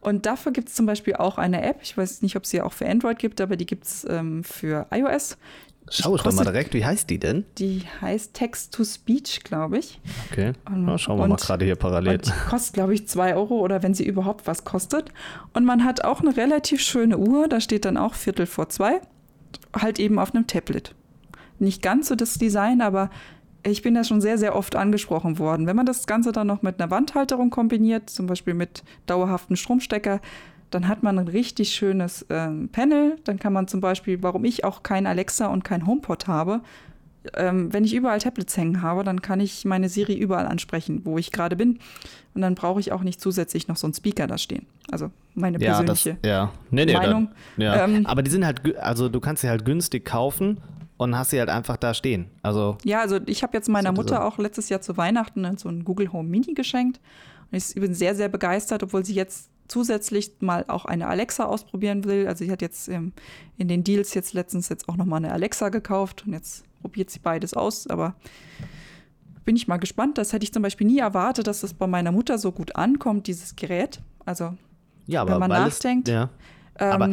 [0.01, 1.79] Und dafür gibt es zum Beispiel auch eine App.
[1.83, 4.45] Ich weiß nicht, ob es sie auch für Android gibt, aber die gibt es ähm,
[4.45, 5.39] für iOS.
[5.91, 7.45] Schau ich doch mal direkt, wie heißt die denn?
[7.59, 10.01] Die heißt Text-to-Speech, glaube ich.
[10.31, 12.17] Okay, Na, schauen wir und, mal gerade hier parallel.
[12.17, 15.11] Und die kostet, glaube ich, 2 Euro oder wenn sie überhaupt was kostet.
[15.53, 19.01] Und man hat auch eine relativ schöne Uhr, da steht dann auch Viertel vor zwei,
[19.79, 20.95] halt eben auf einem Tablet.
[21.59, 23.11] Nicht ganz so das Design, aber
[23.65, 25.67] ich bin ja schon sehr, sehr oft angesprochen worden.
[25.67, 30.21] Wenn man das Ganze dann noch mit einer Wandhalterung kombiniert, zum Beispiel mit dauerhaften Stromstecker,
[30.71, 33.17] dann hat man ein richtig schönes äh, Panel.
[33.25, 36.61] Dann kann man zum Beispiel, warum ich auch kein Alexa und kein HomePod habe,
[37.35, 41.17] ähm, wenn ich überall Tablets hängen habe, dann kann ich meine Siri überall ansprechen, wo
[41.17, 41.79] ich gerade bin.
[42.35, 44.67] Und dann brauche ich auch nicht zusätzlich noch so einen Speaker da stehen.
[44.91, 46.53] Also meine persönliche ja, das, ja.
[46.71, 47.31] Nee, nee, Meinung.
[47.57, 47.85] Dann, ja.
[47.85, 50.61] Ähm, Aber die sind halt, also du kannst sie halt günstig kaufen
[50.97, 52.31] und hast sie halt einfach da stehen.
[52.43, 55.85] Also ja, also ich habe jetzt meiner Mutter auch letztes Jahr zu Weihnachten so ein
[55.85, 57.01] Google Home Mini geschenkt
[57.51, 62.05] und ich bin sehr sehr begeistert, obwohl sie jetzt zusätzlich mal auch eine Alexa ausprobieren
[62.05, 62.27] will.
[62.27, 63.13] Also sie hat jetzt ähm,
[63.57, 67.11] in den Deals jetzt letztens jetzt auch noch mal eine Alexa gekauft und jetzt probiert
[67.11, 68.15] sie beides aus, aber
[69.45, 70.19] bin ich mal gespannt.
[70.19, 73.27] Das hätte ich zum Beispiel nie erwartet, dass das bei meiner Mutter so gut ankommt,
[73.27, 74.01] dieses Gerät.
[74.25, 74.55] Also
[75.07, 76.09] ja, wenn man nachdenkt.
[76.09, 76.31] Es, ja.
[76.79, 77.11] Ähm, aber,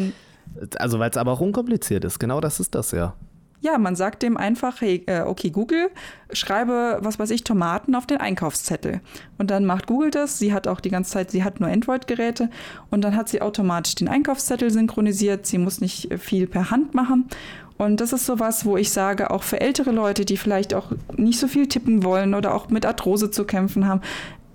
[0.78, 3.16] also weil es aber auch unkompliziert ist, genau das ist das ja.
[3.64, 5.92] Ja, man sagt dem einfach, hey, äh, okay, Google,
[6.34, 9.02] schreibe, was weiß ich, Tomaten auf den Einkaufszettel.
[9.38, 10.40] Und dann macht Google das.
[10.40, 12.50] Sie hat auch die ganze Zeit, sie hat nur Android-Geräte.
[12.90, 15.46] Und dann hat sie automatisch den Einkaufszettel synchronisiert.
[15.46, 17.30] Sie muss nicht viel per Hand machen.
[17.78, 21.40] Und das ist sowas, wo ich sage, auch für ältere Leute, die vielleicht auch nicht
[21.40, 24.02] so viel tippen wollen oder auch mit Arthrose zu kämpfen haben,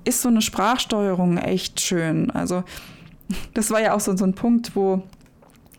[0.05, 2.31] ist so eine Sprachsteuerung echt schön.
[2.33, 2.65] Also
[3.55, 5.03] das war ja auch so, so ein Punkt, wo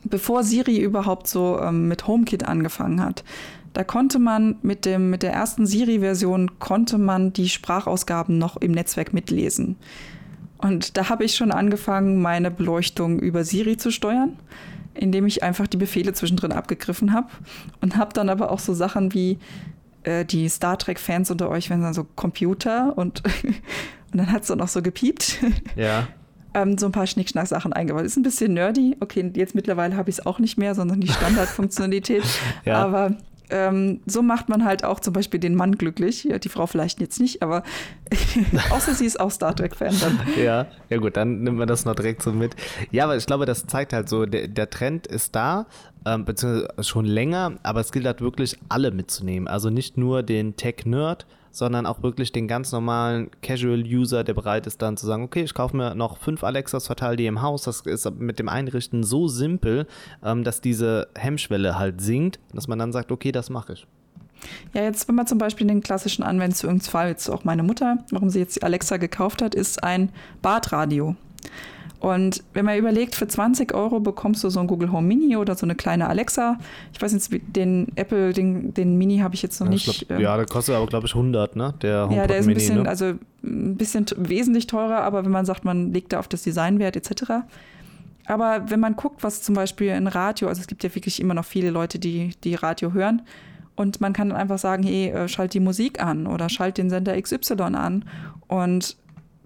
[0.10, 3.24] bevor Siri überhaupt so ähm, mit HomeKit angefangen hat,
[3.74, 8.72] da konnte man mit, dem, mit der ersten Siri-Version konnte man die Sprachausgaben noch im
[8.72, 9.76] Netzwerk mitlesen.
[10.58, 14.40] Und da habe ich schon angefangen, meine Beleuchtung über Siri zu steuern,
[14.96, 17.28] indem ich einfach die Befehle zwischendrin abgegriffen habe
[17.82, 19.38] und habe dann aber auch so Sachen wie
[20.04, 24.48] äh, die Star Trek-Fans unter euch, wenn dann so Computer und, und dann hat es
[24.48, 25.38] dann auch so gepiept.
[25.76, 26.08] Ja
[26.58, 28.04] ähm, so ein paar Schnickschnack-Sachen eingebaut.
[28.04, 28.98] Ist ein bisschen nerdy.
[29.00, 32.24] Okay, jetzt mittlerweile habe ich es auch nicht mehr, sondern die Standardfunktionalität.
[32.66, 32.76] ja.
[32.84, 33.16] Aber
[33.50, 36.24] ähm, so macht man halt auch zum Beispiel den Mann glücklich.
[36.24, 37.64] Ja, die Frau vielleicht jetzt nicht, aber
[38.72, 40.20] außer sie ist auch Star Trek-Fan dann.
[40.38, 42.56] Ja, ja gut, dann nimmt man das noch direkt so mit.
[42.92, 45.68] Ja, aber ich glaube, das zeigt halt so, der, der Trend ist da,
[46.06, 49.48] ähm, beziehungsweise schon länger, aber es gilt halt wirklich alle mitzunehmen.
[49.48, 54.82] Also nicht nur den Tech-Nerd, sondern auch wirklich den ganz normalen Casual-User, der bereit ist
[54.82, 57.64] dann zu sagen, okay, ich kaufe mir noch fünf Alexas, verteile die im Haus.
[57.64, 59.88] Das ist mit dem Einrichten so simpel,
[60.24, 63.88] ähm, dass diese Hemmschwelle halt sinkt, dass man dann sagt, okay, das mache ich.
[64.74, 68.40] Ja, jetzt, wenn man zum Beispiel den klassischen Anwendungsfall, jetzt auch meine Mutter, warum sie
[68.40, 70.10] jetzt die Alexa gekauft hat, ist ein
[70.42, 71.16] Badradio.
[72.00, 75.56] Und wenn man überlegt, für 20 Euro bekommst du so ein Google Home Mini oder
[75.56, 76.58] so eine kleine Alexa.
[76.94, 80.08] Ich weiß nicht, den Apple, den, den Mini habe ich jetzt noch ja, nicht.
[80.08, 81.74] Glaub, ähm, ja, der kostet aber, glaube ich, 100, ne?
[81.82, 82.90] Der HomePod ja, der ist ein Mini, bisschen, ne?
[82.90, 83.14] also
[83.44, 87.24] ein bisschen wesentlich teurer, aber wenn man sagt, man legt da auf das Designwert etc.
[88.28, 91.34] Aber wenn man guckt, was zum Beispiel in Radio, also es gibt ja wirklich immer
[91.34, 93.24] noch viele Leute, die, die Radio hören.
[93.76, 96.90] Und man kann dann einfach sagen, hey, äh, schalt die Musik an oder schalt den
[96.90, 98.06] Sender XY an.
[98.48, 98.98] Und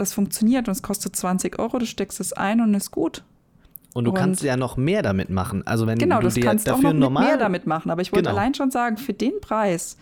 [0.01, 3.23] das funktioniert und es kostet 20 Euro, du steckst es ein und ist gut.
[3.93, 5.65] Und du und kannst ja noch mehr damit machen.
[5.67, 7.91] Also wenn genau, du das dir kannst dafür auch noch normal mehr damit machen.
[7.91, 8.39] Aber ich wollte Genau.
[8.39, 9.97] allein schon sagen, für den Preis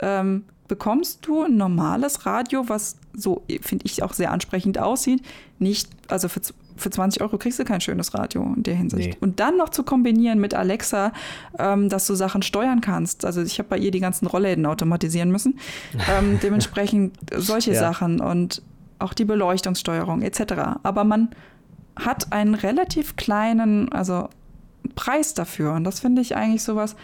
[0.00, 5.20] ähm, bekommst du ein normales Radio, was so, finde ich, auch sehr ansprechend aussieht.
[5.58, 6.40] Nicht, also für,
[6.76, 9.08] für 20 Euro kriegst du kein schönes Radio in der Hinsicht.
[9.10, 9.16] Nee.
[9.20, 11.12] Und dann noch zu kombinieren mit Alexa,
[11.58, 13.24] ähm, dass du Sachen steuern kannst.
[13.24, 15.58] Also ich habe bei ihr die ganzen Rollläden automatisieren müssen.
[16.08, 17.80] Ähm, dementsprechend solche Ja.
[17.80, 18.62] Sachen und
[19.04, 20.80] auch die Beleuchtungssteuerung etc.
[20.82, 21.30] Aber man
[21.96, 24.28] hat einen relativ kleinen, also
[24.94, 25.74] Preis dafür.
[25.74, 26.96] Und das finde ich eigentlich sowas,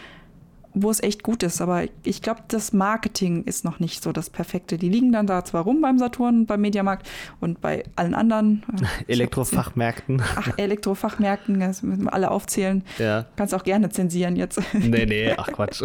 [0.73, 1.59] wo es echt gut ist.
[1.61, 4.77] Aber ich glaube, das Marketing ist noch nicht so das Perfekte.
[4.77, 7.07] Die liegen dann da zwar rum beim Saturn, beim Mediamarkt
[7.39, 8.63] und bei allen anderen.
[9.07, 10.21] äh, Elektrofachmärkten.
[10.35, 12.83] Ach, Elektrofachmärkten, das müssen wir alle aufzählen.
[12.99, 13.25] ja.
[13.35, 14.61] Kannst auch gerne zensieren jetzt.
[14.73, 15.81] Nee, nee, ach Quatsch.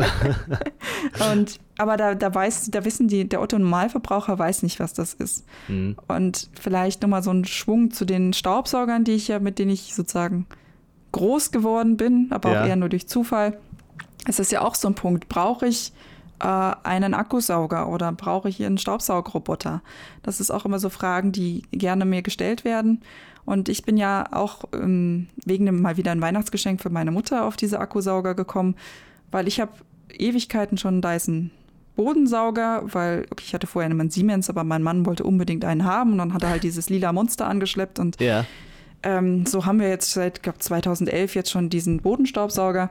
[1.33, 5.15] Und, aber da, da weiß, da wissen die, der Otto Normalverbraucher weiß nicht, was das
[5.15, 5.45] ist.
[5.67, 5.97] Hm.
[6.09, 9.95] Und vielleicht nochmal so ein Schwung zu den Staubsaugern, die ich ja, mit denen ich
[9.95, 10.47] sozusagen
[11.13, 12.63] groß geworden bin, aber Ja.
[12.63, 13.59] auch eher nur durch Zufall.
[14.29, 15.29] Es ist ja auch so ein Punkt.
[15.29, 15.93] Brauche ich
[16.41, 16.47] äh,
[16.83, 19.83] einen Akkusauger oder brauche ich einen Staubsaugroboter?
[20.23, 23.03] Das ist auch immer so Fragen, die gerne mir gestellt werden.
[23.45, 27.45] Und ich bin ja auch ähm, wegen dem mal wieder ein Weihnachtsgeschenk für meine Mutter
[27.45, 28.75] auf diese Akkusauger gekommen,
[29.31, 29.73] weil ich habe
[30.13, 31.51] Ewigkeiten schon einen Dyson
[31.95, 36.13] Bodensauger, weil okay, ich hatte vorher einen Siemens, aber mein Mann wollte unbedingt einen haben
[36.13, 38.45] und dann hat er halt dieses lila Monster angeschleppt und Ja.
[39.03, 42.91] ähm, so haben wir jetzt seit glaub, 2011 jetzt schon diesen Bodenstaubsauger.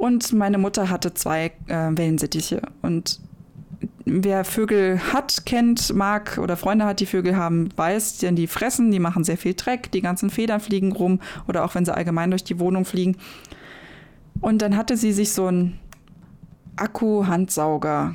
[0.00, 2.62] Und meine Mutter hatte zwei äh, Wellensittiche.
[2.80, 3.20] Und
[4.06, 8.90] wer Vögel hat, kennt, mag oder Freunde hat, die Vögel haben, weiß, denn die fressen,
[8.90, 12.30] die machen sehr viel Dreck, die ganzen Federn fliegen rum oder auch wenn sie allgemein
[12.30, 13.18] durch die Wohnung fliegen.
[14.40, 15.78] Und dann hatte sie sich so einen
[16.76, 18.14] Akku-Handsauger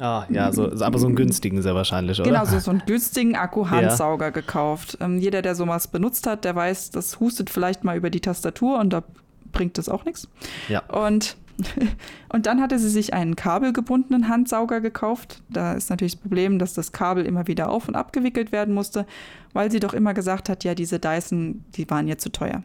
[0.00, 2.30] Ah, ja, so, aber so einen günstigen sehr wahrscheinlich, oder?
[2.30, 4.96] Genau, so, so einen günstigen Akku-Handsauger gekauft.
[5.00, 8.78] Ähm, jeder, der sowas benutzt hat, der weiß, das hustet vielleicht mal über die Tastatur
[8.80, 9.04] und da
[9.52, 10.28] bringt das auch nichts.
[10.68, 10.82] Ja.
[10.86, 11.36] Und,
[12.28, 15.42] und dann hatte sie sich einen kabelgebundenen Handsauger gekauft.
[15.48, 19.06] Da ist natürlich das Problem, dass das Kabel immer wieder auf- und abgewickelt werden musste,
[19.52, 22.62] weil sie doch immer gesagt hat, ja, diese Dyson, die waren ihr zu teuer.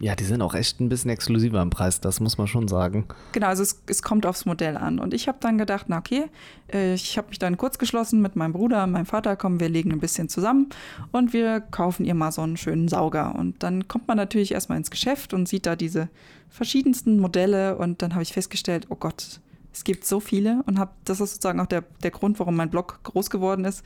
[0.00, 3.06] Ja, die sind auch echt ein bisschen exklusiver im Preis, das muss man schon sagen.
[3.32, 5.00] Genau, also es, es kommt aufs Modell an.
[5.00, 6.26] Und ich habe dann gedacht, na okay,
[6.72, 9.90] äh, ich habe mich dann kurz geschlossen mit meinem Bruder meinem Vater, kommen wir legen
[9.90, 10.68] ein bisschen zusammen
[11.10, 13.34] und wir kaufen ihr mal so einen schönen Sauger.
[13.34, 16.08] Und dann kommt man natürlich erstmal ins Geschäft und sieht da diese
[16.48, 19.40] verschiedensten Modelle und dann habe ich festgestellt, oh Gott,
[19.72, 22.70] es gibt so viele und habe, das ist sozusagen auch der, der Grund, warum mein
[22.70, 23.84] Blog groß geworden ist.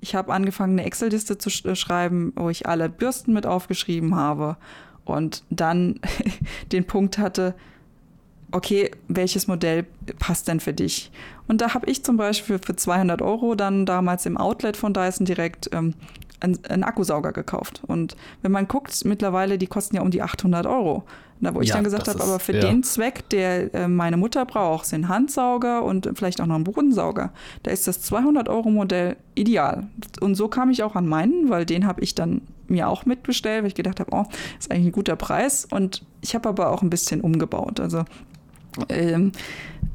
[0.00, 4.14] Ich habe angefangen, eine Excel-Liste zu sch äh, schreiben, wo ich alle Bürsten mit aufgeschrieben
[4.14, 4.58] habe
[5.06, 6.00] und dann
[6.72, 7.54] den Punkt hatte,
[8.52, 9.84] okay, welches Modell
[10.18, 11.10] passt denn für dich?
[11.48, 15.26] Und da habe ich zum Beispiel für 200 Euro dann damals im Outlet von Dyson
[15.26, 15.94] direkt ähm,
[16.40, 17.82] einen, einen, Akkusauger gekauft.
[17.86, 21.04] Und wenn man guckt, mittlerweile, die kosten ja um die 800 Euro.
[21.40, 22.60] Da, wo ich ja, dann gesagt habe, aber für ja.
[22.60, 27.32] den Zweck, der äh, meine Mutter braucht, sind Handsauger und vielleicht auch noch ein Bodensauger.
[27.62, 29.86] Da ist das 200-Euro-Modell ideal.
[30.20, 33.62] Und so kam ich auch an meinen, weil den habe ich dann mir auch mitbestellt,
[33.62, 34.24] weil ich gedacht habe, oh,
[34.58, 35.66] ist eigentlich ein guter Preis.
[35.70, 37.80] Und ich habe aber auch ein bisschen umgebaut.
[37.80, 38.04] Also
[38.88, 39.32] ähm,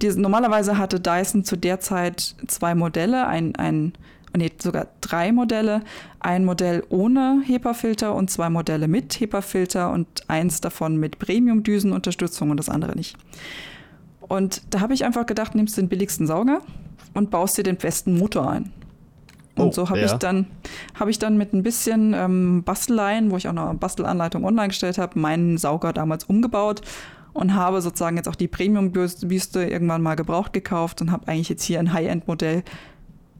[0.01, 3.93] die, normalerweise hatte Dyson zu der Zeit zwei Modelle, ein, ein
[4.35, 5.81] nee, sogar drei Modelle.
[6.19, 12.57] Ein Modell ohne HEPA-Filter und zwei Modelle mit HEPA-Filter und eins davon mit Premium-Düsenunterstützung und
[12.57, 13.17] das andere nicht.
[14.21, 16.61] Und da habe ich einfach gedacht, nimmst den billigsten Sauger
[17.13, 18.71] und baust dir den besten Motor ein.
[19.55, 20.05] Und oh, so habe ja.
[20.05, 20.47] ich dann
[20.97, 24.69] habe ich dann mit ein bisschen ähm, Basteleien, wo ich auch noch eine Bastelanleitung online
[24.69, 26.81] gestellt habe, meinen Sauger damals umgebaut
[27.33, 31.63] und habe sozusagen jetzt auch die Premium-Büste irgendwann mal gebraucht gekauft und habe eigentlich jetzt
[31.63, 32.63] hier ein High-End-Modell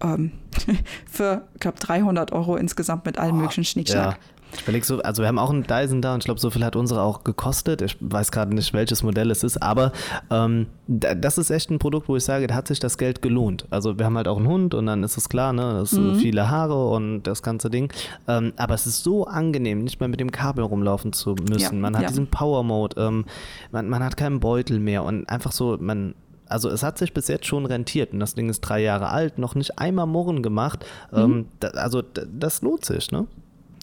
[0.03, 0.31] ähm,
[1.09, 4.13] für, ich glaube, 300 Euro insgesamt mit allem oh, möglichen Schnickschnack.
[4.13, 4.17] Ja.
[4.53, 6.63] Ich überlege so, also wir haben auch einen Dyson da und ich glaube, so viel
[6.65, 7.81] hat unsere auch gekostet.
[7.81, 9.91] Ich weiß gerade nicht, welches Modell es ist, aber
[10.29, 13.65] ähm, das ist echt ein Produkt, wo ich sage, da hat sich das Geld gelohnt.
[13.69, 16.15] Also wir haben halt auch einen Hund und dann ist es klar, ne, das mhm.
[16.15, 17.91] viele Haare und das ganze Ding.
[18.27, 21.75] Ähm, aber es ist so angenehm, nicht mehr mit dem Kabel rumlaufen zu müssen.
[21.75, 22.09] Ja, man hat ja.
[22.09, 23.25] diesen Power Mode, ähm,
[23.71, 26.13] man, man hat keinen Beutel mehr und einfach so, man
[26.51, 29.37] also es hat sich bis jetzt schon rentiert und das Ding ist drei Jahre alt,
[29.37, 30.85] noch nicht einmal Murren gemacht.
[31.11, 31.47] Mhm.
[31.61, 33.27] Ähm, also das lohnt sich, ne?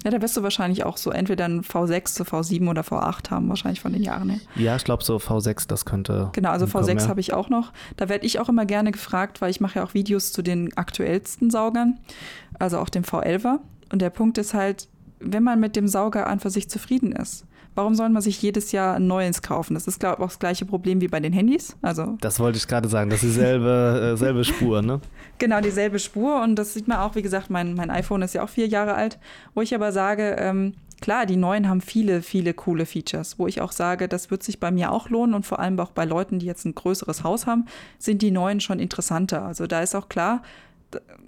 [0.05, 3.49] Ja, da wirst du wahrscheinlich auch so entweder ein V6 zu V7 oder V8 haben,
[3.49, 4.41] wahrscheinlich von den Jahren her.
[4.55, 6.31] Ja, ich glaube so V6, das könnte.
[6.35, 7.09] Genau, also V6 ja.
[7.09, 7.73] habe ich auch noch.
[7.97, 10.77] Da werde ich auch immer gerne gefragt, weil ich mache ja auch Videos zu den
[10.77, 11.99] aktuellsten Saugern,
[12.61, 13.59] also auch dem V11er.
[13.91, 14.89] Und der Punkt ist halt,
[15.19, 17.45] wenn man mit dem Sauger an für sich zufrieden ist,
[17.79, 19.75] warum soll man sich jedes Jahr ein neues kaufen?
[19.75, 21.77] Das ist, glaube ich, auch das gleiche Problem wie bei den Handys.
[21.81, 25.01] Also das wollte ich gerade sagen, das ist dieselbe äh, selbe Spur, ne?
[25.39, 26.43] Genau, dieselbe Spur.
[26.43, 28.95] Und das sieht man auch, wie gesagt, mein, mein iPhone ist ja auch vier Jahre
[28.95, 29.21] alt,
[29.55, 33.61] wo ich aber sage, ähm, klar, die neuen haben viele, viele coole Features, wo ich
[33.61, 36.41] auch sage, das wird sich bei mir auch lohnen und vor allem auch bei Leuten,
[36.41, 37.67] die jetzt ein größeres Haus haben,
[38.01, 39.45] sind die neuen schon interessanter.
[39.45, 40.43] Also da ist auch klar,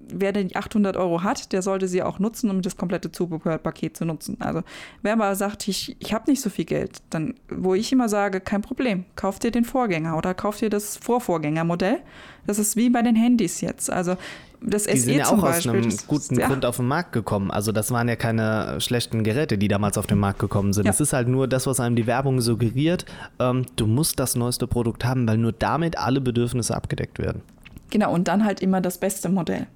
[0.09, 3.97] wer denn die 800 Euro hat, der sollte sie auch nutzen, um das komplette Zubehörpaket
[3.97, 4.37] zu nutzen.
[4.41, 4.63] Also
[5.03, 8.41] wer aber sagt, ich, ich habe nicht so viel Geld, dann, wo ich immer sage,
[8.41, 11.99] kein Problem, kauf dir den Vorgänger oder kauf dir das Vorvorgängermodell.
[12.47, 13.91] Das ist wie bei den Handys jetzt.
[13.91, 14.17] Also
[14.63, 16.49] das die SE sind ja auch Beispiel, aus einem guten ja.
[16.49, 17.51] Grund auf den Markt gekommen.
[17.51, 20.87] Also das waren ja keine schlechten Geräte, die damals auf den Markt gekommen sind.
[20.87, 23.07] Es ist halt nur das, was einem die Werbung suggeriert.
[23.39, 27.43] Ähm, du musst das neueste Produkt haben, weil nur damit alle Bedürfnisse abgedeckt werden.
[27.91, 29.67] Genau, und dann halt immer das beste Modell.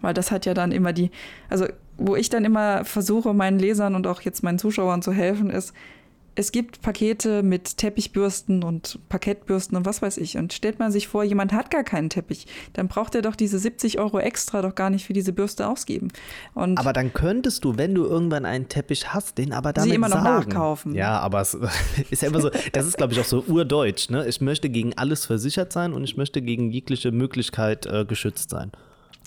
[0.00, 1.10] Weil das hat ja dann immer die,
[1.48, 1.66] also
[1.96, 5.72] wo ich dann immer versuche, meinen Lesern und auch jetzt meinen Zuschauern zu helfen, ist,
[6.34, 10.36] es gibt Pakete mit Teppichbürsten und Parkettbürsten und was weiß ich.
[10.36, 13.58] Und stellt man sich vor, jemand hat gar keinen Teppich, dann braucht er doch diese
[13.58, 16.08] 70 Euro extra doch gar nicht für diese Bürste ausgeben.
[16.54, 19.96] Und aber dann könntest du, wenn du irgendwann einen Teppich hast, den aber damit sie
[19.96, 20.48] immer noch sagen.
[20.48, 20.94] nachkaufen.
[20.94, 21.54] Ja, aber es
[22.10, 24.10] ist ja immer so, das ist glaube ich auch so urdeutsch.
[24.10, 24.26] Ne?
[24.26, 28.72] Ich möchte gegen alles versichert sein und ich möchte gegen jegliche Möglichkeit äh, geschützt sein.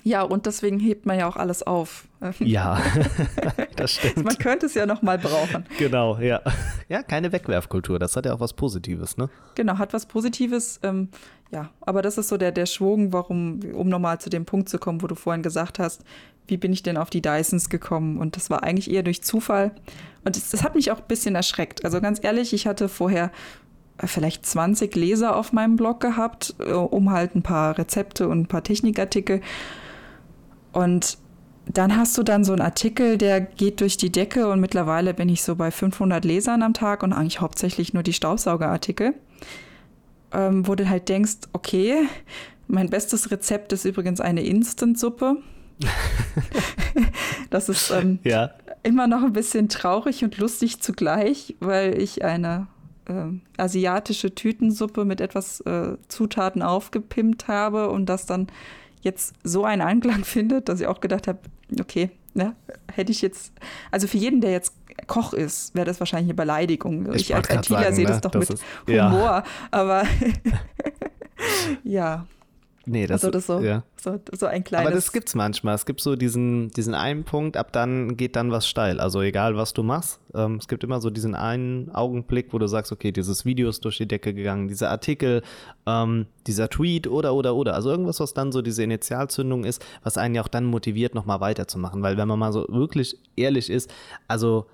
[0.03, 2.07] Ja, und deswegen hebt man ja auch alles auf.
[2.39, 2.81] Ja,
[3.77, 4.25] das stimmt.
[4.25, 5.65] Man könnte es ja noch mal brauchen.
[5.77, 6.41] Genau, ja.
[6.89, 9.29] Ja, keine Wegwerfkultur, das hat ja auch was Positives, ne?
[9.55, 10.79] Genau, hat was Positives.
[10.83, 11.07] Ähm,
[11.51, 14.77] ja, aber das ist so der, der Schwung, warum, um nochmal zu dem Punkt zu
[14.77, 16.03] kommen, wo du vorhin gesagt hast,
[16.47, 18.17] wie bin ich denn auf die Dysons gekommen?
[18.17, 19.71] Und das war eigentlich eher durch Zufall.
[20.25, 21.85] Und das, das hat mich auch ein bisschen erschreckt.
[21.85, 23.31] Also ganz ehrlich, ich hatte vorher
[23.97, 28.41] äh, vielleicht 20 Leser auf meinem Blog gehabt, äh, um halt ein paar Rezepte und
[28.41, 29.41] ein paar Technikartikel.
[30.73, 31.17] Und
[31.65, 35.29] dann hast du dann so einen Artikel, der geht durch die Decke und mittlerweile bin
[35.29, 39.13] ich so bei 500 Lesern am Tag und eigentlich hauptsächlich nur die Staubsaugerartikel,
[40.33, 42.07] ähm, wo du halt denkst, okay,
[42.67, 45.37] mein bestes Rezept ist übrigens eine Instant-Suppe.
[47.49, 48.51] das ist ähm, ja.
[48.83, 52.67] immer noch ein bisschen traurig und lustig zugleich, weil ich eine
[53.07, 53.27] äh,
[53.57, 58.47] asiatische Tütensuppe mit etwas äh, Zutaten aufgepimpt habe und das dann
[59.03, 61.39] jetzt so einen Anklang findet, dass ich auch gedacht habe,
[61.79, 62.55] okay, ne,
[62.91, 63.53] hätte ich jetzt,
[63.91, 64.73] also für jeden, der jetzt
[65.07, 67.11] Koch ist, wäre das wahrscheinlich eine Beleidigung.
[67.13, 68.11] Ich, ich als ITler sehe ne?
[68.11, 69.43] das doch das mit ist, Humor, ja.
[69.71, 70.03] aber
[71.83, 72.25] ja.
[72.85, 73.83] Nee, das, also das so, ja.
[73.95, 74.87] so, so ein kleines.
[74.87, 75.73] Aber das gibt es manchmal.
[75.75, 78.99] Es gibt so diesen, diesen einen Punkt, ab dann geht dann was steil.
[78.99, 80.19] Also egal, was du machst.
[80.35, 83.85] Ähm, es gibt immer so diesen einen Augenblick, wo du sagst, okay, dieses Video ist
[83.85, 85.43] durch die Decke gegangen, dieser Artikel,
[85.85, 87.73] ähm, dieser Tweet oder, oder, oder.
[87.73, 91.39] Also irgendwas, was dann so diese Initialzündung ist, was einen ja auch dann motiviert, nochmal
[91.39, 92.03] weiterzumachen.
[92.03, 93.89] Weil wenn man mal so wirklich ehrlich ist,
[94.27, 94.65] also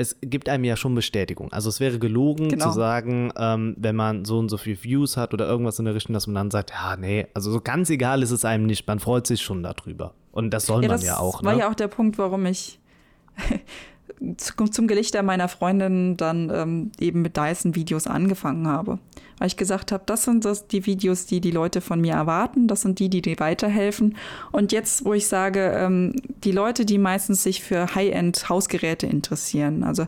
[0.00, 1.52] es gibt einem ja schon Bestätigung.
[1.52, 2.66] Also es wäre gelogen Genau.
[2.68, 5.94] zu sagen, ähm, wenn man so und so viel Views hat oder irgendwas in der
[5.94, 8.86] Richtung, dass man dann sagt, ja, nee, also so ganz egal ist es einem nicht.
[8.86, 10.14] Man freut sich schon darüber.
[10.32, 11.42] Und das soll Ja, man das ja auch.
[11.42, 11.58] war ne?
[11.60, 12.78] ja auch der Punkt, warum ich
[14.36, 18.98] zum Gelichter meiner Freundin dann ähm, eben mit Dyson-Videos angefangen habe.
[19.38, 22.66] Weil ich gesagt habe, das sind das die Videos, die die Leute von mir erwarten,
[22.66, 24.16] das sind die, die dir weiterhelfen.
[24.50, 26.14] Und jetzt, wo ich sage, ähm,
[26.44, 30.06] die Leute, die meistens sich für High-End-Hausgeräte interessieren, also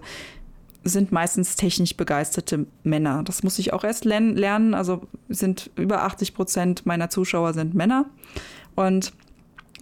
[0.82, 3.23] sind meistens technisch begeisterte Männer.
[3.23, 4.35] Das muss ich auch erst lernen.
[4.35, 4.73] lernen.
[4.73, 8.07] Also sind über 80 Prozent meiner Zuschauer sind Männer.
[8.74, 9.12] Und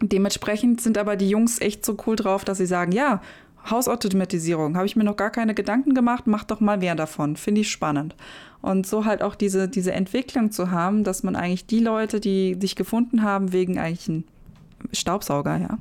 [0.00, 3.20] Dementsprechend sind aber die Jungs echt so cool drauf, dass sie sagen, ja,
[3.68, 7.60] Hausautomatisierung, habe ich mir noch gar keine Gedanken gemacht, mach doch mal mehr davon, finde
[7.62, 8.14] ich spannend.
[8.60, 12.56] Und so halt auch diese, diese Entwicklung zu haben, dass man eigentlich die Leute, die
[12.60, 14.24] sich gefunden haben, wegen eigentlich ein
[14.92, 15.78] Staubsauger, ja,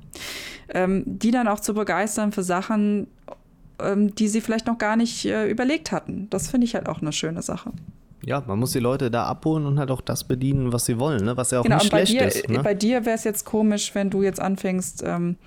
[0.70, 3.08] ähm, die dann auch zu begeistern für Sachen,
[3.80, 6.28] ähm, die sie vielleicht noch gar nicht äh, überlegt hatten.
[6.30, 7.72] Das finde ich halt auch eine schöne Sache.
[8.26, 11.24] Ja, man muss die Leute da abholen und halt auch das bedienen, was sie wollen,
[11.24, 11.38] ne?
[11.38, 12.50] was ja auch Genau, nicht schlecht dir, ist.
[12.50, 12.60] Ne?
[12.62, 15.38] bei dir wäre es jetzt komisch, wenn du jetzt anfängst, ähm,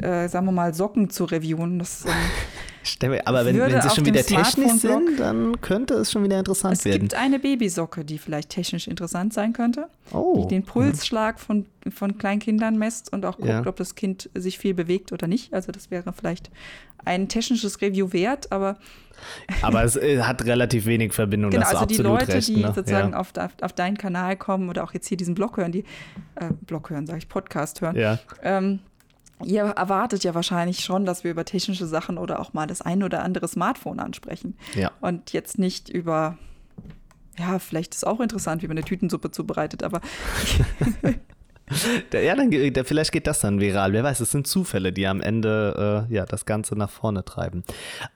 [0.00, 1.78] äh, sagen wir mal, Socken zu reviewen.
[1.78, 6.24] Das, ähm, mir- Aber wenn, wenn sie schon wieder technisch sind, dann könnte es schon
[6.24, 7.00] wieder interessant es werden.
[7.00, 10.42] gibt eine Babysocke, die vielleicht technisch interessant sein könnte, oh.
[10.42, 13.66] die den Pulsschlag von, von Kleinkindern messt und auch guckt, Ja.
[13.66, 15.52] ob das Kind sich viel bewegt oder nicht.
[15.54, 16.50] Also das wäre vielleicht
[17.04, 18.78] ein technisches Review wert, aber
[19.62, 22.48] Aber es äh, hat relativ wenig Verbindung, genau, also die Leute, recht.
[22.48, 22.72] die ne?
[22.74, 23.18] sozusagen ja.
[23.18, 25.84] auf, auf, auf deinen Kanal kommen oder auch jetzt hier diesen Blog hören, die
[26.34, 28.18] äh, Blog hören, sage ich, Podcast hören, ja.
[28.42, 28.80] Ähm,
[29.42, 33.02] ihr erwartet ja wahrscheinlich schon, dass wir über technische Sachen oder auch mal das ein
[33.02, 34.56] oder andere Smartphone ansprechen.
[34.74, 34.92] Ja.
[35.00, 36.38] Und jetzt nicht über,
[37.38, 40.00] ja, vielleicht ist auch interessant, wie man eine Tütensuppe zubereitet, aber
[42.12, 42.50] Ja, dann,
[42.84, 43.92] vielleicht geht das dann viral.
[43.92, 47.64] Wer weiß, es sind Zufälle, die am Ende äh, ja, das Ganze nach vorne treiben.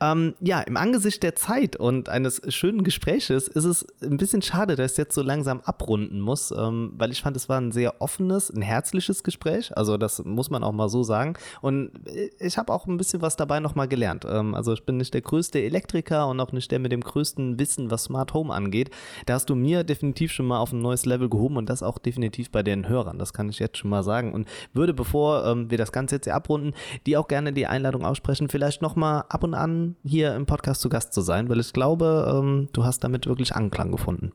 [0.00, 4.76] Ähm, ja, im Angesicht der Zeit und eines schönen Gespräches ist es ein bisschen schade,
[4.76, 8.00] dass ich jetzt so langsam abrunden muss, ähm, weil ich fand, es war ein sehr
[8.00, 9.76] offenes, ein herzliches Gespräch.
[9.76, 11.34] Also das muss man auch mal so sagen.
[11.60, 14.26] Und äh, ich habe auch ein bisschen was dabei nochmal gelernt.
[14.28, 17.58] Ähm, also ich bin nicht der größte Elektriker und auch nicht der mit dem größten
[17.58, 18.90] Wissen, was Smart Home angeht.
[19.26, 21.98] Da hast du mir definitiv schon mal auf ein neues Level gehoben und das auch
[21.98, 23.18] definitiv bei den Hörern.
[23.18, 24.34] Das kann ich jetzt schon mal sagen.
[24.34, 26.74] Und würde, bevor ähm, wir das Ganze jetzt hier abrunden,
[27.06, 30.88] die auch gerne die Einladung aussprechen, vielleicht nochmal ab und an hier im Podcast zu
[30.88, 34.32] Gast zu sein, weil ich glaube, ähm, du hast damit wirklich Anklang gefunden.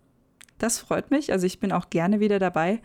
[0.58, 1.34] das freut mich.
[1.34, 2.82] Also ich bin auch gerne wieder dabei.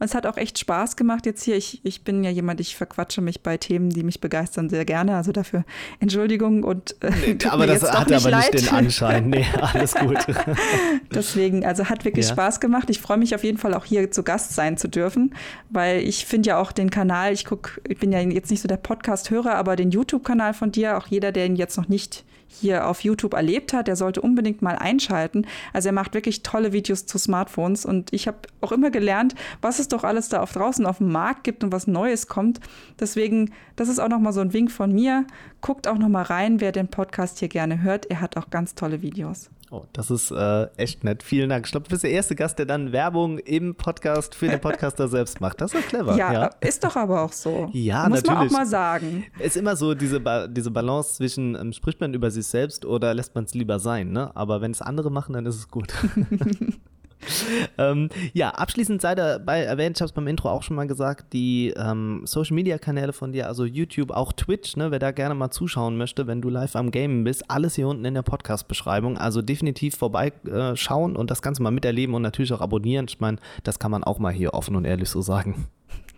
[0.00, 1.56] Und es hat auch echt Spaß gemacht jetzt hier.
[1.56, 5.14] Ich, ich bin ja jemand, ich verquatsche mich bei Themen, die mich begeistern, sehr gerne.
[5.14, 5.64] Also dafür
[6.00, 8.54] Entschuldigung und äh, tut aber das hat nicht aber leid.
[8.54, 9.28] nicht den Anschein.
[9.28, 10.16] Nee, alles gut.
[11.14, 12.32] Deswegen, also hat wirklich Ja.
[12.32, 12.88] Spaß gemacht.
[12.90, 15.34] Ich freue mich auf jeden Fall auch hier zu Gast sein zu dürfen,
[15.68, 18.68] weil ich finde ja auch den Kanal, ich gucke, ich bin ja jetzt nicht so
[18.68, 22.86] der Podcast-Hörer, aber den YouTube-Kanal von dir, auch jeder, der ihn jetzt noch nicht hier
[22.86, 25.46] auf YouTube erlebt hat, der sollte unbedingt mal einschalten.
[25.72, 29.78] Also er macht wirklich tolle Videos zu Smartphones und ich habe auch immer gelernt, was
[29.78, 32.60] es doch alles da auf draußen auf dem Markt gibt und was Neues kommt.
[32.98, 35.26] Deswegen, das ist auch noch mal so ein Wink von mir.
[35.60, 38.06] Guckt auch noch mal rein, wer den Podcast hier gerne hört.
[38.06, 39.50] Er hat auch ganz tolle Videos.
[39.72, 41.22] Oh, das ist äh, echt nett.
[41.22, 41.64] Vielen Dank.
[41.64, 45.06] Ich glaube, du bist der erste Gast, der dann Werbung im Podcast für den Podcaster
[45.06, 45.60] selbst macht.
[45.60, 46.16] Das ist ja clever.
[46.16, 47.70] Ja, ist doch aber auch so.
[47.72, 48.52] Ja, Muss man auch natürlich.
[48.52, 49.26] mal sagen.
[49.38, 52.84] Es ist immer so diese, ba diese Balance zwischen, ähm, spricht man über sich selbst
[52.84, 54.34] oder lässt man es lieber sein, ne?
[54.34, 55.94] Aber wenn es andere machen, dann ist es gut.
[57.78, 61.32] ähm, ja, abschließend sei dabei erwähnt, ich habe es beim Intro auch schon mal gesagt,
[61.32, 65.34] die ähm, Social Media Kanäle von dir, also YouTube, auch Twitch, ne, wer da gerne
[65.34, 69.18] mal zuschauen möchte, wenn du live am Gamen bist, alles hier unten in der Podcast-Beschreibung.
[69.18, 73.06] Also definitiv vorbeischauen äh, und das Ganze mal miterleben und natürlich auch abonnieren.
[73.08, 75.66] Ich meine, das kann man auch mal hier offen und ehrlich so sagen.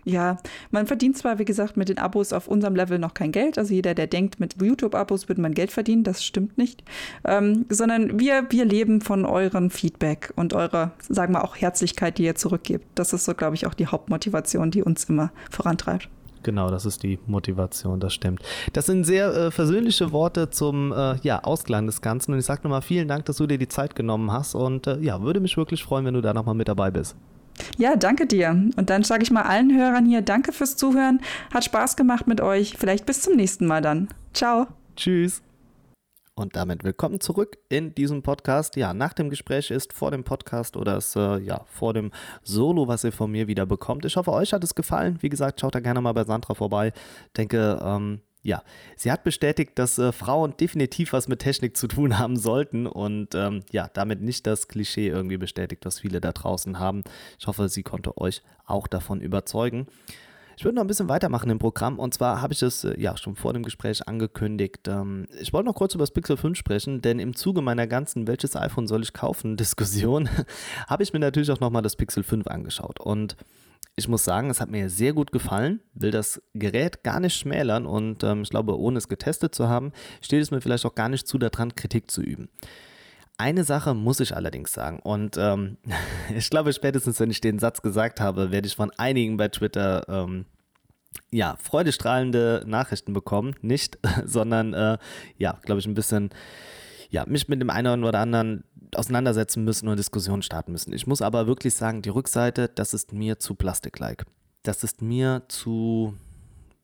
[0.04, 0.38] Ja,
[0.70, 3.56] man verdient zwar, wie gesagt, mit den Abos auf unserem Level noch kein Geld.
[3.56, 6.82] Also jeder, der denkt, mit YouTube-Abos würde man Geld verdienen, das stimmt nicht.
[7.24, 12.24] Ähm, sondern wir, wir leben von euren Feedback und eurer, sagen wir auch, Herzlichkeit, die
[12.24, 12.86] ihr zurückgebt.
[12.96, 16.08] Das ist so, glaube ich, auch die Hauptmotivation, die uns immer vorantreibt.
[16.42, 18.42] Genau, das ist die Motivation, das stimmt.
[18.72, 22.32] Das sind sehr äh, versöhnliche Worte zum äh, ja, Ausklang des Ganzen.
[22.32, 24.56] Und ich sage nochmal vielen Dank, dass du dir die Zeit genommen hast.
[24.56, 27.16] Und äh, ja, würde mich wirklich freuen, wenn du da nochmal mit dabei bist.
[27.78, 28.50] Ja, danke dir.
[28.50, 31.20] Und dann sage ich mal allen Hörern hier, danke fürs Zuhören.
[31.52, 32.76] Hat Spaß gemacht mit euch.
[32.78, 34.08] Vielleicht bis zum nächsten Mal dann.
[34.32, 34.66] Ciao.
[34.96, 35.42] Tschüss.
[36.34, 38.76] Und damit willkommen zurück in diesem Podcast.
[38.76, 42.10] Ja, nach dem Gespräch ist vor dem Podcast oder ist, äh, ja, vor dem
[42.42, 44.06] Solo, was ihr von mir wieder bekommt.
[44.06, 45.18] Ich hoffe, euch hat es gefallen.
[45.20, 46.92] Wie gesagt, schaut da gerne mal bei Sandra vorbei.
[47.36, 48.62] Denke, ähm, ja,
[48.96, 53.34] sie hat bestätigt, dass äh, Frauen definitiv was mit Technik zu tun haben sollten und
[53.34, 57.04] ähm, ja, damit nicht das Klischee irgendwie bestätigt, was viele da draußen haben.
[57.38, 59.86] Ich hoffe, sie konnte euch auch davon überzeugen.
[60.56, 63.16] Ich würde noch ein bisschen weitermachen im Programm und zwar habe ich es äh, ja
[63.16, 64.88] schon vor dem Gespräch angekündigt.
[64.88, 68.26] Ähm, ich wollte noch kurz über das Pixel 5 sprechen, denn im Zuge meiner ganzen
[68.26, 70.28] welches iPhone soll ich kaufen Diskussion
[70.88, 73.36] habe ich mir natürlich auch nochmal das Pixel 5 angeschaut und
[73.96, 77.86] ich muss sagen, es hat mir sehr gut gefallen, will das Gerät gar nicht schmälern
[77.86, 81.08] und ähm, ich glaube, ohne es getestet zu haben, steht es mir vielleicht auch gar
[81.08, 82.48] nicht zu daran, Kritik zu üben.
[83.38, 85.76] Eine Sache muss ich allerdings sagen und ähm,
[86.36, 90.04] ich glaube, spätestens wenn ich den Satz gesagt habe, werde ich von einigen bei Twitter
[90.08, 90.46] ähm,
[91.30, 93.54] ja, freudestrahlende Nachrichten bekommen.
[93.60, 94.98] Nicht, sondern äh,
[95.38, 96.30] ja, glaube ich, ein bisschen
[97.12, 98.64] ja, mich mit dem einen oder anderen
[98.94, 100.92] auseinandersetzen müssen und Diskussionen starten müssen.
[100.92, 104.24] Ich muss aber wirklich sagen, die Rückseite, das ist mir zu plastik-like.
[104.62, 106.14] Das ist mir zu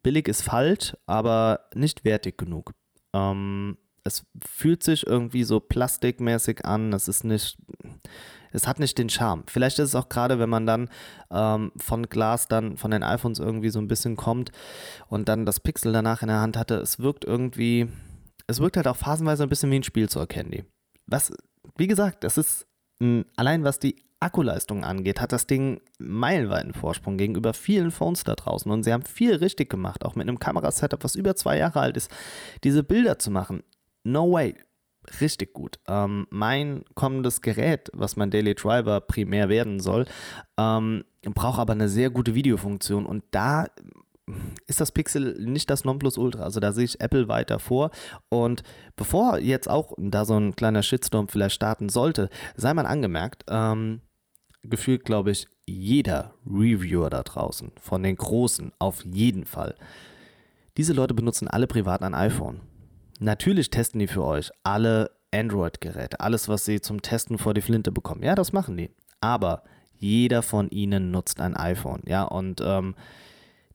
[0.02, 2.74] billig ist falsch, aber nicht wertig genug.
[3.14, 6.92] Ähm, es fühlt sich irgendwie so plastikmäßig an.
[6.92, 7.58] Es ist nicht,
[8.52, 9.44] es hat nicht den Charme.
[9.46, 10.88] Vielleicht ist es auch gerade, wenn man dann
[11.30, 14.50] ähm, von Glas dann von den iPhones irgendwie so ein bisschen kommt
[15.08, 17.88] und dann das Pixel danach in der Hand hatte, es wirkt irgendwie,
[18.48, 20.64] es wirkt halt auch phasenweise ein bisschen wie ein Spielzeug-Handy.
[21.06, 21.32] Was,
[21.76, 22.66] wie gesagt, das ist
[23.36, 28.68] allein was die Akkuleistung angeht, hat das Ding meilenweiten Vorsprung gegenüber vielen Phones da draußen.
[28.70, 31.96] Und sie haben viel richtig gemacht, auch mit einem Kamerasetup, was über zwei Jahre alt
[31.96, 32.10] ist,
[32.64, 33.62] diese Bilder zu machen.
[34.02, 34.56] No way
[35.20, 35.78] richtig gut.
[35.86, 40.06] Ähm, mein kommendes Gerät, was mein Daily Driver primär werden soll,
[40.58, 43.66] ähm, braucht aber eine sehr gute Videofunktion und da
[44.66, 46.42] ist das Pixel nicht das Nonplusultra.
[46.42, 47.90] Also da sehe ich Apple weiter vor.
[48.28, 48.62] Und
[48.96, 54.00] bevor jetzt auch da so ein kleiner Shitstorm vielleicht starten sollte, sei mal angemerkt, ähm,
[54.62, 59.74] gefühlt glaube ich jeder Reviewer da draußen, von den Großen auf jeden Fall,
[60.76, 62.60] diese Leute benutzen alle privat ein iPhone.
[63.20, 67.92] Natürlich testen die für euch alle Android-Geräte, alles, was sie zum Testen vor die Flinte
[67.92, 68.22] bekommen.
[68.22, 68.90] Ja, das machen die.
[69.20, 69.64] Aber
[69.96, 72.02] jeder von ihnen nutzt ein iPhone.
[72.06, 72.94] Ja, und ähm,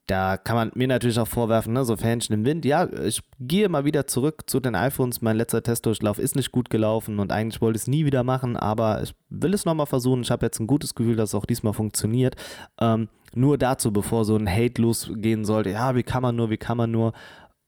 [0.08, 2.66] da kann man mir natürlich auch vorwerfen, ne, so Fähnchen im Wind.
[2.66, 5.22] Ja, ich gehe mal wieder zurück zu den iPhones.
[5.22, 8.58] Mein letzter Testdurchlauf ist nicht gut gelaufen und eigentlich wollte ich es nie wieder machen,
[8.58, 10.24] aber ich will es nochmal versuchen.
[10.24, 12.36] Ich habe jetzt ein gutes Gefühl, dass es auch diesmal funktioniert.
[12.80, 16.58] Ähm, nur dazu, bevor so ein Hate losgehen sollte, ja, wie kann man nur, wie
[16.58, 17.14] kann man nur.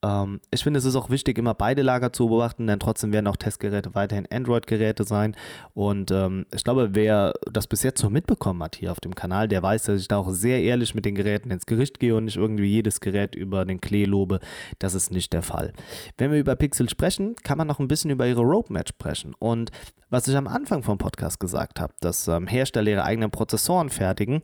[0.05, 3.27] Ähm, ich finde, es ist auch wichtig, immer beide Lager zu beobachten, denn trotzdem werden
[3.27, 5.35] auch Testgeräte weiterhin Android-Geräte sein.
[5.73, 9.47] Und ähm, ich glaube, wer das bis jetzt so mitbekommen hat hier auf dem Kanal,
[9.47, 12.25] der weiß, dass ich da auch sehr ehrlich mit den Geräten ins Gericht gehe und
[12.25, 14.39] nicht irgendwie jedes Gerät über den Klee lobe.
[14.79, 15.73] Das ist nicht der Fall.
[16.17, 19.33] Wenn wir über Pixel sprechen, kann man noch ein bisschen über ihre Roadmap sprechen.
[19.39, 19.71] Und
[20.09, 24.41] was ich am Anfang vom Podcast gesagt habe, dass ähm, Hersteller ihre eigenen Prozessoren fertigen,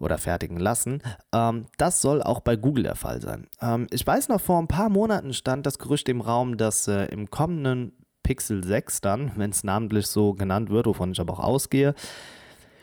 [0.00, 1.02] oder fertigen lassen.
[1.32, 3.46] Ähm, das soll auch bei Google der Fall sein.
[3.60, 7.04] Ähm, ich weiß noch, vor ein paar Monaten stand das Gerücht im Raum, dass äh,
[7.06, 11.40] im kommenden Pixel 6 dann, wenn es namentlich so genannt wird, wovon ich aber auch
[11.40, 11.94] ausgehe,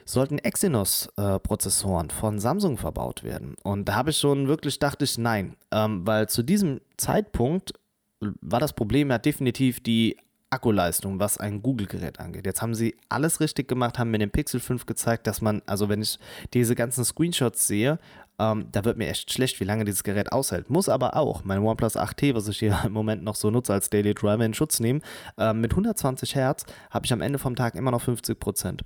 [0.05, 3.55] sollten Exynos-Prozessoren äh, von Samsung verbaut werden.
[3.63, 7.73] Und da habe ich schon wirklich, dachte ich, nein, ähm, weil zu diesem Zeitpunkt
[8.19, 10.17] war das Problem ja definitiv die
[10.49, 12.45] Akkuleistung, was ein Google-Gerät angeht.
[12.45, 15.89] Jetzt haben sie alles richtig gemacht, haben mir den Pixel 5 gezeigt, dass man, also
[15.89, 16.19] wenn ich
[16.53, 17.99] diese ganzen Screenshots sehe,
[18.39, 20.69] ähm, da wird mir echt schlecht, wie lange dieses Gerät aushält.
[20.69, 23.89] Muss aber auch mein OnePlus 8T, was ich hier im Moment noch so nutze als
[23.89, 25.01] Daily Driver, in Schutz nehmen.
[25.37, 28.83] Ähm, mit 120 Hertz habe ich am Ende vom Tag immer noch 50 Prozent.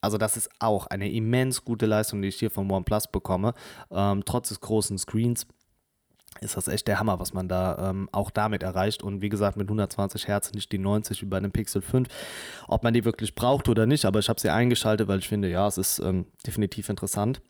[0.00, 3.54] Also das ist auch eine immens gute Leistung, die ich hier vom OnePlus bekomme,
[3.90, 5.46] ähm, trotz des großen Screens
[6.40, 9.02] ist das echt der Hammer, was man da ähm, auch damit erreicht.
[9.02, 12.08] Und wie gesagt, mit 120 Hertz nicht die 90 wie bei einem Pixel 5.
[12.68, 15.48] Ob man die wirklich braucht oder nicht, aber ich habe sie eingeschaltet, weil ich finde,
[15.48, 17.40] ja, es ist ähm, definitiv interessant.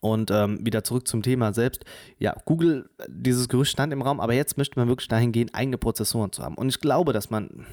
[0.00, 1.84] Und ähm, wieder zurück zum Thema selbst.
[2.18, 5.78] Ja, Google, dieses Gerücht stand im Raum, aber jetzt möchte man wirklich dahin gehen, eigene
[5.78, 6.56] Prozessoren zu haben.
[6.56, 7.66] Und ich glaube, dass man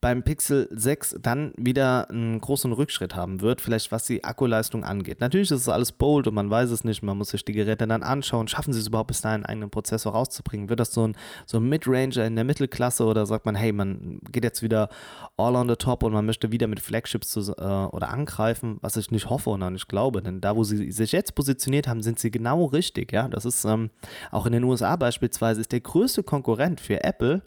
[0.00, 5.20] beim Pixel 6 dann wieder einen großen Rückschritt haben wird, vielleicht was die Akkuleistung angeht.
[5.20, 7.86] Natürlich ist es alles bold und man weiß es nicht, man muss sich die Geräte
[7.86, 8.48] dann anschauen.
[8.48, 10.68] Schaffen sie es überhaupt bis dahin, einen eigenen Prozessor rauszubringen?
[10.68, 11.16] Wird das so ein,
[11.46, 14.88] so ein Midranger in der Mittelklasse oder sagt man, hey, man geht jetzt wieder
[15.36, 18.96] all on the top und man möchte wieder mit Flagships zu, äh, oder angreifen, was
[18.96, 22.02] ich nicht hoffe und auch nicht glaube, denn da, wo sie sich jetzt positioniert haben,
[22.02, 23.12] sind sie genau richtig.
[23.12, 23.90] Ja, das ist ähm,
[24.30, 27.42] auch in den USA beispielsweise ist der größte Konkurrent für Apple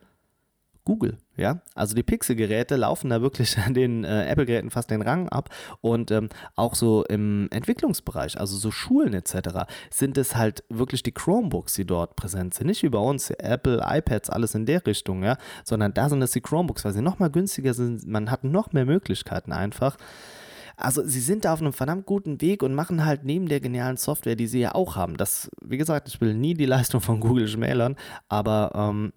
[0.86, 1.18] Google.
[1.36, 5.49] Ja, also die Pixel-Geräte laufen da wirklich an den äh, Apple-Geräten fast den Rang ab
[5.82, 11.12] und ähm, auch so im Entwicklungsbereich, also so Schulen etc., sind es halt wirklich die
[11.12, 12.68] Chromebooks, die dort präsent sind.
[12.68, 16.32] Nicht wie bei uns, Apple, iPads, alles in der Richtung, ja, sondern da sind es
[16.32, 19.98] die Chromebooks, weil sie nochmal günstiger sind, man hat noch mehr Möglichkeiten einfach.
[20.77, 23.97] Also sie sind da auf einem verdammt guten Weg und machen halt neben der genialen
[23.97, 27.19] Software, die sie ja auch haben, das, wie gesagt, ich will nie die Leistung von
[27.19, 27.95] Google schmälern,
[28.27, 29.14] aber ähm,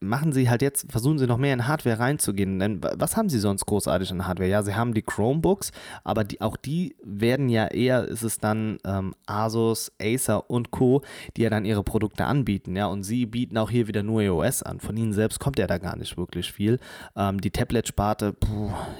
[0.00, 2.58] machen sie halt jetzt, versuchen sie noch mehr in Hardware reinzugehen.
[2.58, 4.48] Denn was haben sie sonst großartig in Hardware?
[4.48, 5.72] Ja, sie haben die Chromebooks,
[6.04, 11.02] aber die, auch die werden ja eher, ist es dann ähm, Asus, Acer und Co.,
[11.36, 12.76] die ja dann ihre Produkte anbieten.
[12.76, 14.80] Ja, und sie bieten auch hier wieder nur iOS an.
[14.80, 16.78] Von ihnen selbst kommt ja da gar nicht wirklich viel.
[17.16, 18.36] Ähm, die Tablet-Sparte,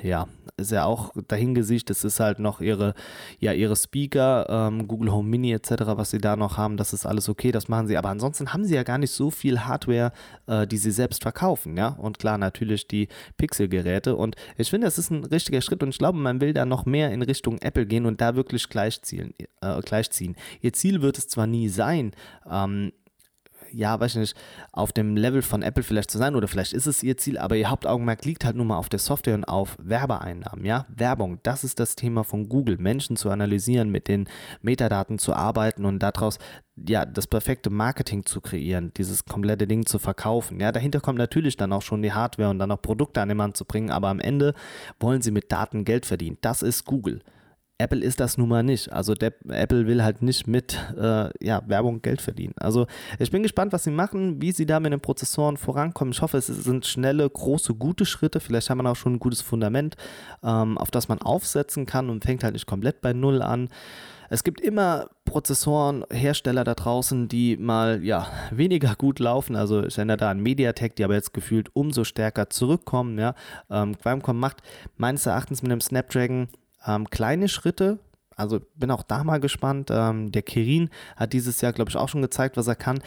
[0.02, 0.26] ja,
[0.56, 1.90] ist ja auch dahingesicht.
[1.90, 2.94] Es ist halt noch ihre,
[3.38, 6.76] ja, ihre Speaker, ähm, Google Home Mini etc., was sie da noch haben.
[6.76, 7.96] Das ist alles okay, das machen sie.
[7.96, 10.12] Aber ansonsten haben sie ja gar nicht so viel Hardware,
[10.46, 11.88] äh, die sie selbst verkaufen, ja.
[11.88, 14.16] Und klar, natürlich die Pixel-Geräte.
[14.16, 16.86] Und ich finde, das ist ein richtiger Schritt und ich glaube, man will da noch
[16.86, 19.34] mehr in Richtung Apple gehen und da wirklich gleichziehen.
[19.60, 20.36] Äh, gleichziehen.
[20.60, 22.12] Ihr Ziel wird es zwar nie sein,
[22.50, 22.92] ähm,
[23.72, 24.36] ja, weiß ich nicht,
[24.72, 27.56] auf dem Level von Apple vielleicht zu sein oder vielleicht ist es ihr Ziel, aber
[27.56, 30.86] ihr Hauptaugenmerk liegt halt nur mal auf der Software und auf Werbeeinnahmen, ja.
[30.88, 34.28] Werbung, das ist das Thema von Google, Menschen zu analysieren, mit den
[34.62, 36.38] Metadaten zu arbeiten und daraus
[36.86, 40.60] ja, das perfekte Marketing zu kreieren, dieses komplette Ding zu verkaufen.
[40.60, 43.36] Ja, dahinter kommt natürlich dann auch schon die Hardware und dann auch Produkte an den
[43.36, 44.54] Mann zu bringen, aber am Ende
[45.00, 46.38] wollen sie mit Daten Geld verdienen.
[46.40, 47.20] Das ist Google.
[47.80, 48.92] Apple ist das nun mal nicht.
[48.92, 52.54] Also der, Apple will halt nicht mit äh, ja, Werbung Geld verdienen.
[52.58, 52.86] Also
[53.20, 56.12] ich bin gespannt, was sie machen, wie sie da mit den Prozessoren vorankommen.
[56.12, 58.40] Ich hoffe, es sind schnelle, große, gute Schritte.
[58.40, 59.94] Vielleicht haben wir auch schon ein gutes Fundament,
[60.42, 63.68] ähm, auf das man aufsetzen kann und fängt halt nicht komplett bei Null an.
[64.28, 69.54] Es gibt immer Prozessoren, Hersteller da draußen, die mal ja weniger gut laufen.
[69.54, 73.18] Also ich erinnere da an MediaTek, die aber jetzt gefühlt umso stärker zurückkommen.
[73.18, 73.34] Ja.
[73.70, 74.62] Ähm, Qualcomm macht
[74.96, 76.48] meines Erachtens mit dem Snapdragon
[76.86, 77.98] ähm, kleine Schritte.
[78.36, 79.90] Also bin auch da mal gespannt.
[79.92, 83.00] Ähm, der Kirin hat dieses Jahr, glaube ich, auch schon gezeigt, was er kann.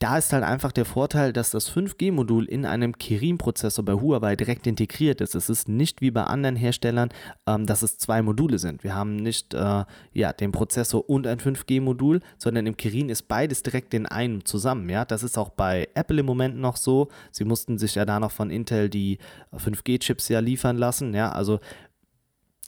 [0.00, 4.66] Da ist halt einfach der Vorteil, dass das 5G-Modul in einem Kirin-Prozessor bei Huawei direkt
[4.66, 5.34] integriert ist.
[5.34, 7.10] Es ist nicht wie bei anderen Herstellern,
[7.46, 8.82] ähm, dass es zwei Module sind.
[8.82, 9.84] Wir haben nicht äh,
[10.14, 14.88] ja, den Prozessor und ein 5G-Modul, sondern im Kirin ist beides direkt in einem zusammen.
[14.88, 15.04] Ja?
[15.04, 17.10] Das ist auch bei Apple im Moment noch so.
[17.30, 19.18] Sie mussten sich ja da noch von Intel die
[19.54, 21.12] 5G-Chips ja liefern lassen.
[21.12, 21.30] Ja?
[21.32, 21.60] Also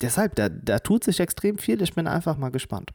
[0.03, 1.81] deshalb, da, da tut sich extrem viel.
[1.83, 2.91] Ich bin einfach mal gespannt.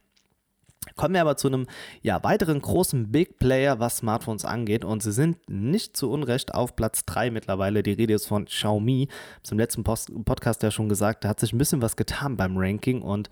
[0.96, 1.66] Kommen wir aber zu einem
[2.02, 4.84] ja, weiteren großen Big Player, was Smartphones angeht.
[4.84, 7.82] Und sie sind nicht zu Unrecht auf Platz 3 mittlerweile.
[7.82, 9.08] Die Rede ist von Xiaomi.
[9.42, 12.56] Zum letzten Post Podcast ja schon gesagt, da hat sich ein bisschen was getan beim
[12.56, 13.02] Ranking.
[13.02, 13.28] Und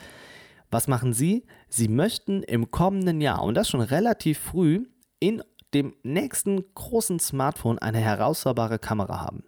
[0.70, 1.46] was machen sie?
[1.68, 4.86] Sie möchten im kommenden Jahr, und das schon relativ früh,
[5.20, 5.42] in
[5.74, 9.44] dem nächsten großen Smartphone eine herausfahrbare Kamera haben.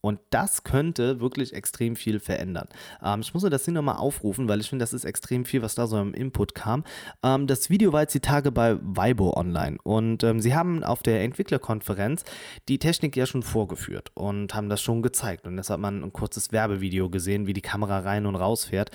[0.00, 2.68] Und das könnte wirklich extrem viel verändern.
[3.02, 5.62] Ähm, ich muss mir das hier nochmal aufrufen, weil ich finde, das ist extrem viel,
[5.62, 6.84] was da so im Input kam.
[7.22, 11.02] Ähm, das Video war jetzt die Tage bei Vibo online und ähm, sie haben auf
[11.02, 12.24] der Entwicklerkonferenz
[12.68, 15.46] die Technik ja schon vorgeführt und haben das schon gezeigt.
[15.46, 18.90] Und das hat man ein kurzes Werbevideo gesehen, wie die Kamera rein und raus fährt.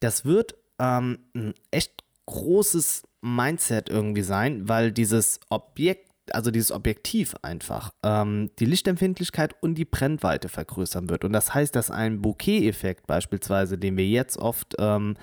[0.00, 7.34] Das wird ähm, ein echt großes Mindset irgendwie sein, weil dieses Objekt also dieses Objektiv
[7.42, 11.24] einfach, ähm, die Lichtempfindlichkeit und die Brennweite vergrößern wird.
[11.24, 15.16] Und das heißt, dass ein Bokeh-Effekt beispielsweise, den wir jetzt oft, ähm,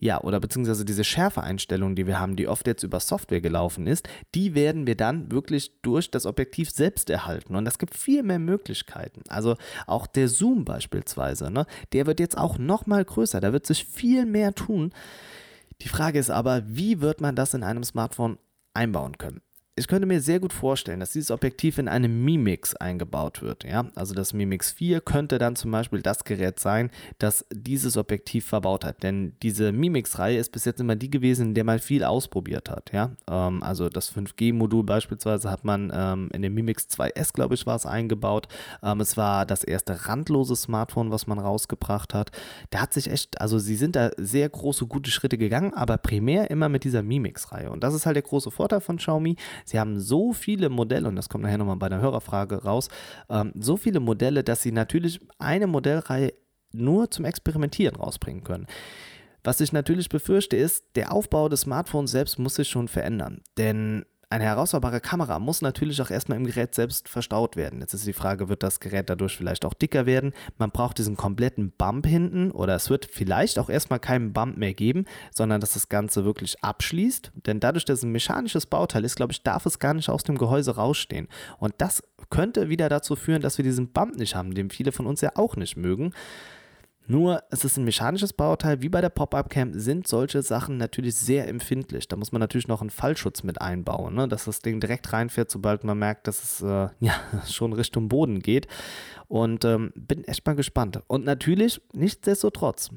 [0.00, 4.08] ja, oder beziehungsweise diese Schärfeeinstellung, die wir haben, die oft jetzt über Software gelaufen ist,
[4.34, 7.56] die werden wir dann wirklich durch das Objektiv selbst erhalten.
[7.56, 9.22] Und das gibt viel mehr Möglichkeiten.
[9.28, 9.56] Also
[9.86, 14.24] auch der Zoom beispielsweise, ne, der wird jetzt auch nochmal größer, da wird sich viel
[14.24, 14.92] mehr tun.
[15.82, 18.38] Die Frage ist aber, wie wird man das in einem Smartphone
[18.74, 19.40] einbauen können?
[19.78, 23.64] Ich könnte mir sehr gut vorstellen, dass dieses Objektiv in einem Mimix eingebaut wird.
[23.64, 23.86] Ja?
[23.94, 28.84] Also das Mimix 4 könnte dann zum Beispiel das Gerät sein, das dieses Objektiv verbaut
[28.84, 29.02] hat.
[29.02, 32.92] Denn diese Mimix-Reihe ist bis jetzt immer die gewesen, in der man viel ausprobiert hat.
[32.92, 33.12] Ja?
[33.30, 37.76] Ähm, also das 5G-Modul beispielsweise hat man ähm, in dem Mimix 2S, glaube ich, war
[37.76, 38.48] es eingebaut.
[38.82, 42.32] Ähm, es war das erste randlose Smartphone, was man rausgebracht hat.
[42.70, 46.50] Da hat sich echt, also sie sind da sehr große, gute Schritte gegangen, aber primär
[46.50, 47.70] immer mit dieser Mimix-Reihe.
[47.70, 49.36] Und das ist halt der große Vorteil von Xiaomi.
[49.68, 52.88] Sie haben so viele Modelle, und das kommt nachher nochmal bei der Hörerfrage raus,
[53.28, 56.32] ähm, so viele Modelle, dass sie natürlich eine Modellreihe
[56.72, 58.66] nur zum Experimentieren rausbringen können.
[59.44, 63.42] Was ich natürlich befürchte, ist, der Aufbau des Smartphones selbst muss sich schon verändern.
[63.56, 67.80] Denn eine herausfahrbare Kamera muss natürlich auch erstmal im Gerät selbst verstaut werden.
[67.80, 70.34] Jetzt ist die Frage, wird das Gerät dadurch vielleicht auch dicker werden?
[70.58, 74.74] Man braucht diesen kompletten Bump hinten oder es wird vielleicht auch erstmal keinen Bump mehr
[74.74, 77.32] geben, sondern dass das Ganze wirklich abschließt.
[77.46, 80.24] Denn dadurch, dass es ein mechanisches Bauteil ist, glaube ich, darf es gar nicht aus
[80.24, 81.28] dem Gehäuse rausstehen.
[81.58, 85.06] Und das könnte wieder dazu führen, dass wir diesen Bump nicht haben, den viele von
[85.06, 86.12] uns ja auch nicht mögen.
[87.10, 91.48] Nur es ist ein mechanisches Bauteil, wie bei der Pop-Up-Cam sind solche Sachen natürlich sehr
[91.48, 92.06] empfindlich.
[92.06, 94.28] Da muss man natürlich noch einen Fallschutz mit einbauen, ne?
[94.28, 97.14] dass das Ding direkt reinfährt, sobald man merkt, dass es äh, ja,
[97.46, 98.68] schon Richtung Boden geht.
[99.26, 101.02] Und ähm, bin echt mal gespannt.
[101.06, 102.90] Und natürlich, nichtsdestotrotz,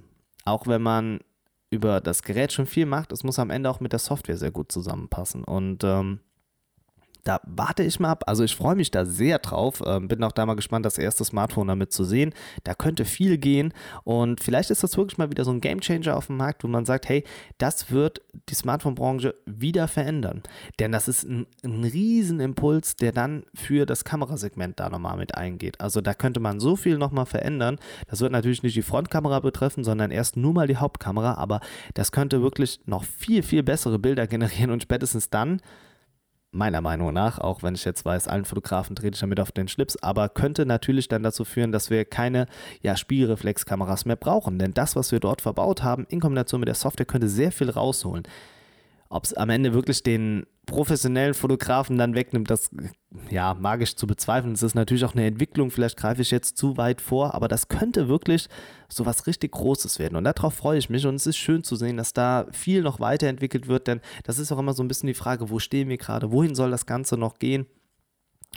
[0.44, 1.20] auch wenn man
[1.70, 4.52] über das Gerät schon viel macht, es muss am Ende auch mit der Software sehr
[4.52, 5.46] gut zusammenpassen.
[5.46, 6.20] Und ähm,
[7.24, 8.24] Da warte ich mal ab.
[8.28, 9.82] Also ich freue mich da sehr drauf.
[9.86, 12.34] Ähm, bin auch da mal gespannt, das erste Smartphone damit zu sehen.
[12.64, 13.74] Da könnte viel gehen.
[14.04, 16.86] Und vielleicht ist das wirklich mal wieder so ein Gamechanger auf dem Markt, wo man
[16.86, 17.24] sagt, hey,
[17.58, 20.42] das wird die Smartphone-Branche wieder verändern.
[20.80, 25.80] Denn das ist ein, ein Riesenimpuls, der dann für das Kamerasegment da nochmal mit eingeht.
[25.80, 27.78] Also da könnte man so viel nochmal verändern.
[28.08, 31.36] Das wird natürlich nicht die Frontkamera betreffen, sondern erst nur mal die Hauptkamera.
[31.36, 31.60] Aber
[31.94, 35.62] das könnte wirklich noch viel, viel bessere Bilder generieren und spätestens dann
[36.52, 39.68] meiner Meinung nach, auch wenn ich jetzt weiß, allen Fotografen trete ich damit auf den
[39.68, 42.46] Schlips, aber könnte natürlich dann dazu führen, dass wir keine
[42.82, 44.60] ja, Spiegelreflexkameras mehr brauchen.
[44.60, 47.70] Denn das, was wir dort verbaut haben, in Kombination mit der Software, könnte sehr viel
[47.70, 48.24] rausholen.
[49.14, 52.70] Ob es am Ende wirklich den professionellen Fotografen dann wegnimmt, das
[53.30, 54.54] ja magisch zu bezweifeln.
[54.54, 57.68] Es ist natürlich auch eine Entwicklung, vielleicht greife ich jetzt zu weit vor, aber das
[57.68, 58.48] könnte wirklich
[58.88, 60.16] so was richtig Großes werden.
[60.16, 63.02] Und darauf freue ich mich und es ist schön zu sehen, dass da viel noch
[63.02, 65.98] weiterentwickelt wird, denn das ist auch immer so ein bisschen die Frage, wo stehen wir
[65.98, 67.66] gerade, wohin soll das Ganze noch gehen?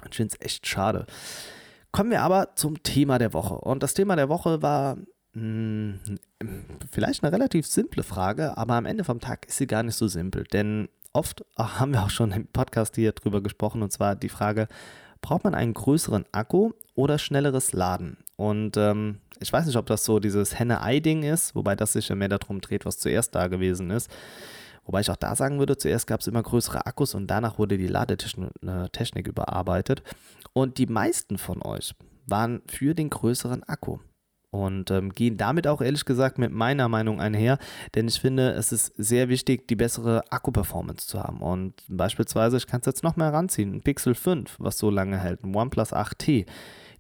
[0.09, 1.06] Ich finde es echt schade.
[1.90, 3.55] Kommen wir aber zum Thema der Woche.
[3.55, 4.98] Und das Thema der Woche war
[5.35, 10.06] vielleicht eine relativ simple Frage, aber am Ende vom Tag ist sie gar nicht so
[10.06, 10.44] simpel.
[10.44, 14.69] Denn oft haben wir auch schon im Podcast hier drüber gesprochen, und zwar die Frage,
[15.20, 18.19] braucht man einen größeren Akku oder schnelleres Laden?
[18.36, 22.15] Und ähm, ich weiß nicht, ob das so dieses Henne-Ei-Ding ist, wobei das sich ja
[22.15, 24.11] mehr darum dreht, was zuerst da gewesen ist.
[24.85, 27.78] Wobei ich auch da sagen würde, zuerst gab es immer größere Akkus und danach wurde
[27.78, 30.02] die Ladetechnik überarbeitet.
[30.52, 31.94] Und die meisten von euch
[32.27, 33.98] waren für den größeren Akku
[34.55, 37.59] und ähm, gehen damit auch ehrlich gesagt mit meiner Meinung einher,
[37.97, 41.43] denn ich finde, es ist sehr wichtig, die bessere Akku-Performance zu haben.
[41.43, 45.18] Und beispielsweise, ich kann es jetzt noch mal ranziehen, ein Pixel 5, was so lange
[45.18, 46.47] hält, ein OnePlus 8T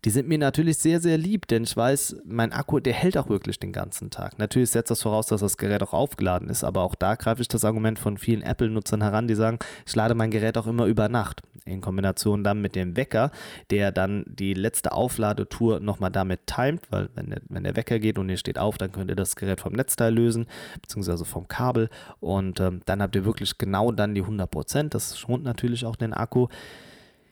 [0.04, 3.30] die sind mir natürlich sehr, sehr lieb, denn ich weiß, mein Akku, der hält auch
[3.30, 4.38] wirklich den ganzen Tag.
[4.38, 7.48] Natürlich setzt das voraus, dass das Gerät auch aufgeladen ist, aber auch da greife ich
[7.48, 11.08] das Argument von vielen Apple-Nutzern heran, die sagen, ich lade mein Gerät auch immer über
[11.08, 11.42] Nacht.
[11.64, 13.30] In Kombination dann mit dem Wecker,
[13.70, 18.18] der dann die letzte Aufladetour nochmal damit timet, weil wenn der, wenn der Wecker geht
[18.18, 20.46] und ihr steht auf, dann könnt ihr das Gerät vom Netzteil lösen,
[20.82, 21.88] beziehungsweise vom Kabel
[22.20, 24.90] und ähm, dann habt ihr wirklich genau dann die 100%.
[24.90, 26.48] Das schont natürlich auch den Akku.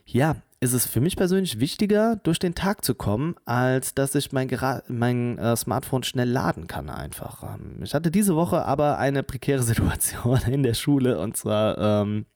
[0.06, 4.30] Ja, ist es für mich persönlich wichtiger, durch den Tag zu kommen, als dass ich
[4.30, 4.48] mein,
[4.86, 7.42] mein äh, Smartphone schnell laden kann einfach.
[7.42, 12.26] Ähm, ich hatte diese Woche aber eine prekäre Situation in der Schule und zwar ähm,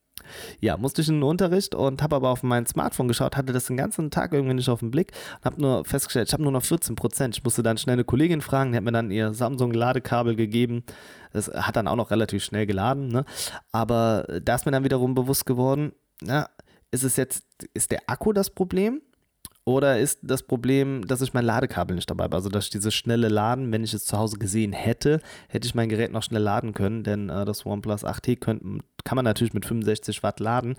[0.59, 3.67] ja, musste ich in den Unterricht und habe aber auf mein Smartphone geschaut, hatte das
[3.67, 6.51] den ganzen Tag irgendwie nicht auf den Blick und habe nur festgestellt, ich habe nur
[6.51, 7.37] noch 14 Prozent.
[7.37, 10.83] Ich musste dann schnell eine Kollegin fragen, die hat mir dann ihr Samsung-Ladekabel gegeben.
[11.33, 13.25] Das hat dann auch noch relativ schnell geladen, ne?
[13.71, 15.93] aber da ist mir dann wiederum bewusst geworden,
[16.25, 16.49] ja,
[16.91, 17.45] ist es jetzt,
[17.75, 19.03] ist der Akku das Problem?
[19.69, 22.37] Oder ist das Problem, dass ich mein Ladekabel nicht dabei habe?
[22.37, 25.75] Also, dass ich dieses schnelle Laden, wenn ich es zu Hause gesehen hätte, hätte ich
[25.75, 28.63] mein Gerät noch schnell laden können, denn äh, das OnePlus 8T könnt,
[29.05, 30.77] kann man natürlich mit 65 Watt laden.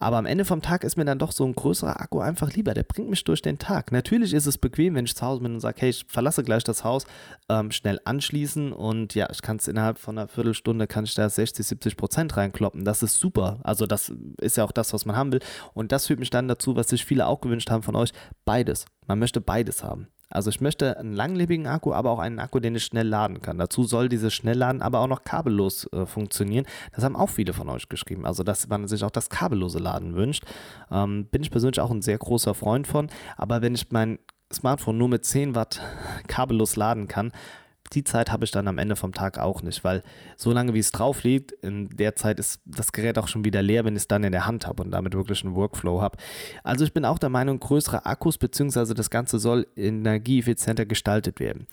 [0.00, 2.72] Aber am Ende vom Tag ist mir dann doch so ein größerer Akku einfach lieber.
[2.72, 3.90] Der bringt mich durch den Tag.
[3.90, 6.62] Natürlich ist es bequem, wenn ich zu Hause bin und sage, hey, ich verlasse gleich
[6.62, 7.04] das Haus,
[7.48, 11.28] ähm, schnell anschließen und ja, ich kann es innerhalb von einer Viertelstunde, kann ich da
[11.28, 12.84] 60, 70 Prozent reinkloppen.
[12.84, 13.58] Das ist super.
[13.64, 15.40] Also das ist ja auch das, was man haben will.
[15.74, 18.12] Und das führt mich dann dazu, was sich viele auch gewünscht haben von euch,
[18.44, 18.86] beides.
[19.06, 20.08] Man möchte beides haben.
[20.30, 23.58] Also ich möchte einen langlebigen Akku, aber auch einen Akku, den ich schnell laden kann.
[23.58, 26.66] Dazu soll dieses Schnellladen aber auch noch kabellos äh, funktionieren.
[26.94, 28.26] Das haben auch viele von euch geschrieben.
[28.26, 30.44] Also dass man sich auch das kabellose Laden wünscht.
[30.90, 33.08] Ähm, bin ich persönlich auch ein sehr großer Freund von.
[33.36, 34.18] Aber wenn ich mein
[34.52, 35.80] Smartphone nur mit 10 Watt
[36.28, 37.32] kabellos laden kann,
[37.92, 40.02] die Zeit habe ich dann am Ende vom Tag auch nicht, weil
[40.36, 43.62] so lange wie es drauf liegt, in der Zeit ist das Gerät auch schon wieder
[43.62, 46.18] leer, wenn ich es dann in der Hand habe und damit wirklich einen Workflow habe.
[46.62, 48.94] Also ich bin auch der Meinung, größere Akkus bzw.
[48.94, 51.66] das Ganze soll energieeffizienter gestaltet werden.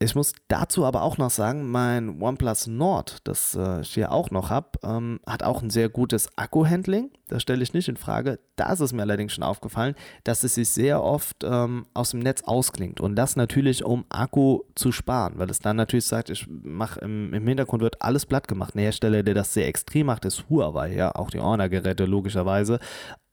[0.00, 4.30] Ich muss dazu aber auch noch sagen, mein OnePlus Nord, das äh, ich hier auch
[4.30, 7.10] noch habe, ähm, hat auch ein sehr gutes Akku-Handling.
[7.26, 8.38] Das stelle ich nicht in Frage.
[8.54, 12.20] Da ist es mir allerdings schon aufgefallen, dass es sich sehr oft ähm, aus dem
[12.20, 13.00] Netz ausklingt.
[13.00, 17.34] Und das natürlich, um Akku zu sparen, weil es dann natürlich sagt, ich mache im,
[17.34, 18.76] im, Hintergrund wird alles platt gemacht.
[18.76, 22.78] Ein Hersteller, der das sehr extrem macht, ist Huawei, ja, auch die Honor-Geräte logischerweise.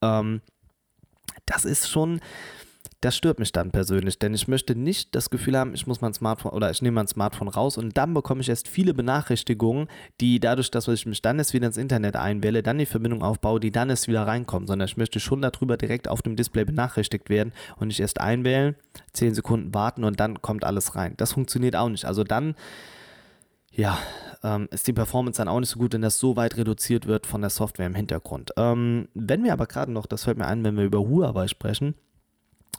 [0.02, 0.42] Ähm,
[1.46, 2.22] das ist schon
[3.06, 6.16] das stört mich dann persönlich, denn ich möchte nicht das Gefühl haben, ich muss mein
[6.16, 9.90] Smartphone oder ich nehme mein Smartphone raus und dann bekomme ich erst viele Benachrichtigungen,
[10.22, 13.60] die dadurch, dass ich mich dann erst wieder ins Internet einwähle, dann die Verbindung aufbaue,
[13.60, 17.30] die dann erst wieder reinkommen, sondern ich möchte schon darüber direkt auf dem Display benachrichtigt
[17.30, 18.76] werden und nicht erst einwählen,
[19.14, 21.14] 10 Sekunden warten und dann kommt alles rein.
[21.18, 22.06] Das funktioniert auch nicht.
[22.06, 22.56] Also dann,
[23.72, 24.00] ja,
[24.42, 27.28] ähm, ist die Performance dann auch nicht so gut, wenn das so weit reduziert wird
[27.28, 28.50] von der Software im Hintergrund.
[28.58, 31.94] Ähm, wenn wir aber gerade noch, das fällt mir ein, wenn wir über Huawei sprechen,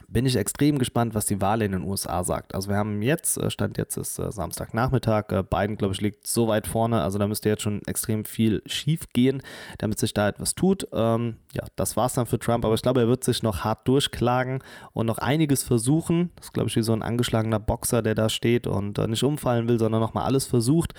[0.08, 2.54] bin ich extrem gespannt, was die Wahl in den USA sagt.
[2.54, 6.26] Also wir haben jetzt, äh, Stand jetzt ist äh, Samstagnachmittag, äh, Biden, glaube ich, liegt
[6.26, 9.42] so weit vorne, also da müsste jetzt schon extrem viel schief gehen,
[9.78, 10.86] damit sich da etwas tut.
[10.92, 13.64] Ähm, ja, das war es dann für Trump, aber ich glaube, er wird sich noch
[13.64, 16.30] hart durchklagen und noch einiges versuchen.
[16.36, 19.68] Das ist, glaube ich, wie so ein angeschlagener Boxer, der da steht und nicht umfallen
[19.68, 20.94] will, sondern nochmal alles versucht.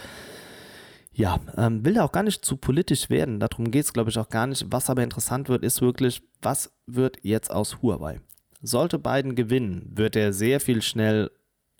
[1.13, 3.39] Ja, ähm, will da auch gar nicht zu politisch werden.
[3.39, 4.67] Darum geht es, glaube ich, auch gar nicht.
[4.69, 8.19] Was aber interessant wird, ist wirklich, was wird jetzt aus Huawei?
[8.61, 11.31] Sollte Biden gewinnen, wird er sehr viel schnell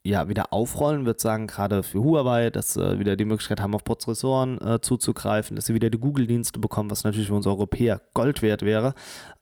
[0.04, 3.76] ja, wieder aufrollen, wird sagen, gerade für Huawei, dass sie äh, wieder die Möglichkeit haben,
[3.76, 8.02] auf Prozessoren äh, zuzugreifen, dass sie wieder die Google-Dienste bekommen, was natürlich für uns Europäer
[8.14, 8.94] Gold wert wäre.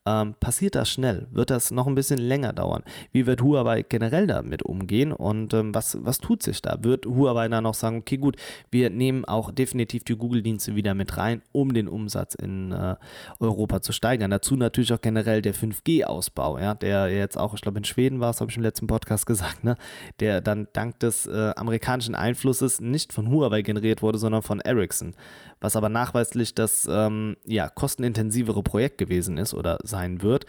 [0.08, 1.26] Ähm, passiert das schnell?
[1.32, 2.84] Wird das noch ein bisschen länger dauern?
[3.12, 6.78] Wie wird Huawei generell damit umgehen und ähm, was, was tut sich da?
[6.84, 8.36] Wird Huawei dann noch sagen, okay gut,
[8.70, 12.98] wir nehmen auch definitiv die Google-Dienste wieder mit rein, um den Umsatz in äh,
[13.40, 14.30] Europa zu steigern?
[14.30, 18.30] Dazu natürlich auch generell der 5G-Ausbau, ja, der jetzt auch, ich glaube in Schweden war
[18.30, 19.76] es, habe ich im letzten Podcast gesagt, ne,
[20.20, 25.16] der dann dank des äh, amerikanischen Einflusses nicht von Huawei generiert wurde, sondern von Ericsson
[25.62, 30.46] was aber nachweislich das ähm, ja, kostenintensivere Projekt gewesen ist oder sein wird.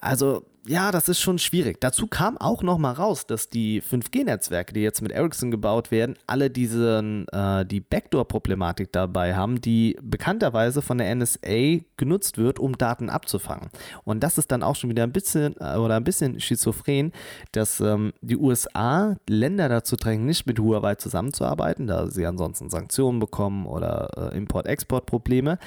[0.00, 1.80] Also ja, das ist schon schwierig.
[1.80, 6.16] Dazu kam auch noch mal raus, dass die 5G-Netzwerke, die jetzt mit Ericsson gebaut werden,
[6.26, 12.76] alle diesen, äh, die Backdoor-Problematik dabei haben, die bekannterweise von der NSA genutzt wird, um
[12.76, 13.70] Daten abzufangen.
[14.04, 17.12] Und das ist dann auch schon wieder ein bisschen äh, oder ein bisschen schizophren,
[17.52, 23.20] dass ähm, die USA Länder dazu drängen, nicht mit Huawei zusammenzuarbeiten, da sie ansonsten Sanktionen
[23.20, 25.58] bekommen oder äh, Import-Export-Probleme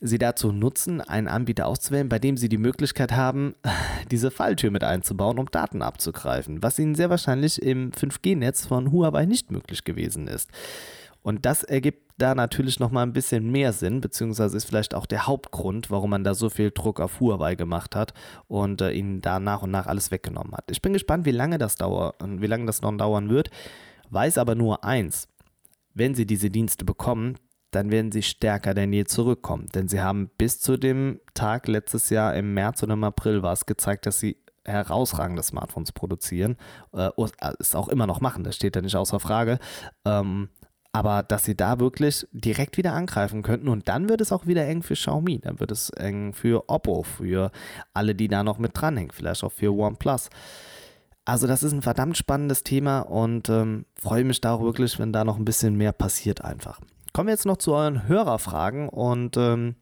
[0.00, 3.54] sie dazu nutzen, einen Anbieter auszuwählen, bei dem sie die Möglichkeit haben,
[4.10, 9.26] diese Falltür mit einzubauen, um Daten abzugreifen, was ihnen sehr wahrscheinlich im 5G-Netz von Huawei
[9.26, 10.50] nicht möglich gewesen ist.
[11.22, 15.26] Und das ergibt da natürlich nochmal ein bisschen mehr Sinn, beziehungsweise ist vielleicht auch der
[15.26, 18.14] Hauptgrund, warum man da so viel Druck auf Huawei gemacht hat
[18.48, 20.70] und äh, ihnen da nach und nach alles weggenommen hat.
[20.70, 23.50] Ich bin gespannt, wie lange das dauert und wie lange das noch dauern wird.
[24.08, 25.28] Weiß aber nur eins.
[25.92, 27.36] Wenn sie diese Dienste bekommen,
[27.70, 29.66] dann werden sie stärker denn je zurückkommen.
[29.74, 33.52] Denn sie haben bis zu dem Tag letztes Jahr im März oder im April war
[33.52, 36.56] es gezeigt, dass sie herausragende Smartphones produzieren.
[36.92, 37.10] Äh,
[37.58, 39.58] es auch immer noch machen, das steht ja nicht außer Frage.
[40.04, 40.48] Ähm,
[40.92, 44.66] aber dass sie da wirklich direkt wieder angreifen könnten und dann wird es auch wieder
[44.66, 47.52] eng für Xiaomi, dann wird es eng für Oppo, für
[47.94, 50.30] alle, die da noch mit dranhängen, vielleicht auch für OnePlus.
[51.24, 55.12] Also das ist ein verdammt spannendes Thema und ähm, freue mich da auch wirklich, wenn
[55.12, 56.80] da noch ein bisschen mehr passiert einfach.
[57.12, 59.74] Kommen wir jetzt noch zu euren Hörerfragen und ähm,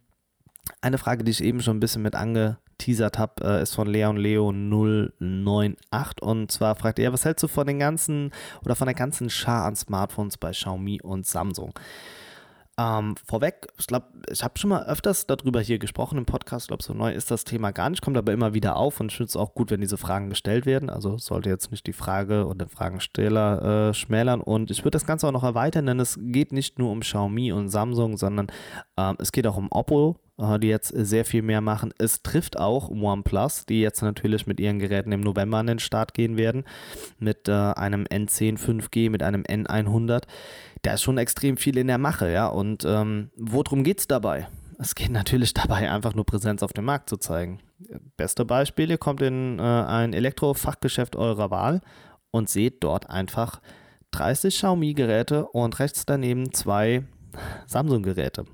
[0.81, 4.17] eine Frage, die ich eben schon ein bisschen mit angeteasert habe, äh, ist von Leon
[4.17, 8.33] Leo 098 und zwar fragt er, was hältst du von den ganzen
[8.65, 11.75] oder von der ganzen Schar an Smartphones bei Xiaomi und Samsung?
[12.79, 16.65] Ähm, vorweg, ich glaube, ich habe schon mal öfters darüber hier gesprochen im Podcast.
[16.65, 19.11] Ich glaube, so neu ist das Thema gar nicht, kommt aber immer wieder auf und
[19.11, 20.89] ich finde es auch gut, wenn diese Fragen gestellt werden.
[20.89, 24.41] Also sollte jetzt nicht die Frage und den Fragensteller äh, schmälern.
[24.41, 27.51] Und ich würde das Ganze auch noch erweitern, denn es geht nicht nur um Xiaomi
[27.51, 28.47] und Samsung, sondern
[28.97, 31.93] ähm, es geht auch um Oppo, die jetzt sehr viel mehr machen.
[31.98, 36.15] Es trifft auch OnePlus, die jetzt natürlich mit ihren Geräten im November an den Start
[36.15, 36.65] gehen werden,
[37.19, 40.23] mit äh, einem N10 5G, mit einem N100
[40.82, 42.47] da ist schon extrem viel in der Mache, ja.
[42.47, 44.48] Und ähm, worum geht es dabei?
[44.78, 47.60] Es geht natürlich dabei, einfach nur Präsenz auf dem Markt zu zeigen.
[48.16, 51.81] Beste Beispiel, ihr kommt in äh, ein Elektrofachgeschäft eurer Wahl
[52.31, 53.60] und seht dort einfach
[54.12, 57.05] 30 Xiaomi-Geräte und rechts daneben zwei
[57.66, 58.44] Samsung-Geräte.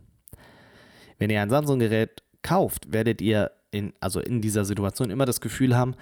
[1.19, 5.77] Wenn ihr ein Samsung-Gerät kauft, werdet ihr in, also in dieser Situation immer das Gefühl
[5.77, 5.95] haben,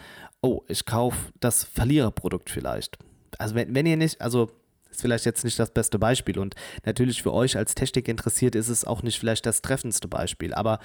[0.42, 2.98] oh, ich kaufe das Verliererprodukt vielleicht.
[3.38, 4.50] Also wenn, wenn ihr nicht, also
[4.92, 8.68] ist vielleicht jetzt nicht das beste Beispiel und natürlich für euch als Technik interessiert ist
[8.68, 10.78] es auch nicht vielleicht das treffendste Beispiel, aber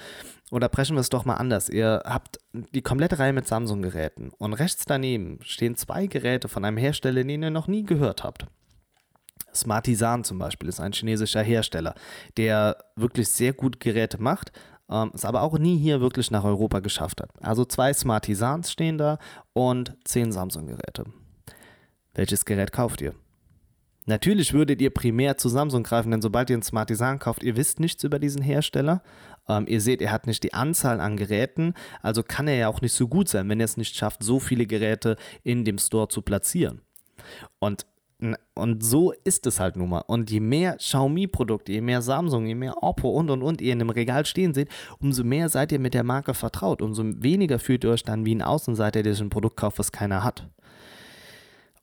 [0.50, 1.68] oder brechen wir es doch mal anders.
[1.68, 6.78] Ihr habt die komplette Reihe mit Samsung-Geräten und rechts daneben stehen zwei Geräte von einem
[6.78, 8.46] Hersteller, den ihr noch nie gehört habt.
[9.54, 11.94] Smartisan zum Beispiel ist ein chinesischer Hersteller,
[12.36, 14.52] der wirklich sehr gut Geräte macht,
[14.90, 17.30] ähm, es aber auch nie hier wirklich nach Europa geschafft hat.
[17.40, 19.18] Also zwei Smartisans stehen da
[19.52, 21.04] und zehn Samsung-Geräte.
[22.14, 23.14] Welches Gerät kauft ihr?
[24.06, 27.56] Natürlich würdet ihr primär zu Samsung greifen, denn sobald ihr ein Smart Design kauft, ihr
[27.56, 29.02] wisst nichts über diesen Hersteller.
[29.46, 32.80] Ähm, ihr seht, er hat nicht die Anzahl an Geräten, also kann er ja auch
[32.80, 36.08] nicht so gut sein, wenn er es nicht schafft, so viele Geräte in dem Store
[36.08, 36.80] zu platzieren.
[37.58, 37.84] Und
[38.54, 40.00] und so ist es halt nun mal.
[40.00, 43.80] Und je mehr Xiaomi-Produkte, je mehr Samsung, je mehr Oppo und und und ihr in
[43.80, 44.68] einem Regal stehen seht,
[44.98, 46.82] umso mehr seid ihr mit der Marke vertraut.
[46.82, 49.92] Umso weniger fühlt ihr euch dann wie ein Außenseiter, der sich ein Produkt kauft, was
[49.92, 50.48] keiner hat.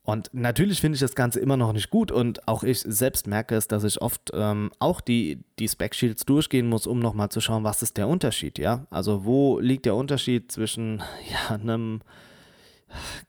[0.05, 3.55] Und natürlich finde ich das Ganze immer noch nicht gut und auch ich selbst merke
[3.55, 7.63] es, dass ich oft ähm, auch die, die Spec-Shields durchgehen muss, um nochmal zu schauen,
[7.63, 8.85] was ist der Unterschied, ja?
[8.91, 11.01] Also wo liegt der Unterschied zwischen
[11.49, 12.01] ja, einem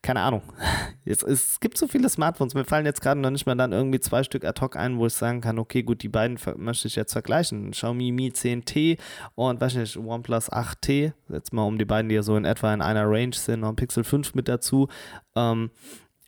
[0.02, 0.42] keine Ahnung.
[1.04, 2.54] Jetzt, es gibt so viele Smartphones.
[2.54, 5.06] Mir fallen jetzt gerade noch nicht mal dann irgendwie zwei Stück ad hoc ein, wo
[5.06, 7.70] ich sagen kann, okay, gut, die beiden möchte ich jetzt vergleichen.
[7.70, 8.98] Xiaomi Mi 10T
[9.34, 11.12] und weiß nicht, OnePlus 8T.
[11.28, 13.70] Jetzt mal um die beiden, die ja so in etwa in einer Range sind, noch
[13.70, 14.88] ein Pixel 5 mit dazu.
[15.34, 15.70] Ähm,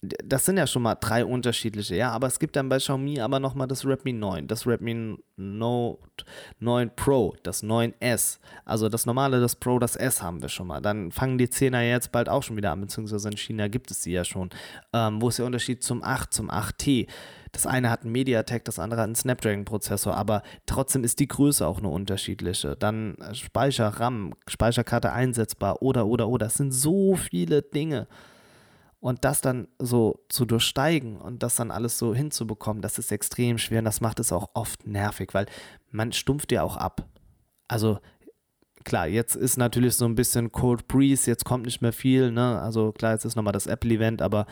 [0.00, 3.40] das sind ja schon mal drei unterschiedliche, ja, aber es gibt dann bei Xiaomi aber
[3.40, 6.24] nochmal das Redmi 9, das Redmi Note
[6.60, 10.80] 9 Pro, das 9S, also das normale, das Pro, das S haben wir schon mal.
[10.80, 14.02] Dann fangen die 10er jetzt bald auch schon wieder an, beziehungsweise in China gibt es
[14.02, 14.50] sie ja schon.
[14.92, 17.08] Ähm, wo ist der Unterschied zum 8, zum 8T?
[17.50, 21.66] Das eine hat einen MediaTek, das andere hat einen Snapdragon-Prozessor, aber trotzdem ist die Größe
[21.66, 22.76] auch eine unterschiedliche.
[22.76, 26.46] Dann Speicher, RAM, Speicherkarte einsetzbar oder, oder, oder.
[26.46, 28.06] Das sind so viele Dinge.
[29.00, 33.56] Und das dann so zu durchsteigen und das dann alles so hinzubekommen, das ist extrem
[33.58, 35.46] schwer und das macht es auch oft nervig, weil
[35.90, 37.06] man stumpft ja auch ab.
[37.68, 38.00] Also
[38.88, 42.60] klar, jetzt ist natürlich so ein bisschen Cold Breeze, jetzt kommt nicht mehr viel, ne?
[42.60, 44.46] Also klar, jetzt ist nochmal das Apple-Event, aber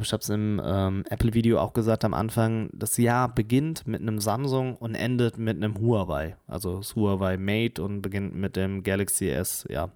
[0.00, 4.18] ich habe es im ähm, Apple-Video auch gesagt am Anfang, das Jahr beginnt mit einem
[4.18, 6.36] Samsung und endet mit einem Huawei.
[6.46, 9.90] Also das Huawei Mate und beginnt mit dem Galaxy S, ja.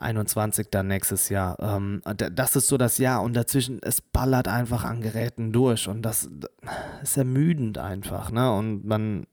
[0.00, 1.58] 21 dann nächstes Jahr.
[1.60, 6.02] Ähm, das ist so das Jahr und dazwischen, es ballert einfach an Geräten durch und
[6.02, 6.28] das
[7.02, 8.52] ist ermüdend einfach, ne?
[8.52, 9.26] Und man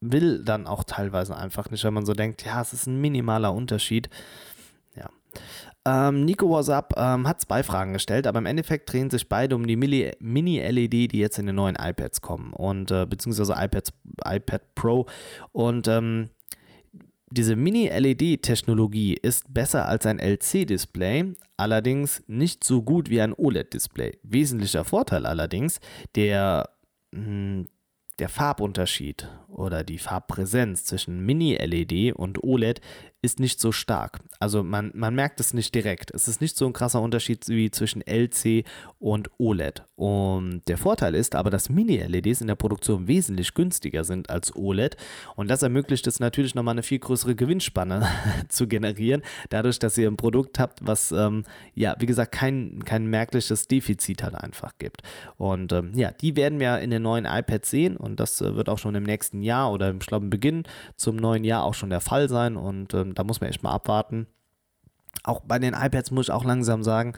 [0.00, 3.52] will dann auch teilweise einfach nicht, wenn man so denkt, ja, es ist ein minimaler
[3.52, 4.10] Unterschied.
[4.96, 5.08] Ja.
[5.86, 9.66] Ähm, Nico WhatsApp ähm, hat zwei Fragen gestellt, aber im Endeffekt drehen sich beide um
[9.66, 13.92] die Mini-LED, die jetzt in den neuen iPads kommen und äh, beziehungsweise iPads,
[14.24, 15.06] iPad Pro.
[15.52, 16.30] Und ähm,
[17.34, 24.18] diese Mini-LED-Technologie ist besser als ein LC-Display, allerdings nicht so gut wie ein OLED-Display.
[24.22, 25.80] Wesentlicher Vorteil allerdings,
[26.14, 26.70] der,
[27.12, 27.66] hm,
[28.20, 32.80] der Farbunterschied oder die Farbpräsenz zwischen Mini-LED und OLED
[33.24, 34.20] ist nicht so stark.
[34.38, 36.12] Also man, man merkt es nicht direkt.
[36.12, 38.64] Es ist nicht so ein krasser Unterschied wie zwischen LC
[38.98, 39.82] und OLED.
[39.96, 44.96] Und der Vorteil ist aber, dass Mini-LEDs in der Produktion wesentlich günstiger sind als OLED.
[45.36, 48.06] Und das ermöglicht es natürlich nochmal eine viel größere Gewinnspanne
[48.48, 51.44] zu generieren, dadurch, dass ihr ein Produkt habt, was, ähm,
[51.74, 55.02] ja, wie gesagt, kein, kein merkliches Defizit halt einfach gibt.
[55.36, 58.68] Und ähm, ja, die werden wir in den neuen iPads sehen und das äh, wird
[58.68, 60.64] auch schon im nächsten Jahr oder im, glaube, Beginn
[60.96, 62.56] zum neuen Jahr auch schon der Fall sein.
[62.56, 64.26] Und ähm, da muss man echt mal abwarten.
[65.22, 67.14] Auch bei den iPads muss ich auch langsam sagen,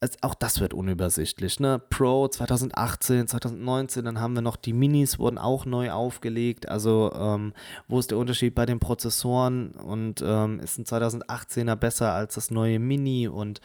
[0.00, 1.60] es, auch das wird unübersichtlich.
[1.60, 1.78] Ne?
[1.90, 6.68] Pro 2018, 2019, dann haben wir noch die Minis, wurden auch neu aufgelegt.
[6.68, 7.52] Also, ähm,
[7.86, 9.72] wo ist der Unterschied bei den Prozessoren?
[9.72, 13.28] Und ähm, ist ein 2018er besser als das neue Mini?
[13.28, 13.60] Und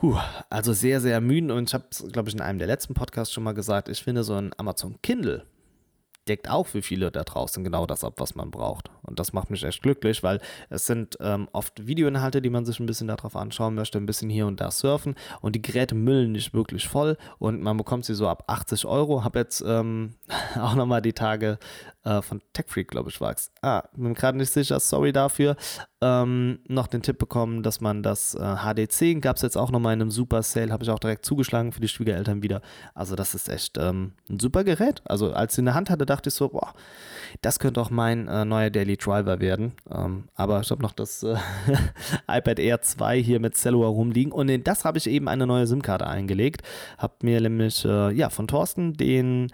[0.00, 0.16] Puh,
[0.48, 3.34] also sehr, sehr ermüdend und ich habe es, glaube ich, in einem der letzten Podcasts
[3.34, 5.44] schon mal gesagt, ich finde so ein Amazon Kindle
[6.28, 8.90] deckt auch für viele da draußen genau das ab, was man braucht.
[9.02, 12.78] Und das macht mich echt glücklich, weil es sind ähm, oft Videoinhalte, die man sich
[12.78, 16.32] ein bisschen darauf anschauen möchte, ein bisschen hier und da surfen und die Geräte müllen
[16.32, 19.24] nicht wirklich voll und man bekommt sie so ab 80 Euro.
[19.24, 20.14] Habe jetzt ähm,
[20.60, 21.58] auch nochmal die Tage
[22.04, 23.50] äh, von TechFreak, glaube ich, war es.
[23.62, 25.56] Ah, bin gerade nicht sicher, sorry dafür.
[26.00, 29.94] Ähm, noch den Tipp bekommen, dass man das äh, HD10 gab es jetzt auch nochmal
[29.94, 32.62] in einem Super Sale, habe ich auch direkt zugeschlagen für die Schwiegereltern wieder.
[32.94, 35.02] Also das ist echt ähm, ein super Gerät.
[35.04, 36.74] Also als ich in der Hand hatte, dachte ich so, boah,
[37.42, 39.72] das könnte auch mein äh, neuer Daily Driver werden.
[39.90, 41.36] Ähm, aber ich habe noch das äh,
[42.28, 45.66] iPad Air 2 hier mit Cellua rumliegen und in das habe ich eben eine neue
[45.66, 46.62] SIM-Karte eingelegt.
[46.98, 49.48] Habe mir nämlich äh, ja, von Thorsten den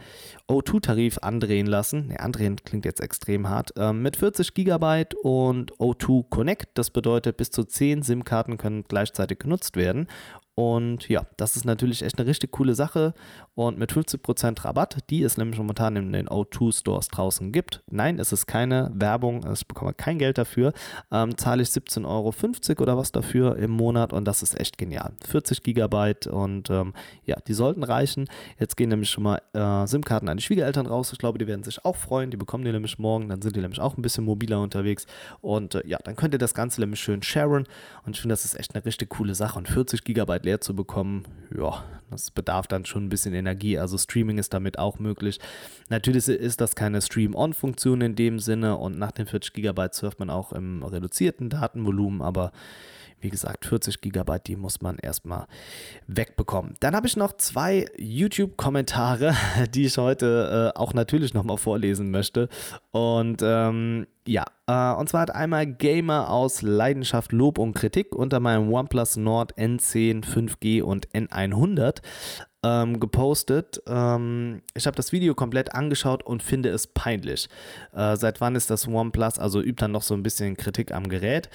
[0.48, 2.08] O2-Tarif andrehen lassen.
[2.08, 3.72] Ne, andrehen klingt jetzt extrem hart.
[3.76, 6.70] Ähm, mit 40 GB und O2 Connect.
[6.74, 10.08] Das bedeutet, bis zu 10 SIM-Karten können gleichzeitig genutzt werden.
[10.56, 13.12] Und ja, das ist natürlich echt eine richtig coole Sache.
[13.54, 17.82] Und mit 50% Rabatt, die es nämlich momentan in den O2 Stores draußen gibt.
[17.90, 20.72] Nein, es ist keine Werbung, also ich bekomme kein Geld dafür.
[21.12, 25.12] Ähm, zahle ich 17,50 Euro oder was dafür im Monat und das ist echt genial.
[25.26, 28.26] 40 Gigabyte und ähm, ja, die sollten reichen.
[28.58, 31.12] Jetzt gehen nämlich schon mal äh, SIM-Karten an die Schwiegereltern raus.
[31.12, 32.30] Ich glaube, die werden sich auch freuen.
[32.30, 33.28] Die bekommen die nämlich morgen.
[33.28, 35.06] Dann sind die nämlich auch ein bisschen mobiler unterwegs.
[35.42, 37.64] Und äh, ja, dann könnt ihr das Ganze nämlich schön sharen.
[38.06, 39.58] Und ich finde, das ist echt eine richtig coole Sache.
[39.58, 41.24] Und 40 Gigabyte leer zu bekommen,
[41.56, 43.78] ja, das bedarf dann schon ein bisschen Energie.
[43.78, 45.40] Also Streaming ist damit auch möglich.
[45.88, 50.30] Natürlich ist das keine Stream-On-Funktion in dem Sinne und nach den 40 GB surft man
[50.30, 52.52] auch im reduzierten Datenvolumen, aber
[53.20, 55.46] wie gesagt, 40 GB, die muss man erstmal
[56.06, 56.76] wegbekommen.
[56.80, 59.34] Dann habe ich noch zwei YouTube-Kommentare,
[59.74, 62.48] die ich heute äh, auch natürlich nochmal vorlesen möchte.
[62.90, 68.38] Und ähm, ja, äh, und zwar hat einmal Gamer aus Leidenschaft, Lob und Kritik unter
[68.38, 72.46] meinem OnePlus Nord N10, 5G und N100 hat.
[72.64, 73.82] Ähm, gepostet.
[73.86, 77.48] Ähm, ich habe das Video komplett angeschaut und finde es peinlich.
[77.92, 79.38] Äh, seit wann ist das OnePlus?
[79.38, 81.48] Also übt dann noch so ein bisschen Kritik am Gerät.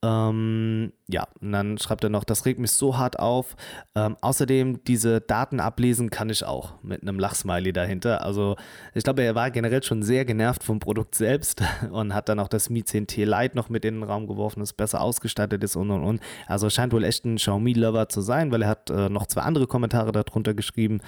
[0.00, 3.56] Ähm, ja, und dann schreibt er noch, das regt mich so hart auf.
[3.96, 8.24] Ähm, außerdem, diese Daten ablesen kann ich auch mit einem Lachsmiley dahinter.
[8.24, 8.54] Also,
[8.94, 12.46] ich glaube, er war generell schon sehr genervt vom Produkt selbst und hat dann auch
[12.46, 15.90] das Mi 10T Lite noch mit in den Raum geworfen, das besser ausgestattet ist und
[15.90, 16.20] und und.
[16.46, 19.66] Also, scheint wohl echt ein Xiaomi-Lover zu sein, weil er hat äh, noch zwei andere
[19.66, 21.00] Kommentare darunter geschrieben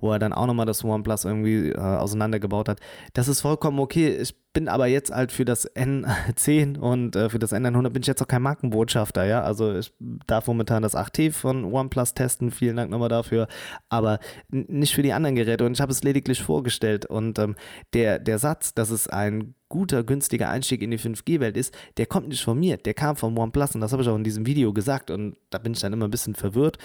[0.00, 2.80] wo er dann auch nochmal das OnePlus irgendwie äh, auseinandergebaut hat.
[3.12, 4.16] Das ist vollkommen okay.
[4.16, 8.08] Ich bin aber jetzt halt für das N10 und äh, für das N100 bin ich
[8.08, 9.42] jetzt auch kein Markenbotschafter, ja.
[9.42, 9.92] Also ich
[10.26, 12.50] darf momentan das 8T von OnePlus testen.
[12.50, 13.46] Vielen Dank nochmal dafür.
[13.88, 14.18] Aber
[14.48, 15.64] nicht für die anderen Geräte.
[15.64, 17.06] Und ich habe es lediglich vorgestellt.
[17.06, 17.54] Und ähm,
[17.92, 22.28] der, der Satz, dass es ein guter, günstiger Einstieg in die 5G-Welt ist, der kommt
[22.28, 24.74] nicht von mir, der kam vom OnePlus und das habe ich auch in diesem Video
[24.74, 26.76] gesagt und da bin ich dann immer ein bisschen verwirrt.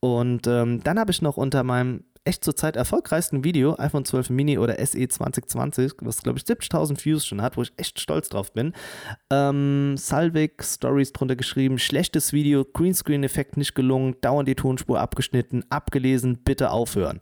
[0.00, 4.58] Und ähm, dann habe ich noch unter meinem echt zurzeit erfolgreichsten Video, iPhone 12 Mini
[4.58, 8.52] oder SE 2020, was glaube ich 70.000 Views schon hat, wo ich echt stolz drauf
[8.52, 8.72] bin.
[9.30, 16.38] Ähm, Salvik Stories drunter geschrieben, schlechtes Video, Greenscreen-Effekt nicht gelungen, dauernd die Tonspur abgeschnitten, abgelesen,
[16.44, 17.20] bitte aufhören.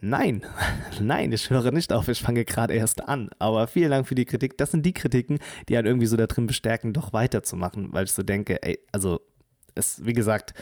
[0.00, 0.42] Nein,
[1.00, 3.30] nein, ich höre nicht auf, ich fange gerade erst an.
[3.38, 4.56] Aber vielen Dank für die Kritik.
[4.56, 8.12] Das sind die Kritiken, die halt irgendwie so da drin bestärken, doch weiterzumachen, weil ich
[8.12, 9.20] so denke, ey, also,
[9.74, 10.54] es, wie gesagt,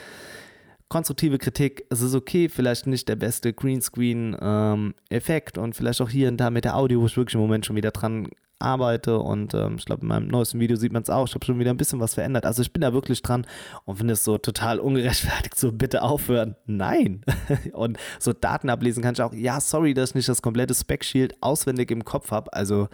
[0.88, 1.84] konstruktive Kritik.
[1.90, 6.50] Es ist okay, vielleicht nicht der beste Greenscreen-Effekt ähm, und vielleicht auch hier und da
[6.50, 8.28] mit der Audio, wo ich wirklich im Moment schon wieder dran
[8.58, 11.26] arbeite und ähm, ich glaube, in meinem neuesten Video sieht man es auch.
[11.26, 12.44] Ich habe schon wieder ein bisschen was verändert.
[12.44, 13.46] Also ich bin da wirklich dran
[13.84, 15.58] und finde es so total ungerechtfertigt.
[15.58, 16.56] So bitte aufhören.
[16.66, 17.22] Nein.
[17.72, 19.32] und so Daten ablesen kann ich auch.
[19.32, 22.52] Ja, sorry, dass ich nicht das komplette Spec-Shield auswendig im Kopf habe.
[22.52, 22.88] Also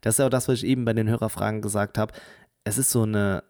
[0.00, 2.12] das ist ja auch das, was ich eben bei den Hörerfragen gesagt habe.
[2.64, 3.42] Es ist so eine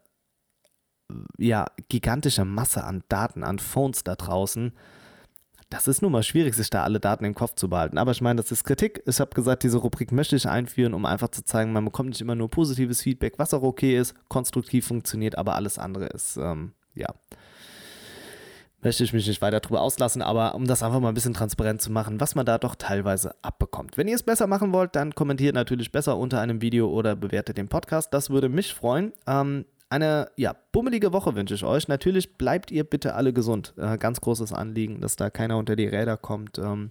[1.39, 4.73] ja, gigantische Masse an Daten, an Phones da draußen.
[5.69, 7.99] Das ist nun mal schwierig, sich da alle Daten im Kopf zu behalten.
[7.99, 9.03] Aber ich meine, das ist Kritik.
[9.05, 12.21] Ich habe gesagt, diese Rubrik möchte ich einführen, um einfach zu zeigen, man bekommt nicht
[12.21, 16.73] immer nur positives Feedback, was auch okay ist, konstruktiv funktioniert, aber alles andere ist, ähm,
[16.95, 17.13] ja,
[18.87, 21.83] möchte ich mich nicht weiter drüber auslassen, aber um das einfach mal ein bisschen transparent
[21.83, 23.97] zu machen, was man da doch teilweise abbekommt.
[23.97, 27.59] Wenn ihr es besser machen wollt, dann kommentiert natürlich besser unter einem Video oder bewertet
[27.59, 28.15] den Podcast.
[28.15, 29.13] Das würde mich freuen.
[29.27, 31.89] Ähm, eine ja, bummelige Woche wünsche ich euch.
[31.89, 33.75] Natürlich bleibt ihr bitte alle gesund.
[33.77, 36.59] Äh, ganz großes Anliegen, dass da keiner unter die Räder kommt.
[36.59, 36.91] Ähm,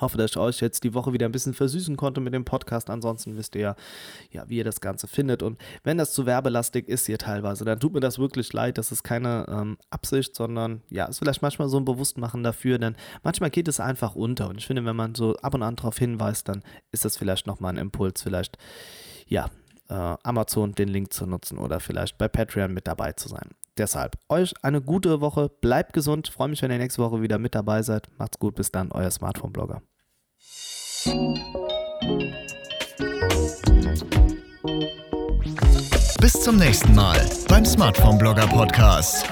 [0.00, 2.90] hoffe, dass ich euch jetzt die Woche wieder ein bisschen versüßen konnte mit dem Podcast.
[2.90, 3.76] Ansonsten wisst ihr ja,
[4.30, 5.42] ja, wie ihr das Ganze findet.
[5.42, 8.78] Und wenn das zu werbelastig ist hier teilweise, dann tut mir das wirklich leid.
[8.78, 12.96] Das ist keine ähm, Absicht, sondern ja, ist vielleicht manchmal so ein Bewusstmachen dafür, denn
[13.22, 14.48] manchmal geht es einfach unter.
[14.48, 17.46] Und ich finde, wenn man so ab und an darauf hinweist, dann ist das vielleicht
[17.46, 18.58] nochmal ein Impuls, vielleicht
[19.26, 19.50] ja,
[19.94, 23.50] Amazon den Link zu nutzen oder vielleicht bei Patreon mit dabei zu sein.
[23.78, 27.54] Deshalb euch eine gute Woche, bleibt gesund, freue mich, wenn ihr nächste Woche wieder mit
[27.54, 28.08] dabei seid.
[28.18, 29.80] Macht's gut, bis dann, euer Smartphone-Blogger.
[36.20, 39.26] Bis zum nächsten Mal beim Smartphone-Blogger-Podcast.